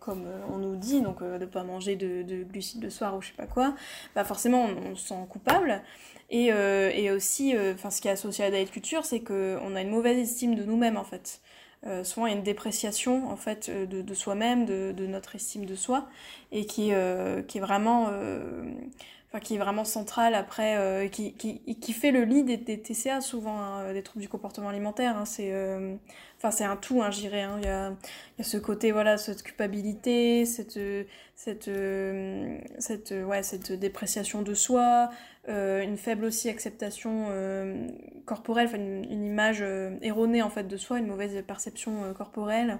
comme 0.00 0.24
on 0.50 0.56
nous 0.58 0.74
dit, 0.74 1.02
donc 1.02 1.22
de 1.22 1.44
pas 1.44 1.62
manger 1.62 1.96
de, 1.96 2.22
de, 2.22 2.42
glucides 2.42 2.82
le 2.82 2.90
soir 2.90 3.14
ou 3.14 3.22
je 3.22 3.28
sais 3.28 3.34
pas 3.34 3.46
quoi, 3.46 3.74
bah 4.14 4.24
forcément, 4.24 4.64
on, 4.64 4.96
se 4.96 5.08
sent 5.08 5.26
coupable. 5.28 5.82
Et, 6.30 6.46
et 6.46 7.10
aussi, 7.12 7.54
enfin 7.72 7.90
ce 7.90 8.00
qui 8.00 8.08
est 8.08 8.12
associé 8.12 8.44
à 8.44 8.50
la 8.50 8.64
culture, 8.64 9.04
c'est 9.04 9.20
qu'on 9.20 9.76
a 9.76 9.80
une 9.80 9.90
mauvaise 9.90 10.18
estime 10.18 10.56
de 10.56 10.64
nous-mêmes, 10.64 10.96
en 10.96 11.04
fait. 11.04 11.40
Euh, 11.86 12.04
souvent 12.04 12.26
il 12.26 12.30
y 12.30 12.34
a 12.34 12.36
une 12.36 12.44
dépréciation 12.44 13.30
en 13.30 13.36
fait 13.36 13.70
de, 13.70 14.02
de 14.02 14.14
soi-même, 14.14 14.66
de, 14.66 14.92
de, 14.94 15.06
notre 15.06 15.34
estime 15.36 15.64
de 15.64 15.74
soi, 15.74 16.08
et 16.52 16.66
qui, 16.66 16.92
euh, 16.92 17.42
qui 17.42 17.58
est 17.58 17.60
vraiment 17.60 18.10
enfin, 19.30 19.40
qui 19.40 19.54
est 19.54 19.58
vraiment 19.58 19.84
centrale 19.84 20.34
après, 20.34 20.76
euh, 20.76 21.08
qui, 21.08 21.34
qui, 21.34 21.60
qui, 21.60 21.92
fait 21.92 22.10
le 22.10 22.24
lit 22.24 22.42
des, 22.42 22.58
TCA 22.58 23.20
souvent, 23.20 23.58
hein, 23.58 23.92
des 23.92 24.02
troubles 24.02 24.22
du 24.22 24.28
comportement 24.28 24.68
alimentaire. 24.68 25.16
Hein, 25.16 25.24
c'est 25.24 25.52
euh, 25.52 25.94
c'est 26.50 26.64
un 26.64 26.76
tout, 26.76 27.02
hein, 27.02 27.10
j'irais. 27.10 27.42
Hein. 27.42 27.58
Il, 27.58 27.64
y 27.66 27.68
a, 27.68 27.90
y 28.38 28.40
a 28.40 28.44
ce 28.44 28.56
côté, 28.56 28.90
voilà, 28.90 29.18
cette 29.18 29.42
culpabilité, 29.42 30.44
cette, 30.46 30.78
cette, 31.36 31.68
euh, 31.68 32.58
cette, 32.78 33.12
ouais, 33.12 33.42
cette 33.42 33.72
dépréciation 33.72 34.42
de 34.42 34.54
soi, 34.54 35.10
une 35.48 35.96
faible 35.96 36.24
aussi 36.24 36.48
acceptation 36.48 37.26
corporelle, 38.24 38.68
une, 38.74 39.26
image 39.26 39.64
erronée 40.02 40.42
en 40.42 40.50
fait 40.50 40.64
de 40.64 40.76
soi, 40.76 40.98
une 40.98 41.06
mauvaise 41.06 41.42
perception 41.46 42.14
corporelle. 42.14 42.78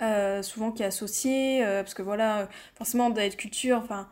Euh, 0.00 0.42
souvent 0.42 0.70
qui 0.70 0.84
est 0.84 0.86
associée, 0.86 1.60
parce 1.64 1.94
que 1.94 2.02
voilà, 2.02 2.48
forcément, 2.76 3.10
d'être 3.10 3.36
culture, 3.36 3.78
enfin, 3.82 4.08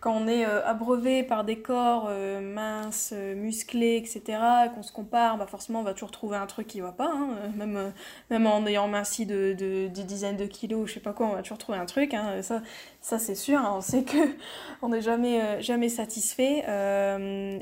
quand 0.00 0.14
on 0.16 0.26
est 0.26 0.46
euh, 0.46 0.64
abreuvé 0.64 1.22
par 1.22 1.44
des 1.44 1.58
corps 1.58 2.06
euh, 2.08 2.40
minces, 2.40 3.12
euh, 3.14 3.34
musclés, 3.34 3.96
etc., 3.96 4.38
qu'on 4.74 4.82
se 4.82 4.92
compare, 4.92 5.36
bah 5.36 5.46
forcément 5.46 5.80
on 5.80 5.82
va 5.82 5.92
toujours 5.92 6.10
trouver 6.10 6.38
un 6.38 6.46
truc 6.46 6.66
qui 6.66 6.80
va 6.80 6.90
pas, 6.90 7.12
hein, 7.12 7.36
même, 7.54 7.92
même 8.30 8.46
en 8.46 8.66
ayant 8.66 8.88
minci 8.88 9.26
de, 9.26 9.52
de, 9.52 9.88
des 9.88 10.04
dizaines 10.04 10.38
de 10.38 10.46
kilos, 10.46 10.88
je 10.88 10.94
sais 10.94 11.00
pas 11.00 11.12
quoi, 11.12 11.26
on 11.26 11.34
va 11.34 11.42
toujours 11.42 11.58
trouver 11.58 11.78
un 11.78 11.84
truc, 11.84 12.14
hein, 12.14 12.40
ça, 12.40 12.62
ça 13.02 13.18
c'est 13.18 13.34
sûr, 13.34 13.58
hein, 13.58 13.74
on 13.76 13.82
sait 13.82 14.02
que 14.04 14.16
on 14.82 14.88
n'est 14.88 15.02
jamais, 15.02 15.60
jamais 15.62 15.90
satisfait, 15.90 16.64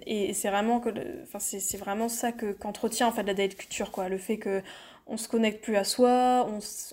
et 0.07 0.33
c'est 0.33 0.51
vraiment, 0.51 0.81
vraiment 1.79 2.09
ça 2.09 2.31
qu'entretient 2.33 3.09
en 3.09 3.13
fait 3.13 3.25
la 3.25 3.35
date 3.35 3.57
culture, 3.57 3.91
quoi, 3.91 4.09
le 4.09 4.19
fait 4.19 4.39
que 4.39 4.63
on 5.09 5.17
se 5.17 5.27
connecte 5.27 5.65
plus 5.65 5.77
à 5.77 5.85
soi, 5.85 6.47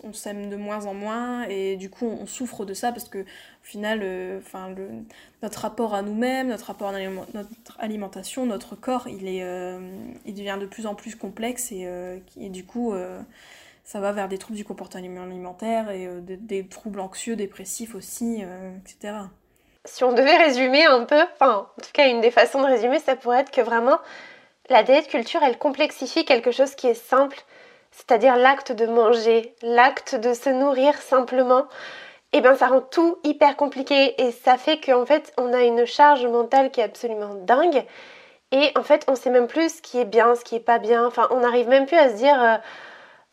on, 0.04 0.14
s'aime 0.14 0.50
de 0.50 0.56
moins 0.56 0.86
en 0.86 0.94
moins 0.94 1.44
et 1.50 1.76
du 1.76 1.90
coup 1.90 2.06
on 2.06 2.26
souffre 2.26 2.66
de 2.66 2.74
ça 2.74 2.92
parce 2.92 3.10
que 3.10 3.20
au 3.20 3.26
final, 3.64 4.00
euh, 4.04 4.40
enfin 4.40 4.74
notre 5.44 5.60
rapport 5.60 5.94
à 5.94 6.02
nous-mêmes, 6.02 6.48
notre 6.48 6.68
rapport 6.68 6.90
à 6.90 7.00
notre 7.00 7.78
alimentation, 7.80 8.46
notre 8.46 8.76
corps, 8.76 9.08
il 9.08 9.28
est, 9.28 9.44
euh, 9.44 9.80
il 10.26 10.34
devient 10.34 10.58
de 10.60 10.66
plus 10.66 10.88
en 10.88 10.96
plus 10.96 11.16
complexe 11.16 11.72
et, 11.72 11.84
euh, 11.86 12.18
du 12.38 12.66
coup 12.66 12.94
ça 13.84 14.00
va 14.00 14.12
vers 14.14 14.28
des 14.28 14.38
troubles 14.38 14.58
du 14.58 14.66
comportement 14.66 15.24
alimentaire 15.24 15.92
et 15.92 16.10
des, 16.22 16.66
troubles 16.66 17.00
anxieux, 17.02 17.36
dépressifs 17.36 17.94
aussi, 17.96 18.44
etc. 18.82 19.18
Si 19.84 20.04
on 20.04 20.14
devait 20.14 20.38
résumer 20.38 20.86
un 20.86 21.04
peu, 21.04 21.22
enfin 21.34 21.68
en 21.78 21.82
tout 21.82 21.92
cas 21.94 22.10
une 22.10 22.22
des 22.22 22.32
façons 22.32 22.62
de 22.62 22.66
résumer, 22.66 23.00
ça 23.00 23.16
pourrait 23.16 23.42
être 23.42 23.52
que 23.52 23.62
vraiment 23.62 24.00
la 24.70 24.82
diète 24.82 25.08
culture, 25.08 25.44
elle 25.44 25.60
complexifie 25.60 26.26
quelque 26.26 26.50
chose 26.50 26.74
qui 26.74 26.88
est 26.88 26.96
simple 26.96 27.44
c'est-à-dire 27.96 28.36
l'acte 28.36 28.74
de 28.74 28.86
manger, 28.88 29.56
l'acte 29.62 30.16
de 30.16 30.34
se 30.34 30.50
nourrir 30.50 30.96
simplement, 30.98 31.66
eh 32.34 32.42
ben 32.42 32.54
ça 32.54 32.68
rend 32.68 32.82
tout 32.82 33.18
hyper 33.24 33.56
compliqué. 33.56 34.22
Et 34.22 34.32
ça 34.32 34.58
fait 34.58 34.80
qu'en 34.80 35.06
fait 35.06 35.34
on 35.38 35.54
a 35.54 35.64
une 35.64 35.86
charge 35.86 36.26
mentale 36.26 36.72
qui 36.72 36.82
est 36.82 36.84
absolument 36.84 37.36
dingue. 37.36 37.86
Et 38.52 38.72
en 38.76 38.84
fait 38.84 39.06
on 39.08 39.16
sait 39.16 39.30
même 39.30 39.48
plus 39.48 39.78
ce 39.78 39.82
qui 39.82 39.98
est 39.98 40.06
bien, 40.06 40.36
ce 40.36 40.44
qui 40.44 40.56
est 40.56 40.60
pas 40.60 40.78
bien, 40.78 41.08
enfin 41.08 41.28
on 41.32 41.40
n'arrive 41.40 41.70
même 41.70 41.86
plus 41.86 41.98
à 41.98 42.10
se 42.10 42.16
dire 42.16 42.42
euh, 42.42 42.58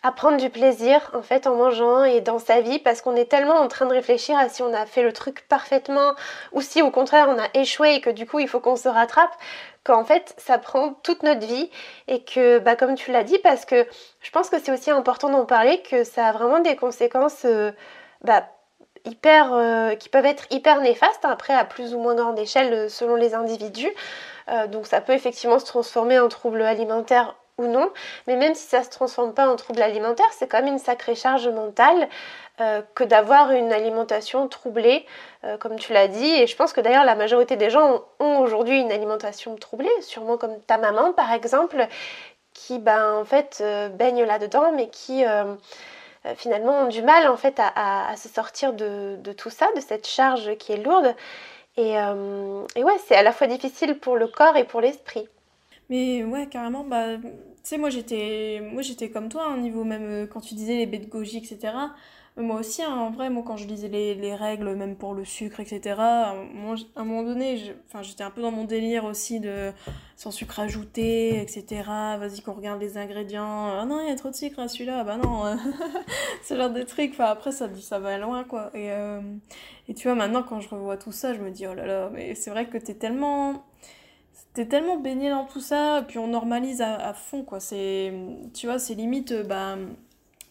à 0.03 0.13
prendre 0.13 0.37
du 0.37 0.51
plaisir 0.51 1.01
en 1.15 1.23
fait 1.23 1.47
en 1.47 1.55
mangeant 1.55 2.05
et 2.05 2.21
dans 2.21 2.39
sa 2.39 2.61
vie 2.61 2.79
parce 2.79 3.03
qu'on 3.03 3.15
est 3.15 3.31
tellement 3.31 3.55
en 3.55 3.69
train 3.69 3.87
de 3.87 3.93
réfléchir 3.93 4.37
à 4.37 4.49
si 4.49 4.63
on 4.63 4.75
a 4.75 4.85
fait 4.87 5.03
le 5.03 5.13
truc 5.13 5.47
parfaitement 5.49 6.15
ou 6.53 6.61
si 6.61 6.83
au 6.83 6.91
contraire 6.91 7.29
on 7.29 7.39
a 7.39 7.47
échoué 7.55 7.95
et 7.95 8.01
que 8.01 8.11
du 8.11 8.27
coup 8.27 8.41
il 8.41 8.49
faut 8.49 8.61
qu'on 8.61 8.77
se 8.77 8.89
rattrape 8.89 9.33
qu'en 9.85 10.05
fait 10.05 10.35
ça 10.39 10.59
prend 10.59 10.95
toute 11.03 11.23
notre 11.23 11.47
vie. 11.47 11.71
Et 12.09 12.23
que 12.25 12.59
bah 12.59 12.77
comme 12.77 12.95
tu 12.95 13.13
l'as 13.13 13.25
dit 13.25 13.39
parce 13.39 13.65
que 13.65 13.87
je 14.21 14.31
pense 14.31 14.51
que 14.51 14.59
c'est 14.59 14.73
aussi 14.73 14.91
important 14.91 15.31
d'en 15.31 15.45
parler 15.45 15.83
que 15.83 16.05
ça 16.05 16.27
a 16.27 16.33
vraiment 16.33 16.61
des 16.61 16.77
conséquences 16.77 17.45
euh, 17.45 17.73
bah, 18.23 18.47
hyper 19.05 19.53
euh, 19.53 19.95
qui 19.95 20.09
peuvent 20.09 20.27
être 20.27 20.47
hyper 20.51 20.81
néfastes 20.81 21.25
après 21.25 21.55
à 21.55 21.65
plus 21.65 21.95
ou 21.95 21.99
moins 21.99 22.15
grande 22.15 22.39
échelle 22.39 22.73
euh, 22.73 22.89
selon 22.89 23.17
les 23.17 23.35
individus. 23.35 23.93
Donc 24.71 24.89
ça 24.89 25.01
peut 25.01 25.13
effectivement 25.13 25.61
se 25.61 25.65
transformer 25.65 26.19
en 26.19 26.29
trouble 26.29 26.63
alimentaire 26.63 27.37
non, 27.67 27.91
mais 28.27 28.37
même 28.37 28.55
si 28.55 28.67
ça 28.67 28.83
se 28.83 28.91
transforme 28.91 29.35
pas 29.35 29.49
en 29.49 29.57
trouble 29.57 29.83
alimentaire, 29.83 30.27
c'est 30.33 30.47
quand 30.47 30.59
même 30.63 30.75
une 30.75 30.79
sacrée 30.79 31.15
charge 31.15 31.49
mentale 31.49 32.09
que 32.95 33.03
d'avoir 33.03 33.51
une 33.51 33.73
alimentation 33.73 34.47
troublée 34.47 35.05
euh, 35.45 35.57
comme 35.57 35.77
tu 35.77 35.93
l'as 35.93 36.09
dit. 36.09 36.31
Et 36.31 36.47
je 36.47 36.55
pense 36.57 36.73
que 36.73 36.81
d'ailleurs 36.81 37.05
la 37.05 37.17
majorité 37.17 37.57
des 37.57 37.71
gens 37.71 38.05
ont, 38.21 38.39
aujourd'hui 38.39 38.81
une 38.81 38.93
alimentation 38.93 39.57
troublée, 39.57 39.91
sûrement 40.01 40.37
comme 40.37 40.61
ta 40.61 40.79
maman 40.79 41.13
par 41.13 41.33
exemple, 41.33 41.87
qui 42.55 42.79
ben, 42.79 43.15
en 43.15 43.25
fait 43.25 43.59
euh, 43.61 43.89
baigne 43.89 44.23
là-dedans, 44.23 44.73
mais 44.73 44.89
qui 44.89 45.25
euh, 45.27 45.55
finalement 46.37 46.83
ont 46.83 46.89
du 46.89 47.03
mal 47.03 47.27
en 47.27 47.37
fait 47.37 47.59
à, 47.59 48.15
se 48.17 48.29
sortir 48.29 48.73
de, 48.73 49.19
tout 49.37 49.51
ça, 49.51 49.67
de 49.75 49.81
cette 49.81 50.07
charge 50.07 50.57
qui 50.59 50.73
est 50.73 50.77
lourde. 50.77 51.15
Et 51.77 51.97
ouais, 51.97 52.99
c'est 53.07 53.17
à 53.17 53.23
la 53.23 53.33
fois 53.33 53.47
difficile 53.47 53.99
pour 53.99 54.17
le 54.17 54.29
corps 54.29 54.57
et 54.57 54.65
pour 54.65 54.81
l'esprit. 54.81 55.27
Mais 55.91 56.25
ouais, 56.25 56.47
carrément, 56.49 56.85
bah, 56.85 57.17
tu 57.19 57.31
sais, 57.63 57.79
moi 57.79 57.91
j'étais, 57.91 58.61
moi 58.73 58.83
j'étais 58.83 59.11
comme 59.11 59.29
toi, 59.29 59.53
au 59.55 59.59
niveau 59.59 59.85
même 59.85 60.27
quand 60.29 60.41
tu 60.41 60.55
disais 60.55 60.87
les 60.87 60.99
goji, 60.99 61.39
etc. 61.39 61.73
Moi 62.39 62.61
aussi, 62.61 62.83
hein, 62.83 62.95
en 62.97 63.11
vrai, 63.11 63.29
moi 63.29 63.43
quand 63.47 63.59
je 63.59 63.67
lisais 63.67 63.89
les, 63.89 64.15
les, 64.15 64.35
règles, 64.35 64.75
même 64.75 64.97
pour 64.97 65.13
le 65.13 65.23
sucre, 65.23 65.61
etc., 65.61 65.97
moi, 66.55 66.77
à 66.97 67.03
un 67.03 67.05
moment 67.05 67.23
donné, 67.23 67.59
j'étais 68.01 68.25
un 68.25 68.31
peu 68.31 68.41
dans 68.41 68.51
mon 68.51 68.65
délire 68.65 69.05
aussi 69.05 69.39
de 69.39 69.71
sans 70.17 70.31
sucre 70.31 70.59
ajouté, 70.59 71.43
etc. 71.43 71.83
Vas-y 72.19 72.41
qu'on 72.41 72.55
regarde 72.55 72.81
les 72.81 72.97
ingrédients. 72.97 73.79
Ah 73.79 73.85
non, 73.85 74.01
il 74.01 74.09
y 74.09 74.11
a 74.11 74.17
trop 74.17 74.31
de 74.31 74.35
sucre 74.35 74.61
à 74.61 74.69
celui-là. 74.69 75.05
Bah 75.05 75.19
non, 75.19 75.43
ce 76.43 76.57
genre 76.57 76.71
de 76.71 76.83
trucs. 76.85 77.13
Enfin, 77.13 77.27
après, 77.27 77.53
ça, 77.53 77.69
ça 77.81 77.99
va 77.99 78.17
loin, 78.17 78.45
quoi. 78.45 78.71
Et, 78.73 78.91
euh, 78.93 79.21
et 79.89 79.95
tu 79.95 80.09
vois, 80.09 80.15
maintenant, 80.17 80.43
quand 80.43 80.61
je 80.61 80.71
revois 80.71 80.97
tout 80.97 81.13
ça, 81.13 81.35
je 81.35 81.41
me 81.41 81.51
dis, 81.51 81.67
oh 81.67 81.75
là 81.75 81.87
là, 81.87 82.11
mais 82.15 82.35
c'est 82.35 82.51
vrai 82.51 82.67
que 82.67 82.79
t'es 82.79 82.95
tellement 82.95 83.63
t'es 84.55 84.67
tellement 84.67 84.97
baigné 84.97 85.31
dans 85.31 85.45
tout 85.45 85.61
ça, 85.61 86.05
puis 86.07 86.19
on 86.19 86.29
normalise 86.29 86.83
à, 86.83 87.15
fond, 87.15 87.43
quoi. 87.45 87.61
C'est, 87.61 88.13
tu 88.55 88.67
vois, 88.67 88.79
c'est 88.79 88.95
limite, 88.95 89.33
bah, 89.49 89.77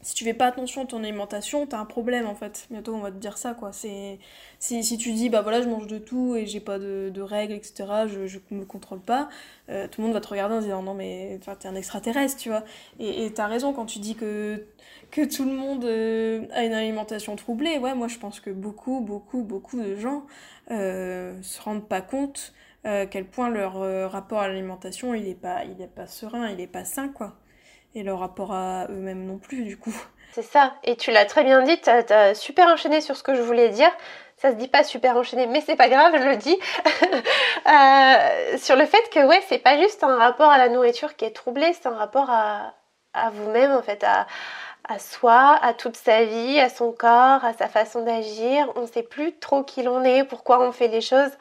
si 0.01 0.15
tu 0.15 0.23
fais 0.23 0.33
pas 0.33 0.47
attention 0.47 0.83
à 0.83 0.85
ton 0.85 1.03
alimentation, 1.03 1.65
t'as 1.67 1.77
un 1.77 1.85
problème 1.85 2.25
en 2.25 2.35
fait. 2.35 2.67
Bientôt 2.71 2.93
on 2.95 2.99
va 2.99 3.11
te 3.11 3.17
dire 3.17 3.37
ça 3.37 3.53
quoi. 3.53 3.71
C'est 3.71 4.19
si, 4.59 4.83
si 4.83 4.97
tu 4.97 5.13
dis 5.13 5.29
bah 5.29 5.41
voilà 5.41 5.61
je 5.61 5.67
mange 5.67 5.87
de 5.87 5.97
tout 5.97 6.35
et 6.35 6.45
j'ai 6.45 6.59
pas 6.59 6.79
de, 6.79 7.21
règles 7.21 7.53
etc. 7.53 7.85
Je, 8.07 8.27
je 8.27 8.39
me 8.51 8.65
contrôle 8.65 8.99
pas. 8.99 9.29
Euh, 9.69 9.87
tout 9.87 10.01
le 10.01 10.07
monde 10.07 10.13
va 10.13 10.21
te 10.21 10.27
regarder 10.27 10.55
en 10.55 10.61
disant 10.61 10.83
non 10.83 10.93
mais 10.93 11.39
t'es 11.59 11.67
un 11.67 11.75
extraterrestre 11.75 12.37
tu 12.37 12.49
vois. 12.49 12.63
Et, 12.99 13.25
et 13.25 13.33
t'as 13.33 13.47
raison 13.47 13.73
quand 13.73 13.85
tu 13.85 13.99
dis 13.99 14.15
que 14.15 14.65
que 15.11 15.21
tout 15.23 15.45
le 15.45 15.53
monde 15.53 15.85
euh, 15.85 16.45
a 16.51 16.63
une 16.63 16.73
alimentation 16.73 17.35
troublée. 17.35 17.77
Ouais 17.77 17.93
moi 17.93 18.07
je 18.07 18.17
pense 18.17 18.39
que 18.39 18.49
beaucoup 18.49 19.01
beaucoup 19.01 19.43
beaucoup 19.43 19.79
de 19.79 19.95
gens 19.97 20.23
euh, 20.71 21.39
se 21.43 21.61
rendent 21.61 21.87
pas 21.87 22.01
compte 22.01 22.53
euh, 22.85 23.05
quel 23.09 23.25
point 23.25 23.49
leur 23.49 24.11
rapport 24.11 24.39
à 24.39 24.47
l'alimentation 24.47 25.13
il 25.13 25.27
est 25.27 25.35
pas 25.35 25.63
il 25.65 25.81
est 25.81 25.87
pas 25.87 26.07
serein 26.07 26.49
il 26.49 26.59
est 26.59 26.67
pas 26.67 26.85
sain 26.85 27.09
quoi 27.09 27.35
et 27.95 28.03
leur 28.03 28.19
rapport 28.19 28.53
à 28.53 28.85
eux-mêmes 28.89 29.25
non 29.25 29.37
plus, 29.37 29.63
du 29.63 29.77
coup. 29.77 29.95
C'est 30.33 30.43
ça, 30.43 30.73
et 30.83 30.95
tu 30.95 31.11
l'as 31.11 31.25
très 31.25 31.43
bien 31.43 31.61
dit, 31.61 31.79
tu 31.81 31.89
as, 31.89 32.35
super 32.35 32.67
enchaîné 32.67 33.01
sur 33.01 33.17
ce 33.17 33.23
que 33.23 33.35
je 33.35 33.41
voulais 33.41 33.69
dire. 33.69 33.91
Ça 34.37 34.51
se 34.51 34.55
dit 34.55 34.69
pas 34.69 34.83
super 34.83 35.17
enchaîné, 35.17 35.45
mais 35.45 35.61
c'est 35.61 35.75
pas 35.75 35.89
grave, 35.89 36.13
je 36.17 36.27
le 36.27 36.37
dis. 36.37 36.57
euh, 37.67 38.57
sur 38.57 38.75
le 38.75 38.85
fait 38.85 39.03
que, 39.13 39.27
ouais, 39.27 39.41
c'est 39.47 39.59
pas 39.59 39.77
juste 39.77 40.03
un 40.03 40.15
rapport 40.15 40.49
à 40.49 40.57
la 40.57 40.69
nourriture 40.69 41.15
qui 41.15 41.25
est 41.25 41.35
troublé, 41.35 41.73
c'est 41.73 41.87
un 41.87 41.95
rapport 41.95 42.29
à, 42.29 42.73
à 43.13 43.29
vous-même, 43.29 43.71
en 43.71 43.81
fait, 43.81 44.03
à, 44.03 44.25
à 44.87 44.99
soi, 44.99 45.59
à 45.61 45.73
toute 45.73 45.97
sa 45.97 46.23
vie, 46.23 46.59
à 46.59 46.69
son 46.69 46.91
corps, 46.91 47.43
à 47.43 47.53
sa 47.53 47.67
façon 47.67 48.03
d'agir. 48.03 48.71
On 48.75 48.81
ne 48.81 48.87
sait 48.87 49.03
plus 49.03 49.37
trop 49.37 49.63
qui 49.63 49.83
l'on 49.83 50.03
est, 50.03 50.23
pourquoi 50.23 50.61
on 50.61 50.71
fait 50.71 50.87
les 50.87 51.01
choses. 51.01 51.31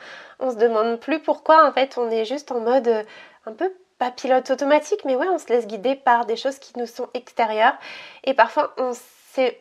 On 0.41 0.51
se 0.51 0.57
demande 0.57 0.99
plus 0.99 1.20
pourquoi. 1.20 1.66
En 1.66 1.72
fait, 1.72 1.97
on 1.99 2.11
est 2.11 2.24
juste 2.24 2.51
en 2.51 2.61
mode 2.61 2.88
euh, 2.88 3.03
un 3.47 3.53
peu 3.53 3.72
pas 3.99 4.11
pilote 4.11 4.51
automatique, 4.51 5.05
mais 5.05 5.14
ouais, 5.14 5.28
on 5.28 5.38
se 5.38 5.49
laisse 5.49 5.66
guider 5.66 5.95
par 5.95 6.24
des 6.24 6.36
choses 6.36 6.59
qui 6.59 6.72
nous 6.78 6.86
sont 6.86 7.09
extérieures. 7.14 7.74
Et 8.24 8.32
parfois, 8.32 8.74
on 8.78 8.93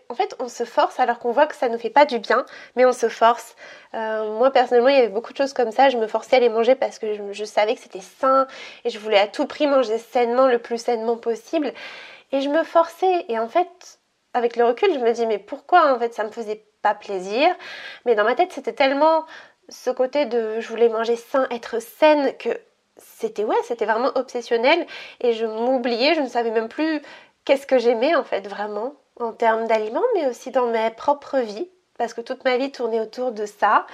en 0.10 0.16
fait, 0.16 0.36
on 0.40 0.48
se 0.48 0.64
force 0.64 1.00
alors 1.00 1.20
qu'on 1.20 1.32
voit 1.32 1.48
que 1.48 1.56
ça 1.56 1.70
nous 1.70 1.78
fait 1.78 1.90
pas 1.90 2.06
du 2.06 2.20
bien, 2.20 2.46
mais 2.76 2.86
on 2.86 2.92
se 2.92 3.08
force. 3.10 3.56
Euh, 3.94 4.38
moi, 4.38 4.52
personnellement, 4.52 4.90
il 4.90 4.96
y 4.96 5.00
avait 5.00 5.10
beaucoup 5.10 5.32
de 5.32 5.38
choses 5.38 5.54
comme 5.54 5.72
ça. 5.72 5.90
Je 5.90 5.98
me 5.98 6.08
forçais 6.08 6.38
à 6.38 6.40
les 6.40 6.50
manger 6.50 6.76
parce 6.76 7.00
que 7.00 7.14
je, 7.14 7.22
je 7.32 7.46
savais 7.46 7.76
que 7.76 7.82
c'était 7.82 8.02
sain 8.02 8.48
et 8.84 8.90
je 8.90 9.00
voulais 9.00 9.20
à 9.20 9.28
tout 9.28 9.46
prix 9.46 9.68
manger 9.68 9.98
sainement, 9.98 10.48
le 10.48 10.60
plus 10.60 10.80
sainement 10.80 11.18
possible. 11.18 11.74
Et 12.32 12.42
je 12.42 12.50
me 12.50 12.64
forçais. 12.64 13.26
Et 13.30 13.38
en 13.40 13.48
fait, 13.48 14.00
avec 14.34 14.56
le 14.56 14.66
recul, 14.66 14.92
je 14.94 15.00
me 15.00 15.12
dis, 15.12 15.26
mais 15.26 15.40
pourquoi 15.40 15.94
en 15.94 16.00
fait 16.00 16.14
ça 16.14 16.24
me 16.24 16.32
faisait 16.32 16.66
pas 16.82 16.96
plaisir? 16.96 17.50
Mais 18.06 18.16
dans 18.16 18.24
ma 18.24 18.36
tête, 18.36 18.52
c'était 18.52 18.74
tellement 18.74 19.26
ce 19.70 19.90
côté 19.90 20.26
de 20.26 20.60
je 20.60 20.68
voulais 20.68 20.90
manger 20.90 21.16
sain, 21.16 21.48
être 21.52 21.82
saine, 21.82 22.36
que 22.38 22.50
c'était 22.98 23.44
ouais, 23.44 23.56
c'était 23.64 23.86
vraiment 23.86 24.12
obsessionnel. 24.16 24.86
Et 25.22 25.34
je 25.34 25.46
m'oubliais, 25.46 26.16
je 26.16 26.22
ne 26.22 26.28
savais 26.28 26.52
même 26.52 26.68
plus 26.68 27.02
qu'est-ce 27.46 27.68
que 27.68 27.78
j'aimais 27.78 28.16
en 28.16 28.24
fait 28.24 28.48
vraiment 28.48 28.96
en 29.20 29.32
termes 29.34 29.68
d'aliments, 29.68 30.04
mais 30.16 30.28
aussi 30.28 30.52
dans 30.52 30.68
ma 30.68 30.92
propre 30.92 31.40
vie, 31.40 31.70
parce 31.98 32.14
que 32.14 32.22
toute 32.22 32.44
ma 32.46 32.58
vie 32.58 32.72
tournait 32.72 33.02
autour 33.02 33.32
de 33.32 33.46
ça. 33.46 33.86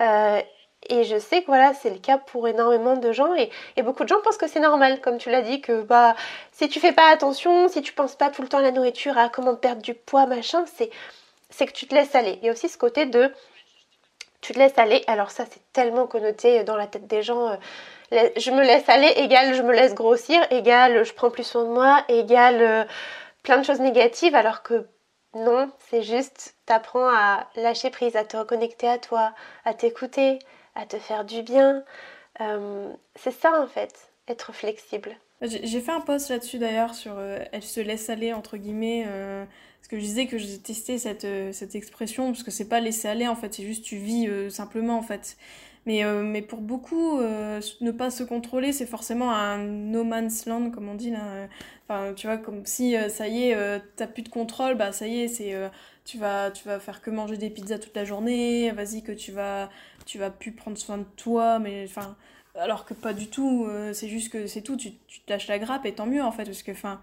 Euh, 0.00 0.40
et 0.88 1.04
je 1.04 1.18
sais 1.18 1.42
que 1.42 1.46
voilà, 1.46 1.74
c'est 1.74 1.90
le 1.90 1.98
cas 1.98 2.18
pour 2.18 2.48
énormément 2.48 2.96
de 2.96 3.12
gens 3.12 3.34
et, 3.34 3.50
beaucoup 3.82 4.02
de 4.02 4.08
gens 4.08 4.20
pensent 4.24 4.36
que 4.36 4.48
c'est 4.48 4.60
normal, 4.60 5.00
comme 5.00 5.18
tu 5.18 5.30
l'as 5.30 5.42
dit, 5.42 5.60
que 5.60 5.82
bah 5.82 6.16
si 6.50 6.68
tu 6.68 6.80
fais 6.80 6.92
pas 6.92 7.08
attention, 7.10 7.68
si 7.68 7.82
tu 7.82 7.92
penses 7.92 8.16
pas 8.16 8.30
tout 8.30 8.42
le 8.42 8.48
temps 8.48 8.58
à 8.58 8.62
la 8.62 8.72
nourriture, 8.72 9.16
à 9.16 9.28
comment 9.28 9.54
perdre 9.54 9.82
du 9.82 9.94
poids, 9.94 10.26
machin, 10.26 10.64
c'est 10.66 10.90
c'est 11.50 11.66
que 11.66 11.72
tu 11.72 11.86
te 11.86 11.94
laisses 11.94 12.14
aller. 12.14 12.38
Il 12.42 12.46
y 12.46 12.48
a 12.48 12.52
aussi 12.52 12.68
ce 12.68 12.78
côté 12.78 13.06
de 13.06 13.30
tu 14.42 14.52
te 14.52 14.58
laisses 14.58 14.76
aller. 14.76 15.02
Alors 15.06 15.30
ça, 15.30 15.44
c'est 15.50 15.62
tellement 15.72 16.06
connoté 16.06 16.62
dans 16.64 16.76
la 16.76 16.86
tête 16.86 17.06
des 17.06 17.22
gens. 17.22 17.48
Euh, 17.48 18.28
je 18.36 18.50
me 18.50 18.62
laisse 18.62 18.86
aller 18.88 19.08
égale 19.16 19.54
je 19.54 19.62
me 19.62 19.72
laisse 19.72 19.94
grossir, 19.94 20.40
égale 20.50 21.04
je 21.04 21.14
prends 21.14 21.30
plus 21.30 21.44
soin 21.44 21.64
de 21.64 21.70
moi, 21.70 22.04
égale 22.08 22.60
euh, 22.60 22.84
plein 23.42 23.58
de 23.58 23.64
choses 23.64 23.80
négatives, 23.80 24.34
alors 24.34 24.62
que 24.62 24.86
non, 25.34 25.70
c'est 25.90 26.02
juste 26.02 26.56
t'apprends 26.66 27.08
à 27.08 27.48
lâcher 27.56 27.88
prise, 27.88 28.16
à 28.16 28.24
te 28.24 28.36
reconnecter 28.36 28.86
à 28.86 28.98
toi, 28.98 29.32
à 29.64 29.72
t'écouter, 29.72 30.38
à 30.74 30.84
te 30.84 30.98
faire 30.98 31.24
du 31.24 31.42
bien. 31.42 31.82
Euh, 32.40 32.92
c'est 33.14 33.32
ça 33.32 33.62
en 33.62 33.66
fait, 33.66 34.10
être 34.28 34.52
flexible. 34.52 35.16
J'ai 35.40 35.80
fait 35.80 35.92
un 35.92 36.00
post 36.00 36.28
là-dessus 36.28 36.58
d'ailleurs 36.58 36.94
sur 36.94 37.14
euh, 37.16 37.38
elle 37.50 37.64
se 37.64 37.80
laisse 37.80 38.10
aller 38.10 38.32
entre 38.32 38.56
guillemets 38.56 39.06
parce 39.82 39.88
que 39.90 39.98
je 39.98 40.02
disais 40.04 40.26
que 40.26 40.38
j'ai 40.38 40.58
testé 40.58 40.96
cette, 40.96 41.26
cette 41.52 41.74
expression 41.74 42.28
parce 42.28 42.44
que 42.44 42.52
c'est 42.52 42.68
pas 42.68 42.80
laisser 42.80 43.08
aller 43.08 43.26
en 43.26 43.34
fait. 43.34 43.52
C'est 43.52 43.64
juste 43.64 43.84
tu 43.84 43.96
vis 43.96 44.28
simplement 44.48 44.96
en 44.96 45.02
fait. 45.02 45.36
Mais, 45.84 46.04
mais 46.22 46.42
pour 46.42 46.60
beaucoup 46.60 47.20
ne 47.20 47.90
pas 47.90 48.10
se 48.10 48.22
contrôler 48.22 48.72
c'est 48.72 48.86
forcément 48.86 49.32
un 49.32 49.58
no 49.58 50.04
man's 50.04 50.46
land 50.46 50.70
comme 50.70 50.88
on 50.88 50.94
dit 50.94 51.10
là. 51.10 51.48
Enfin 51.88 52.14
tu 52.14 52.28
vois 52.28 52.38
comme 52.38 52.64
si 52.64 52.94
ça 53.08 53.26
y 53.26 53.48
est 53.48 53.82
t'as 53.96 54.06
plus 54.06 54.22
de 54.22 54.28
contrôle 54.28 54.76
bah 54.76 54.92
ça 54.92 55.08
y 55.08 55.22
est 55.22 55.28
c'est 55.28 55.56
tu 56.04 56.18
vas 56.18 56.52
tu 56.52 56.68
vas 56.68 56.78
faire 56.78 57.02
que 57.02 57.10
manger 57.10 57.36
des 57.36 57.50
pizzas 57.50 57.78
toute 57.78 57.96
la 57.96 58.04
journée 58.04 58.70
vas-y 58.70 59.02
que 59.02 59.10
tu 59.10 59.32
vas 59.32 59.68
tu 60.04 60.18
vas 60.18 60.30
plus 60.30 60.52
prendre 60.52 60.76
soin 60.78 60.98
de 60.98 61.06
toi, 61.16 61.58
mais 61.58 61.84
enfin, 61.88 62.16
alors 62.54 62.84
que 62.84 62.94
pas 62.94 63.12
du 63.14 63.28
tout, 63.28 63.66
euh, 63.68 63.92
c'est 63.92 64.08
juste 64.08 64.30
que 64.30 64.46
c'est 64.46 64.60
tout, 64.60 64.76
tu, 64.76 64.92
tu 65.06 65.20
te 65.20 65.32
lâches 65.32 65.48
la 65.48 65.58
grappe 65.58 65.86
et 65.86 65.92
tant 65.92 66.06
mieux 66.06 66.22
en 66.22 66.32
fait, 66.32 66.44
parce 66.44 66.62
que 66.62 66.72
enfin, 66.72 67.00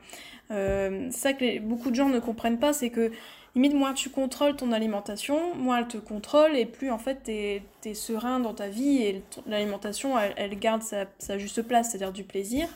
euh, 0.51 1.09
ça 1.11 1.33
que 1.33 1.59
beaucoup 1.59 1.89
de 1.89 1.95
gens 1.95 2.09
ne 2.09 2.19
comprennent 2.19 2.59
pas, 2.59 2.73
c'est 2.73 2.89
que 2.89 3.11
limite 3.55 3.73
moins 3.73 3.93
tu 3.93 4.09
contrôles 4.09 4.55
ton 4.55 4.71
alimentation, 4.71 5.55
moins 5.55 5.79
elle 5.79 5.87
te 5.87 5.97
contrôle 5.97 6.55
et 6.55 6.65
plus 6.65 6.91
en 6.91 6.99
fait 6.99 7.23
t'es 7.23 7.63
es 7.83 7.93
serein 7.95 8.39
dans 8.39 8.53
ta 8.53 8.67
vie 8.67 9.01
et 9.01 9.23
l'alimentation 9.47 10.19
elle, 10.19 10.33
elle, 10.37 10.59
garde 10.59 10.83
sa, 10.83 11.05
sa 11.17 11.39
juste 11.39 11.63
place, 11.63 11.89
c'est-à-dire 11.89 12.11
du 12.11 12.23
plaisir 12.23 12.67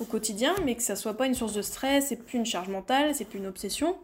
au 0.00 0.04
quotidien, 0.04 0.54
mais 0.64 0.74
que 0.74 0.82
ça 0.82 0.96
soit 0.96 1.14
pas 1.14 1.26
une 1.26 1.34
source 1.34 1.52
de 1.52 1.62
stress, 1.62 2.08
c'est 2.08 2.16
plus 2.16 2.38
une 2.38 2.46
charge 2.46 2.68
mentale, 2.68 3.14
c'est 3.14 3.24
plus 3.24 3.38
une 3.38 3.46
obsession. 3.46 3.96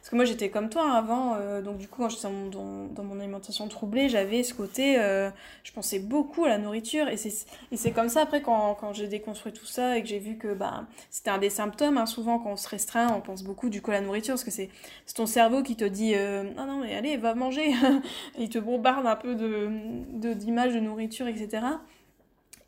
Parce 0.00 0.08
que 0.08 0.16
moi 0.16 0.24
j'étais 0.24 0.48
comme 0.48 0.70
toi 0.70 0.92
avant, 0.92 1.34
euh, 1.34 1.60
donc 1.60 1.76
du 1.76 1.86
coup 1.86 2.00
quand 2.00 2.08
j'étais 2.08 2.22
dans, 2.22 2.86
dans, 2.86 3.04
mon 3.04 3.20
alimentation 3.20 3.68
troublée, 3.68 4.08
j'avais 4.08 4.42
ce 4.42 4.54
côté, 4.54 4.98
euh, 4.98 5.28
je 5.62 5.72
pensais 5.72 5.98
beaucoup 5.98 6.46
à 6.46 6.48
la 6.48 6.56
nourriture, 6.56 7.08
et 7.08 7.18
c'est 7.18 7.90
comme 7.90 8.08
ça 8.08 8.22
après 8.22 8.40
quand, 8.40 8.74
quand 8.80 8.94
j'ai 8.94 9.08
déconstruit 9.08 9.52
tout 9.52 9.66
ça 9.66 9.98
et 9.98 10.02
que 10.02 10.08
j'ai 10.08 10.18
vu 10.18 10.38
que 10.38 10.54
bah, 10.54 10.86
c'était 11.10 11.28
un 11.28 11.36
des 11.36 11.50
symptômes, 11.50 11.98
hein, 11.98 12.06
souvent 12.06 12.38
quand 12.38 12.52
on 12.52 12.56
se 12.56 12.68
restreint, 12.68 13.12
on 13.14 13.20
pense 13.20 13.42
beaucoup 13.42 13.68
du 13.68 13.82
coup 13.82 13.90
à 13.90 13.94
la 13.94 14.00
nourriture, 14.00 14.34
parce 14.34 14.44
que 14.44 14.50
c'est 14.50 14.70
ton 15.14 15.26
cerveau 15.26 15.62
qui 15.62 15.76
te 15.76 15.84
dit, 15.84 16.14
euh, 16.14 16.44
ah 16.56 16.64
non 16.64 16.78
mais 16.80 16.94
allez, 16.94 17.18
va 17.18 17.34
manger, 17.34 17.74
il 18.38 18.48
te 18.48 18.58
bombarde 18.58 19.06
un 19.06 19.16
peu 19.16 19.34
d'images 19.34 20.72
de, 20.72 20.78
de 20.78 20.84
nourriture, 20.84 21.26
etc. 21.26 21.66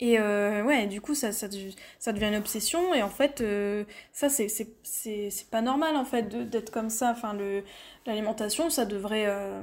Et 0.00 0.18
euh, 0.18 0.64
ouais, 0.64 0.86
du 0.86 1.00
coup, 1.00 1.14
ça, 1.14 1.32
ça, 1.32 1.46
ça, 1.98 2.12
devient 2.12 2.26
une 2.26 2.36
obsession. 2.36 2.94
Et 2.94 3.02
en 3.02 3.08
fait, 3.08 3.40
euh, 3.40 3.84
ça, 4.12 4.28
c'est 4.28 5.50
pas 5.50 5.62
normal, 5.62 5.96
en 5.96 6.04
fait, 6.04 6.28
d'être 6.50 6.70
comme 6.70 6.90
ça. 6.90 7.10
Enfin, 7.10 7.36
l'alimentation, 8.06 8.70
ça 8.70 8.84
devrait, 8.84 9.26
euh, 9.26 9.60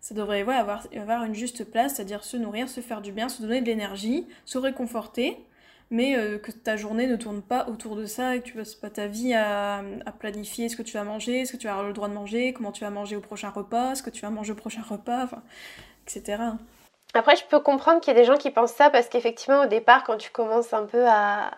ça 0.00 0.14
devrait 0.14 0.42
ouais, 0.42 0.54
avoir, 0.54 0.86
avoir 0.96 1.24
une 1.24 1.34
juste 1.34 1.64
place, 1.64 1.94
c'est-à-dire 1.94 2.24
se 2.24 2.36
nourrir, 2.36 2.68
se 2.68 2.80
faire 2.80 3.02
du 3.02 3.12
bien, 3.12 3.28
se 3.28 3.42
donner 3.42 3.60
de 3.60 3.66
l'énergie, 3.66 4.26
se 4.44 4.58
réconforter. 4.58 5.38
Mais 5.90 6.14
que 6.42 6.50
ta 6.50 6.78
journée 6.78 7.06
ne 7.06 7.16
tourne 7.16 7.42
pas 7.42 7.68
autour 7.68 7.96
de 7.96 8.06
ça, 8.06 8.34
et 8.34 8.40
que 8.40 8.46
tu 8.46 8.54
passes 8.54 8.74
pas 8.74 8.88
ta 8.88 9.08
vie 9.08 9.34
à, 9.34 9.84
à 10.06 10.12
planifier 10.12 10.70
ce 10.70 10.76
que 10.76 10.82
tu 10.82 10.94
vas 10.94 11.04
manger, 11.04 11.44
ce 11.44 11.52
que 11.52 11.58
tu 11.58 11.66
vas 11.66 11.74
avoir 11.74 11.86
le 11.86 11.92
droit 11.92 12.08
de 12.08 12.14
manger, 12.14 12.54
comment 12.54 12.72
tu 12.72 12.82
vas 12.82 12.88
manger 12.88 13.14
au 13.14 13.20
prochain 13.20 13.50
repas, 13.50 13.94
ce 13.94 14.02
que 14.02 14.08
tu 14.08 14.22
vas 14.22 14.30
manger 14.30 14.52
au 14.52 14.56
prochain 14.56 14.80
repas, 14.80 15.28
etc. 16.06 16.38
Après, 17.14 17.36
je 17.36 17.44
peux 17.44 17.60
comprendre 17.60 18.00
qu'il 18.00 18.14
y 18.14 18.16
a 18.16 18.20
des 18.20 18.24
gens 18.24 18.36
qui 18.36 18.50
pensent 18.50 18.72
ça 18.72 18.88
parce 18.88 19.08
qu'effectivement, 19.08 19.62
au 19.62 19.66
départ, 19.66 20.02
quand 20.04 20.16
tu 20.16 20.30
commences 20.30 20.72
un 20.72 20.86
peu 20.86 21.04
à, 21.06 21.50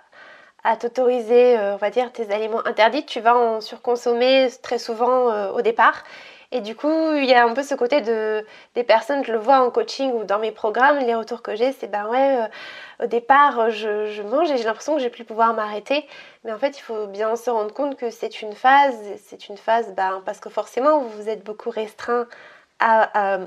t'autoriser, 0.81 1.57
euh, 1.59 1.75
on 1.75 1.77
va 1.77 1.91
dire, 1.91 2.11
tes 2.13 2.33
aliments 2.33 2.67
interdits, 2.67 3.05
tu 3.07 3.21
vas 3.21 3.37
en 3.37 3.61
surconsommer 3.61 4.49
très 4.63 4.79
souvent 4.79 5.31
euh, 5.31 5.51
au 5.53 5.63
départ. 5.63 6.03
Et 6.51 6.61
du 6.61 6.75
coup, 6.77 7.13
il 7.17 7.25
y 7.25 7.35
a 7.35 7.45
un 7.45 7.53
peu 7.53 7.63
ce 7.63 7.75
côté 7.75 8.01
de 8.01 8.45
des 8.75 8.85
personnes, 8.85 9.25
je 9.25 9.33
le 9.33 9.39
vois 9.39 9.59
en 9.61 9.71
coaching 9.71 10.13
ou 10.13 10.25
dans 10.25 10.39
mes 10.39 10.53
programmes, 10.53 10.99
les 10.99 11.15
retours 11.15 11.43
que 11.43 11.57
j'ai, 11.57 11.73
c'est 11.73 11.89
ben 11.89 12.07
ouais, 12.09 12.43
euh, 12.43 13.05
au 13.05 13.07
départ, 13.07 13.71
je, 13.71 14.07
je, 14.07 14.23
mange 14.23 14.51
et 14.51 14.57
j'ai 14.57 14.65
l'impression 14.65 14.95
que 14.95 15.03
j'ai 15.03 15.11
plus 15.11 15.25
pouvoir 15.25 15.55
m'arrêter. 15.55 16.07
Mais 16.45 16.53
en 16.53 16.59
fait, 16.59 16.79
il 16.79 16.83
faut 16.83 17.07
bien 17.07 17.35
se 17.37 17.51
rendre 17.51 17.73
compte 17.73 17.97
que 17.97 18.11
c'est 18.11 18.43
une 18.43 18.55
phase, 18.55 18.97
c'est 19.25 19.49
une 19.49 19.57
phase, 19.57 19.93
ben, 19.95 20.23
parce 20.25 20.41
que 20.41 20.49
forcément, 20.51 21.01
vous 21.01 21.29
êtes 21.29 21.45
beaucoup 21.45 21.71
restreint 21.71 22.27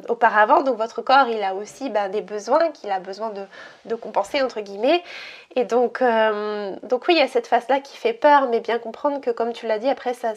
auparavant. 0.10 0.62
Donc 0.62 0.78
votre 0.78 1.02
corps, 1.02 1.28
il 1.28 1.44
a 1.44 1.56
aussi 1.56 1.90
ben, 1.90 2.10
des 2.10 2.22
besoins 2.22 2.72
qu'il 2.72 2.92
a 2.92 3.00
besoin 3.00 3.32
de, 3.86 3.96
compenser, 3.96 4.42
entre 4.42 4.62
guillemets. 4.62 5.04
Et 5.56 5.66
donc, 5.66 6.02
euh, 6.02 6.76
donc 6.84 7.08
oui, 7.08 7.16
il 7.16 7.20
y 7.20 7.24
a 7.24 7.28
cette 7.28 7.48
phase-là 7.48 7.80
qui 7.80 7.98
fait 7.98 8.14
peur, 8.14 8.48
mais 8.50 8.60
bien 8.60 8.80
comprendre 8.80 9.22
que, 9.22 9.32
comme 9.32 9.54
tu 9.54 9.68
l'as 9.68 9.80
dit, 9.80 9.90
après, 9.90 10.14
ça, 10.14 10.34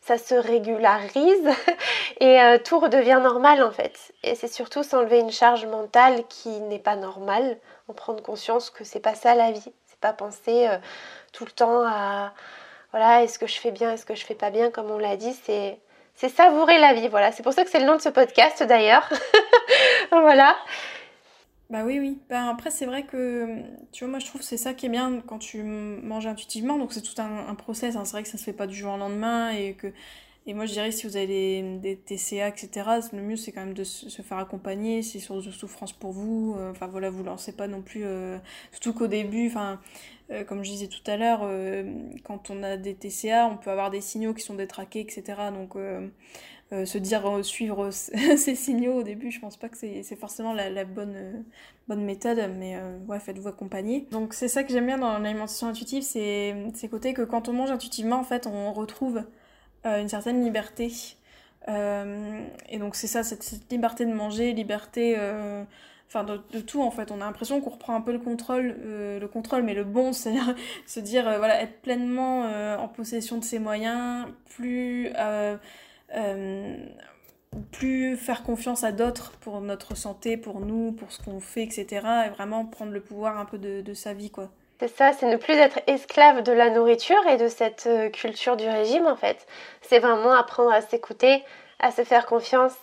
ça 0.00 0.18
se 0.18 0.34
régularise 0.34 1.48
et 2.20 2.40
euh, 2.40 2.58
tout 2.58 2.78
redevient 2.78 3.20
normal, 3.22 3.62
en 3.62 3.70
fait. 3.70 4.12
Et 4.22 4.34
c'est 4.34 4.52
surtout 4.52 4.82
s'enlever 4.82 5.18
une 5.18 5.32
charge 5.32 5.66
mentale 5.66 6.24
qui 6.28 6.48
n'est 6.60 6.78
pas 6.78 6.96
normale, 6.96 7.58
en 7.88 7.92
prendre 7.92 8.22
conscience 8.22 8.70
que 8.70 8.84
c'est 8.84 9.00
pas 9.00 9.14
ça 9.14 9.34
la 9.34 9.50
vie. 9.50 9.72
C'est 9.86 10.00
pas 10.00 10.12
penser 10.12 10.68
euh, 10.68 10.78
tout 11.32 11.44
le 11.44 11.50
temps 11.50 11.84
à, 11.86 12.32
voilà, 12.92 13.22
est-ce 13.22 13.38
que 13.38 13.46
je 13.46 13.58
fais 13.58 13.70
bien, 13.70 13.92
est-ce 13.92 14.06
que 14.06 14.14
je 14.14 14.24
fais 14.24 14.34
pas 14.34 14.50
bien, 14.50 14.70
comme 14.70 14.90
on 14.90 14.98
l'a 14.98 15.16
dit, 15.16 15.32
c'est 15.44 15.78
c'est 16.14 16.28
savourer 16.28 16.78
la 16.78 16.94
vie, 16.94 17.08
voilà. 17.08 17.32
C'est 17.32 17.42
pour 17.42 17.52
ça 17.52 17.64
que 17.64 17.70
c'est 17.70 17.80
le 17.80 17.86
nom 17.86 17.96
de 17.96 18.00
ce 18.00 18.08
podcast 18.08 18.62
d'ailleurs. 18.62 19.08
voilà. 20.10 20.56
Bah 21.72 21.84
oui, 21.86 21.98
oui. 21.98 22.18
Bah 22.28 22.50
après, 22.50 22.70
c'est 22.70 22.84
vrai 22.84 23.04
que, 23.04 23.62
tu 23.92 24.04
vois, 24.04 24.10
moi 24.10 24.18
je 24.18 24.26
trouve 24.26 24.42
que 24.42 24.46
c'est 24.46 24.58
ça 24.58 24.74
qui 24.74 24.86
est 24.86 24.88
bien 24.90 25.22
quand 25.26 25.38
tu 25.38 25.62
manges 25.62 26.26
intuitivement. 26.26 26.78
Donc 26.78 26.92
c'est 26.92 27.00
tout 27.00 27.20
un, 27.20 27.54
process. 27.54 27.96
Hein. 27.96 28.04
C'est 28.04 28.12
vrai 28.12 28.22
que 28.22 28.28
ça 28.28 28.36
se 28.36 28.44
fait 28.44 28.52
pas 28.52 28.66
du 28.66 28.76
jour 28.76 28.92
au 28.92 28.98
lendemain 28.98 29.50
et 29.52 29.74
que. 29.74 29.92
Et 30.44 30.54
moi 30.54 30.66
je 30.66 30.72
dirais 30.72 30.90
si 30.90 31.06
vous 31.06 31.16
avez 31.16 31.62
des, 31.78 31.96
TCA, 31.96 32.48
etc., 32.48 32.68
le 33.12 33.22
mieux 33.22 33.36
c'est 33.36 33.52
quand 33.52 33.64
même 33.64 33.74
de 33.74 33.84
se 33.84 34.22
faire 34.22 34.38
accompagner, 34.38 35.02
c'est 35.02 35.20
source 35.20 35.46
de 35.46 35.52
souffrance 35.52 35.92
pour 35.92 36.10
vous. 36.10 36.56
Euh, 36.58 36.72
enfin 36.72 36.88
voilà, 36.88 37.10
vous 37.10 37.22
lancez 37.22 37.52
pas 37.52 37.68
non 37.68 37.80
plus. 37.80 38.02
Euh, 38.04 38.38
surtout 38.72 38.92
qu'au 38.92 39.06
début, 39.06 39.46
enfin 39.46 39.80
euh, 40.32 40.44
comme 40.44 40.64
je 40.64 40.70
disais 40.70 40.88
tout 40.88 41.02
à 41.10 41.16
l'heure, 41.16 41.40
euh, 41.42 41.84
quand 42.24 42.50
on 42.50 42.62
a 42.62 42.76
des 42.76 42.94
TCA, 42.94 43.46
on 43.46 43.56
peut 43.56 43.70
avoir 43.70 43.90
des 43.90 44.00
signaux 44.00 44.32
qui 44.34 44.42
sont 44.42 44.54
détraqués, 44.54 45.00
etc. 45.00 45.50
Donc 45.52 45.76
euh, 45.76 46.08
se 46.86 46.96
dire 46.98 47.44
suivre 47.44 47.90
ces 47.90 48.54
signaux 48.54 48.94
au 48.94 49.02
début, 49.02 49.30
je 49.30 49.40
pense 49.40 49.58
pas 49.58 49.68
que 49.68 49.76
c'est 49.76 50.16
forcément 50.16 50.54
la, 50.54 50.84
bonne, 50.84 51.44
méthode, 51.88 52.38
mais 52.58 52.78
ouais, 53.08 53.20
faites-vous 53.20 53.48
accompagner. 53.48 54.06
Donc 54.10 54.32
c'est 54.32 54.48
ça 54.48 54.64
que 54.64 54.72
j'aime 54.72 54.86
bien 54.86 54.98
dans 54.98 55.18
l'alimentation 55.18 55.68
intuitive, 55.68 56.02
c'est 56.02 56.54
ces 56.74 56.88
côtés 56.88 57.12
que 57.12 57.22
quand 57.22 57.48
on 57.50 57.52
mange 57.52 57.70
intuitivement, 57.70 58.16
en 58.16 58.24
fait, 58.24 58.46
on 58.46 58.72
retrouve 58.72 59.22
une 59.84 60.08
certaine 60.08 60.42
liberté. 60.42 60.90
et 61.68 62.78
donc 62.78 62.96
c'est 62.96 63.06
ça, 63.06 63.22
cette, 63.22 63.70
liberté 63.70 64.06
de 64.06 64.14
manger, 64.14 64.54
liberté 64.54 65.18
enfin 66.12 66.24
de, 66.24 66.60
tout 66.60 66.82
en 66.82 66.90
fait. 66.90 67.10
On 67.10 67.20
a 67.20 67.24
l'impression 67.24 67.60
qu'on 67.60 67.70
reprend 67.70 67.94
un 67.94 68.00
peu 68.00 68.12
le 68.12 68.18
contrôle, 68.18 68.76
euh, 68.84 69.18
le 69.18 69.28
contrôle, 69.28 69.62
mais 69.62 69.74
le 69.74 69.84
bon, 69.84 70.12
c'est-à-dire 70.12 70.54
se 70.86 71.00
dire 71.00 71.28
euh, 71.28 71.38
voilà 71.38 71.62
être 71.62 71.80
pleinement 71.80 72.44
euh, 72.44 72.76
en 72.76 72.88
possession 72.88 73.38
de 73.38 73.44
ses 73.44 73.58
moyens, 73.58 74.26
plus 74.50 75.12
plus 77.70 78.16
faire 78.16 78.44
confiance 78.44 78.82
à 78.82 78.92
d'autres 78.92 79.32
pour 79.40 79.60
notre 79.60 79.94
santé, 79.94 80.38
pour 80.38 80.60
nous, 80.60 80.92
pour 80.92 81.12
ce 81.12 81.22
qu'on 81.22 81.38
fait, 81.38 81.62
etc. 81.62 82.00
Et 82.26 82.30
vraiment 82.30 82.64
prendre 82.64 82.92
le 82.92 83.00
pouvoir 83.00 83.38
un 83.38 83.44
peu 83.44 83.58
de, 83.58 83.82
de 83.82 83.94
sa 83.94 84.14
vie, 84.14 84.30
quoi. 84.30 84.48
C'est 84.80 84.88
ça, 84.88 85.12
c'est 85.12 85.30
ne 85.30 85.36
plus 85.36 85.54
être 85.54 85.78
esclave 85.86 86.42
de 86.42 86.52
la 86.52 86.70
nourriture 86.70 87.24
et 87.28 87.36
de 87.36 87.48
cette 87.48 87.88
culture 88.12 88.56
du 88.56 88.66
régime, 88.66 89.06
en 89.06 89.16
fait. 89.16 89.46
C'est 89.82 89.98
vraiment 89.98 90.32
apprendre 90.32 90.72
à 90.72 90.80
s'écouter, 90.80 91.44
à 91.78 91.90
se 91.90 92.04
faire 92.04 92.24
confiance, 92.24 92.74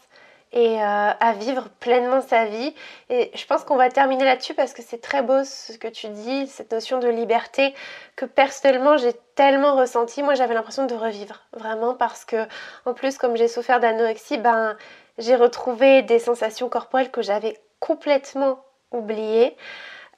et 0.51 0.81
euh, 0.81 1.11
à 1.19 1.33
vivre 1.33 1.69
pleinement 1.79 2.21
sa 2.21 2.45
vie. 2.45 2.73
Et 3.09 3.31
je 3.35 3.45
pense 3.45 3.63
qu'on 3.63 3.75
va 3.75 3.89
terminer 3.89 4.23
là-dessus 4.23 4.53
parce 4.53 4.73
que 4.73 4.81
c'est 4.81 5.01
très 5.01 5.21
beau 5.21 5.43
ce 5.43 5.77
que 5.77 5.87
tu 5.87 6.07
dis, 6.07 6.47
cette 6.47 6.71
notion 6.71 6.99
de 6.99 7.07
liberté 7.07 7.73
que 8.15 8.25
personnellement 8.25 8.97
j'ai 8.97 9.13
tellement 9.35 9.75
ressenti. 9.75 10.23
Moi 10.23 10.33
j'avais 10.33 10.53
l'impression 10.53 10.85
de 10.85 10.95
revivre 10.95 11.43
vraiment 11.53 11.93
parce 11.93 12.25
que 12.25 12.47
en 12.85 12.93
plus 12.93 13.17
comme 13.17 13.35
j'ai 13.37 13.47
souffert 13.47 13.79
d'anorexie, 13.79 14.37
ben 14.37 14.75
j'ai 15.17 15.35
retrouvé 15.35 16.01
des 16.01 16.19
sensations 16.19 16.69
corporelles 16.69 17.11
que 17.11 17.21
j'avais 17.21 17.59
complètement 17.79 18.63
oubliées. 18.91 19.55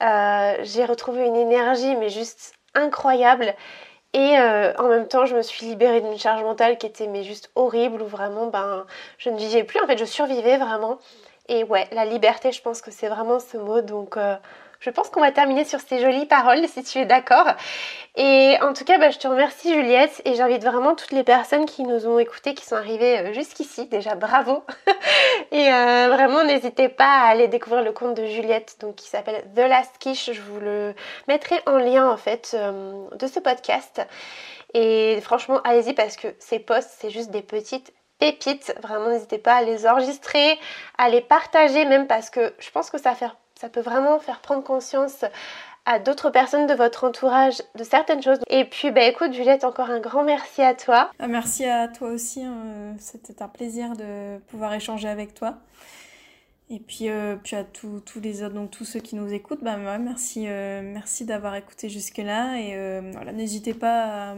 Euh, 0.02 0.56
j'ai 0.62 0.84
retrouvé 0.84 1.26
une 1.26 1.36
énergie 1.36 1.94
mais 1.96 2.08
juste 2.08 2.54
incroyable 2.74 3.54
et 4.14 4.38
euh, 4.38 4.74
en 4.76 4.88
même 4.88 5.08
temps, 5.08 5.24
je 5.24 5.34
me 5.34 5.42
suis 5.42 5.66
libérée 5.66 6.00
d'une 6.02 6.18
charge 6.18 6.42
mentale 6.42 6.76
qui 6.76 6.86
était 6.86 7.06
mais 7.06 7.24
juste 7.24 7.50
horrible, 7.54 8.02
où 8.02 8.06
vraiment, 8.06 8.46
ben, 8.46 8.86
je 9.18 9.30
ne 9.30 9.38
vivais 9.38 9.64
plus. 9.64 9.80
En 9.80 9.86
fait, 9.86 9.96
je 9.96 10.04
survivais 10.04 10.58
vraiment. 10.58 10.98
Et 11.48 11.64
ouais, 11.64 11.88
la 11.92 12.04
liberté, 12.04 12.52
je 12.52 12.60
pense 12.62 12.82
que 12.82 12.90
c'est 12.90 13.08
vraiment 13.08 13.40
ce 13.40 13.56
mot. 13.56 13.80
Donc, 13.80 14.16
euh, 14.16 14.36
je 14.82 14.90
pense 14.90 15.08
qu'on 15.10 15.20
va 15.20 15.30
terminer 15.30 15.64
sur 15.64 15.80
ces 15.80 16.00
jolies 16.00 16.26
paroles, 16.26 16.66
si 16.66 16.82
tu 16.82 16.98
es 16.98 17.04
d'accord. 17.06 17.46
Et 18.16 18.56
en 18.60 18.72
tout 18.72 18.84
cas, 18.84 18.98
bah, 18.98 19.10
je 19.10 19.18
te 19.18 19.28
remercie 19.28 19.72
Juliette 19.72 20.20
et 20.24 20.34
j'invite 20.34 20.64
vraiment 20.64 20.96
toutes 20.96 21.12
les 21.12 21.22
personnes 21.22 21.66
qui 21.66 21.84
nous 21.84 22.06
ont 22.08 22.18
écoutés, 22.18 22.54
qui 22.54 22.66
sont 22.66 22.74
arrivées 22.74 23.20
euh, 23.20 23.32
jusqu'ici. 23.32 23.86
Déjà, 23.86 24.16
bravo. 24.16 24.64
et 25.52 25.72
euh, 25.72 26.08
vraiment, 26.10 26.44
n'hésitez 26.44 26.88
pas 26.88 27.22
à 27.22 27.28
aller 27.28 27.46
découvrir 27.46 27.84
le 27.84 27.92
compte 27.92 28.16
de 28.16 28.26
Juliette, 28.26 28.76
donc 28.80 28.96
qui 28.96 29.08
s'appelle 29.08 29.44
The 29.54 29.60
Last 29.60 29.98
Quiche. 30.00 30.32
Je 30.32 30.42
vous 30.42 30.58
le 30.58 30.94
mettrai 31.28 31.60
en 31.66 31.78
lien 31.78 32.10
en 32.10 32.16
fait 32.16 32.50
euh, 32.54 33.06
de 33.14 33.26
ce 33.28 33.38
podcast. 33.38 34.02
Et 34.74 35.20
franchement, 35.22 35.60
allez-y 35.62 35.92
parce 35.92 36.16
que 36.16 36.28
ces 36.40 36.58
posts, 36.58 36.90
c'est 36.98 37.10
juste 37.10 37.30
des 37.30 37.42
petites 37.42 37.94
pépites. 38.18 38.74
Vraiment, 38.82 39.10
n'hésitez 39.10 39.38
pas 39.38 39.54
à 39.54 39.62
les 39.62 39.86
enregistrer, 39.86 40.58
à 40.98 41.08
les 41.08 41.20
partager 41.20 41.84
même 41.84 42.08
parce 42.08 42.30
que 42.30 42.52
je 42.58 42.70
pense 42.70 42.90
que 42.90 42.98
ça, 42.98 43.14
ça 43.62 43.68
peut 43.68 43.80
vraiment 43.80 44.18
faire 44.18 44.40
prendre 44.40 44.64
conscience 44.64 45.24
à 45.84 46.00
d'autres 46.00 46.30
personnes 46.30 46.66
de 46.66 46.74
votre 46.74 47.04
entourage 47.04 47.62
de 47.78 47.84
certaines 47.84 48.20
choses. 48.20 48.38
Et 48.50 48.64
puis, 48.64 48.90
bah 48.90 49.04
écoute, 49.04 49.32
Juliette, 49.32 49.62
encore 49.62 49.88
un 49.88 50.00
grand 50.00 50.24
merci 50.24 50.62
à 50.62 50.74
toi. 50.74 51.12
Ah, 51.20 51.28
merci 51.28 51.64
à 51.64 51.86
toi 51.86 52.08
aussi. 52.08 52.42
Hein. 52.42 52.96
C'était 52.98 53.40
un 53.40 53.46
plaisir 53.46 53.92
de 53.96 54.38
pouvoir 54.48 54.74
échanger 54.74 55.08
avec 55.08 55.34
toi. 55.34 55.58
Et 56.70 56.80
puis, 56.80 57.08
euh, 57.08 57.36
puis 57.36 57.54
à 57.54 57.62
tous 57.62 58.02
les 58.20 58.42
autres, 58.42 58.54
donc 58.54 58.72
tous 58.72 58.84
ceux 58.84 59.00
qui 59.00 59.14
nous 59.14 59.32
écoutent, 59.32 59.62
bah, 59.62 59.76
merci, 59.76 60.46
euh, 60.48 60.82
merci 60.82 61.24
d'avoir 61.24 61.54
écouté 61.54 61.88
jusque-là. 61.88 62.58
Et 62.58 62.70
euh, 62.74 63.00
voilà, 63.12 63.30
n'hésitez 63.30 63.74
pas 63.74 64.30
à 64.30 64.34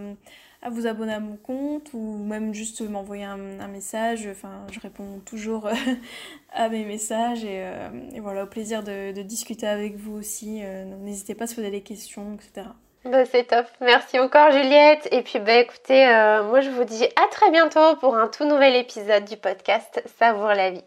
à 0.64 0.70
vous 0.70 0.86
abonner 0.86 1.12
à 1.12 1.20
mon 1.20 1.36
compte 1.36 1.90
ou 1.92 2.16
même 2.16 2.54
juste 2.54 2.80
m'envoyer 2.80 3.24
un, 3.24 3.36
message. 3.68 4.26
Enfin, 4.30 4.66
je 4.72 4.80
réponds 4.80 5.20
toujours 5.26 5.68
à 6.52 6.68
mes 6.70 6.84
messages 6.84 7.44
et, 7.44 7.62
euh, 7.62 7.88
voilà, 8.18 8.44
au 8.44 8.46
plaisir 8.46 8.82
de, 8.82 9.12
discuter 9.22 9.66
avec 9.66 9.96
vous 9.96 10.16
aussi. 10.16 10.60
Euh, 10.62 10.84
n'hésitez 10.84 11.34
pas 11.34 11.46
si 11.46 11.54
vous 11.54 11.60
avez 11.60 11.70
des 11.70 11.82
questions, 11.82 12.34
etc. 12.34 12.68
Bah, 13.04 13.26
c'est 13.26 13.44
top. 13.44 13.66
Merci 13.82 14.18
encore 14.18 14.50
Juliette. 14.50 15.06
Et 15.12 15.20
puis 15.20 15.38
bah 15.38 15.56
écoutez, 15.56 16.06
euh, 16.06 16.42
moi 16.44 16.62
je 16.62 16.70
vous 16.70 16.84
dis 16.84 17.04
à 17.04 17.28
très 17.30 17.50
bientôt 17.50 17.96
pour 18.00 18.16
un 18.16 18.28
tout 18.28 18.46
nouvel 18.46 18.74
épisode 18.76 19.26
du 19.26 19.36
podcast 19.36 20.02
Savoure 20.18 20.54
la 20.54 20.70
vie. 20.70 20.84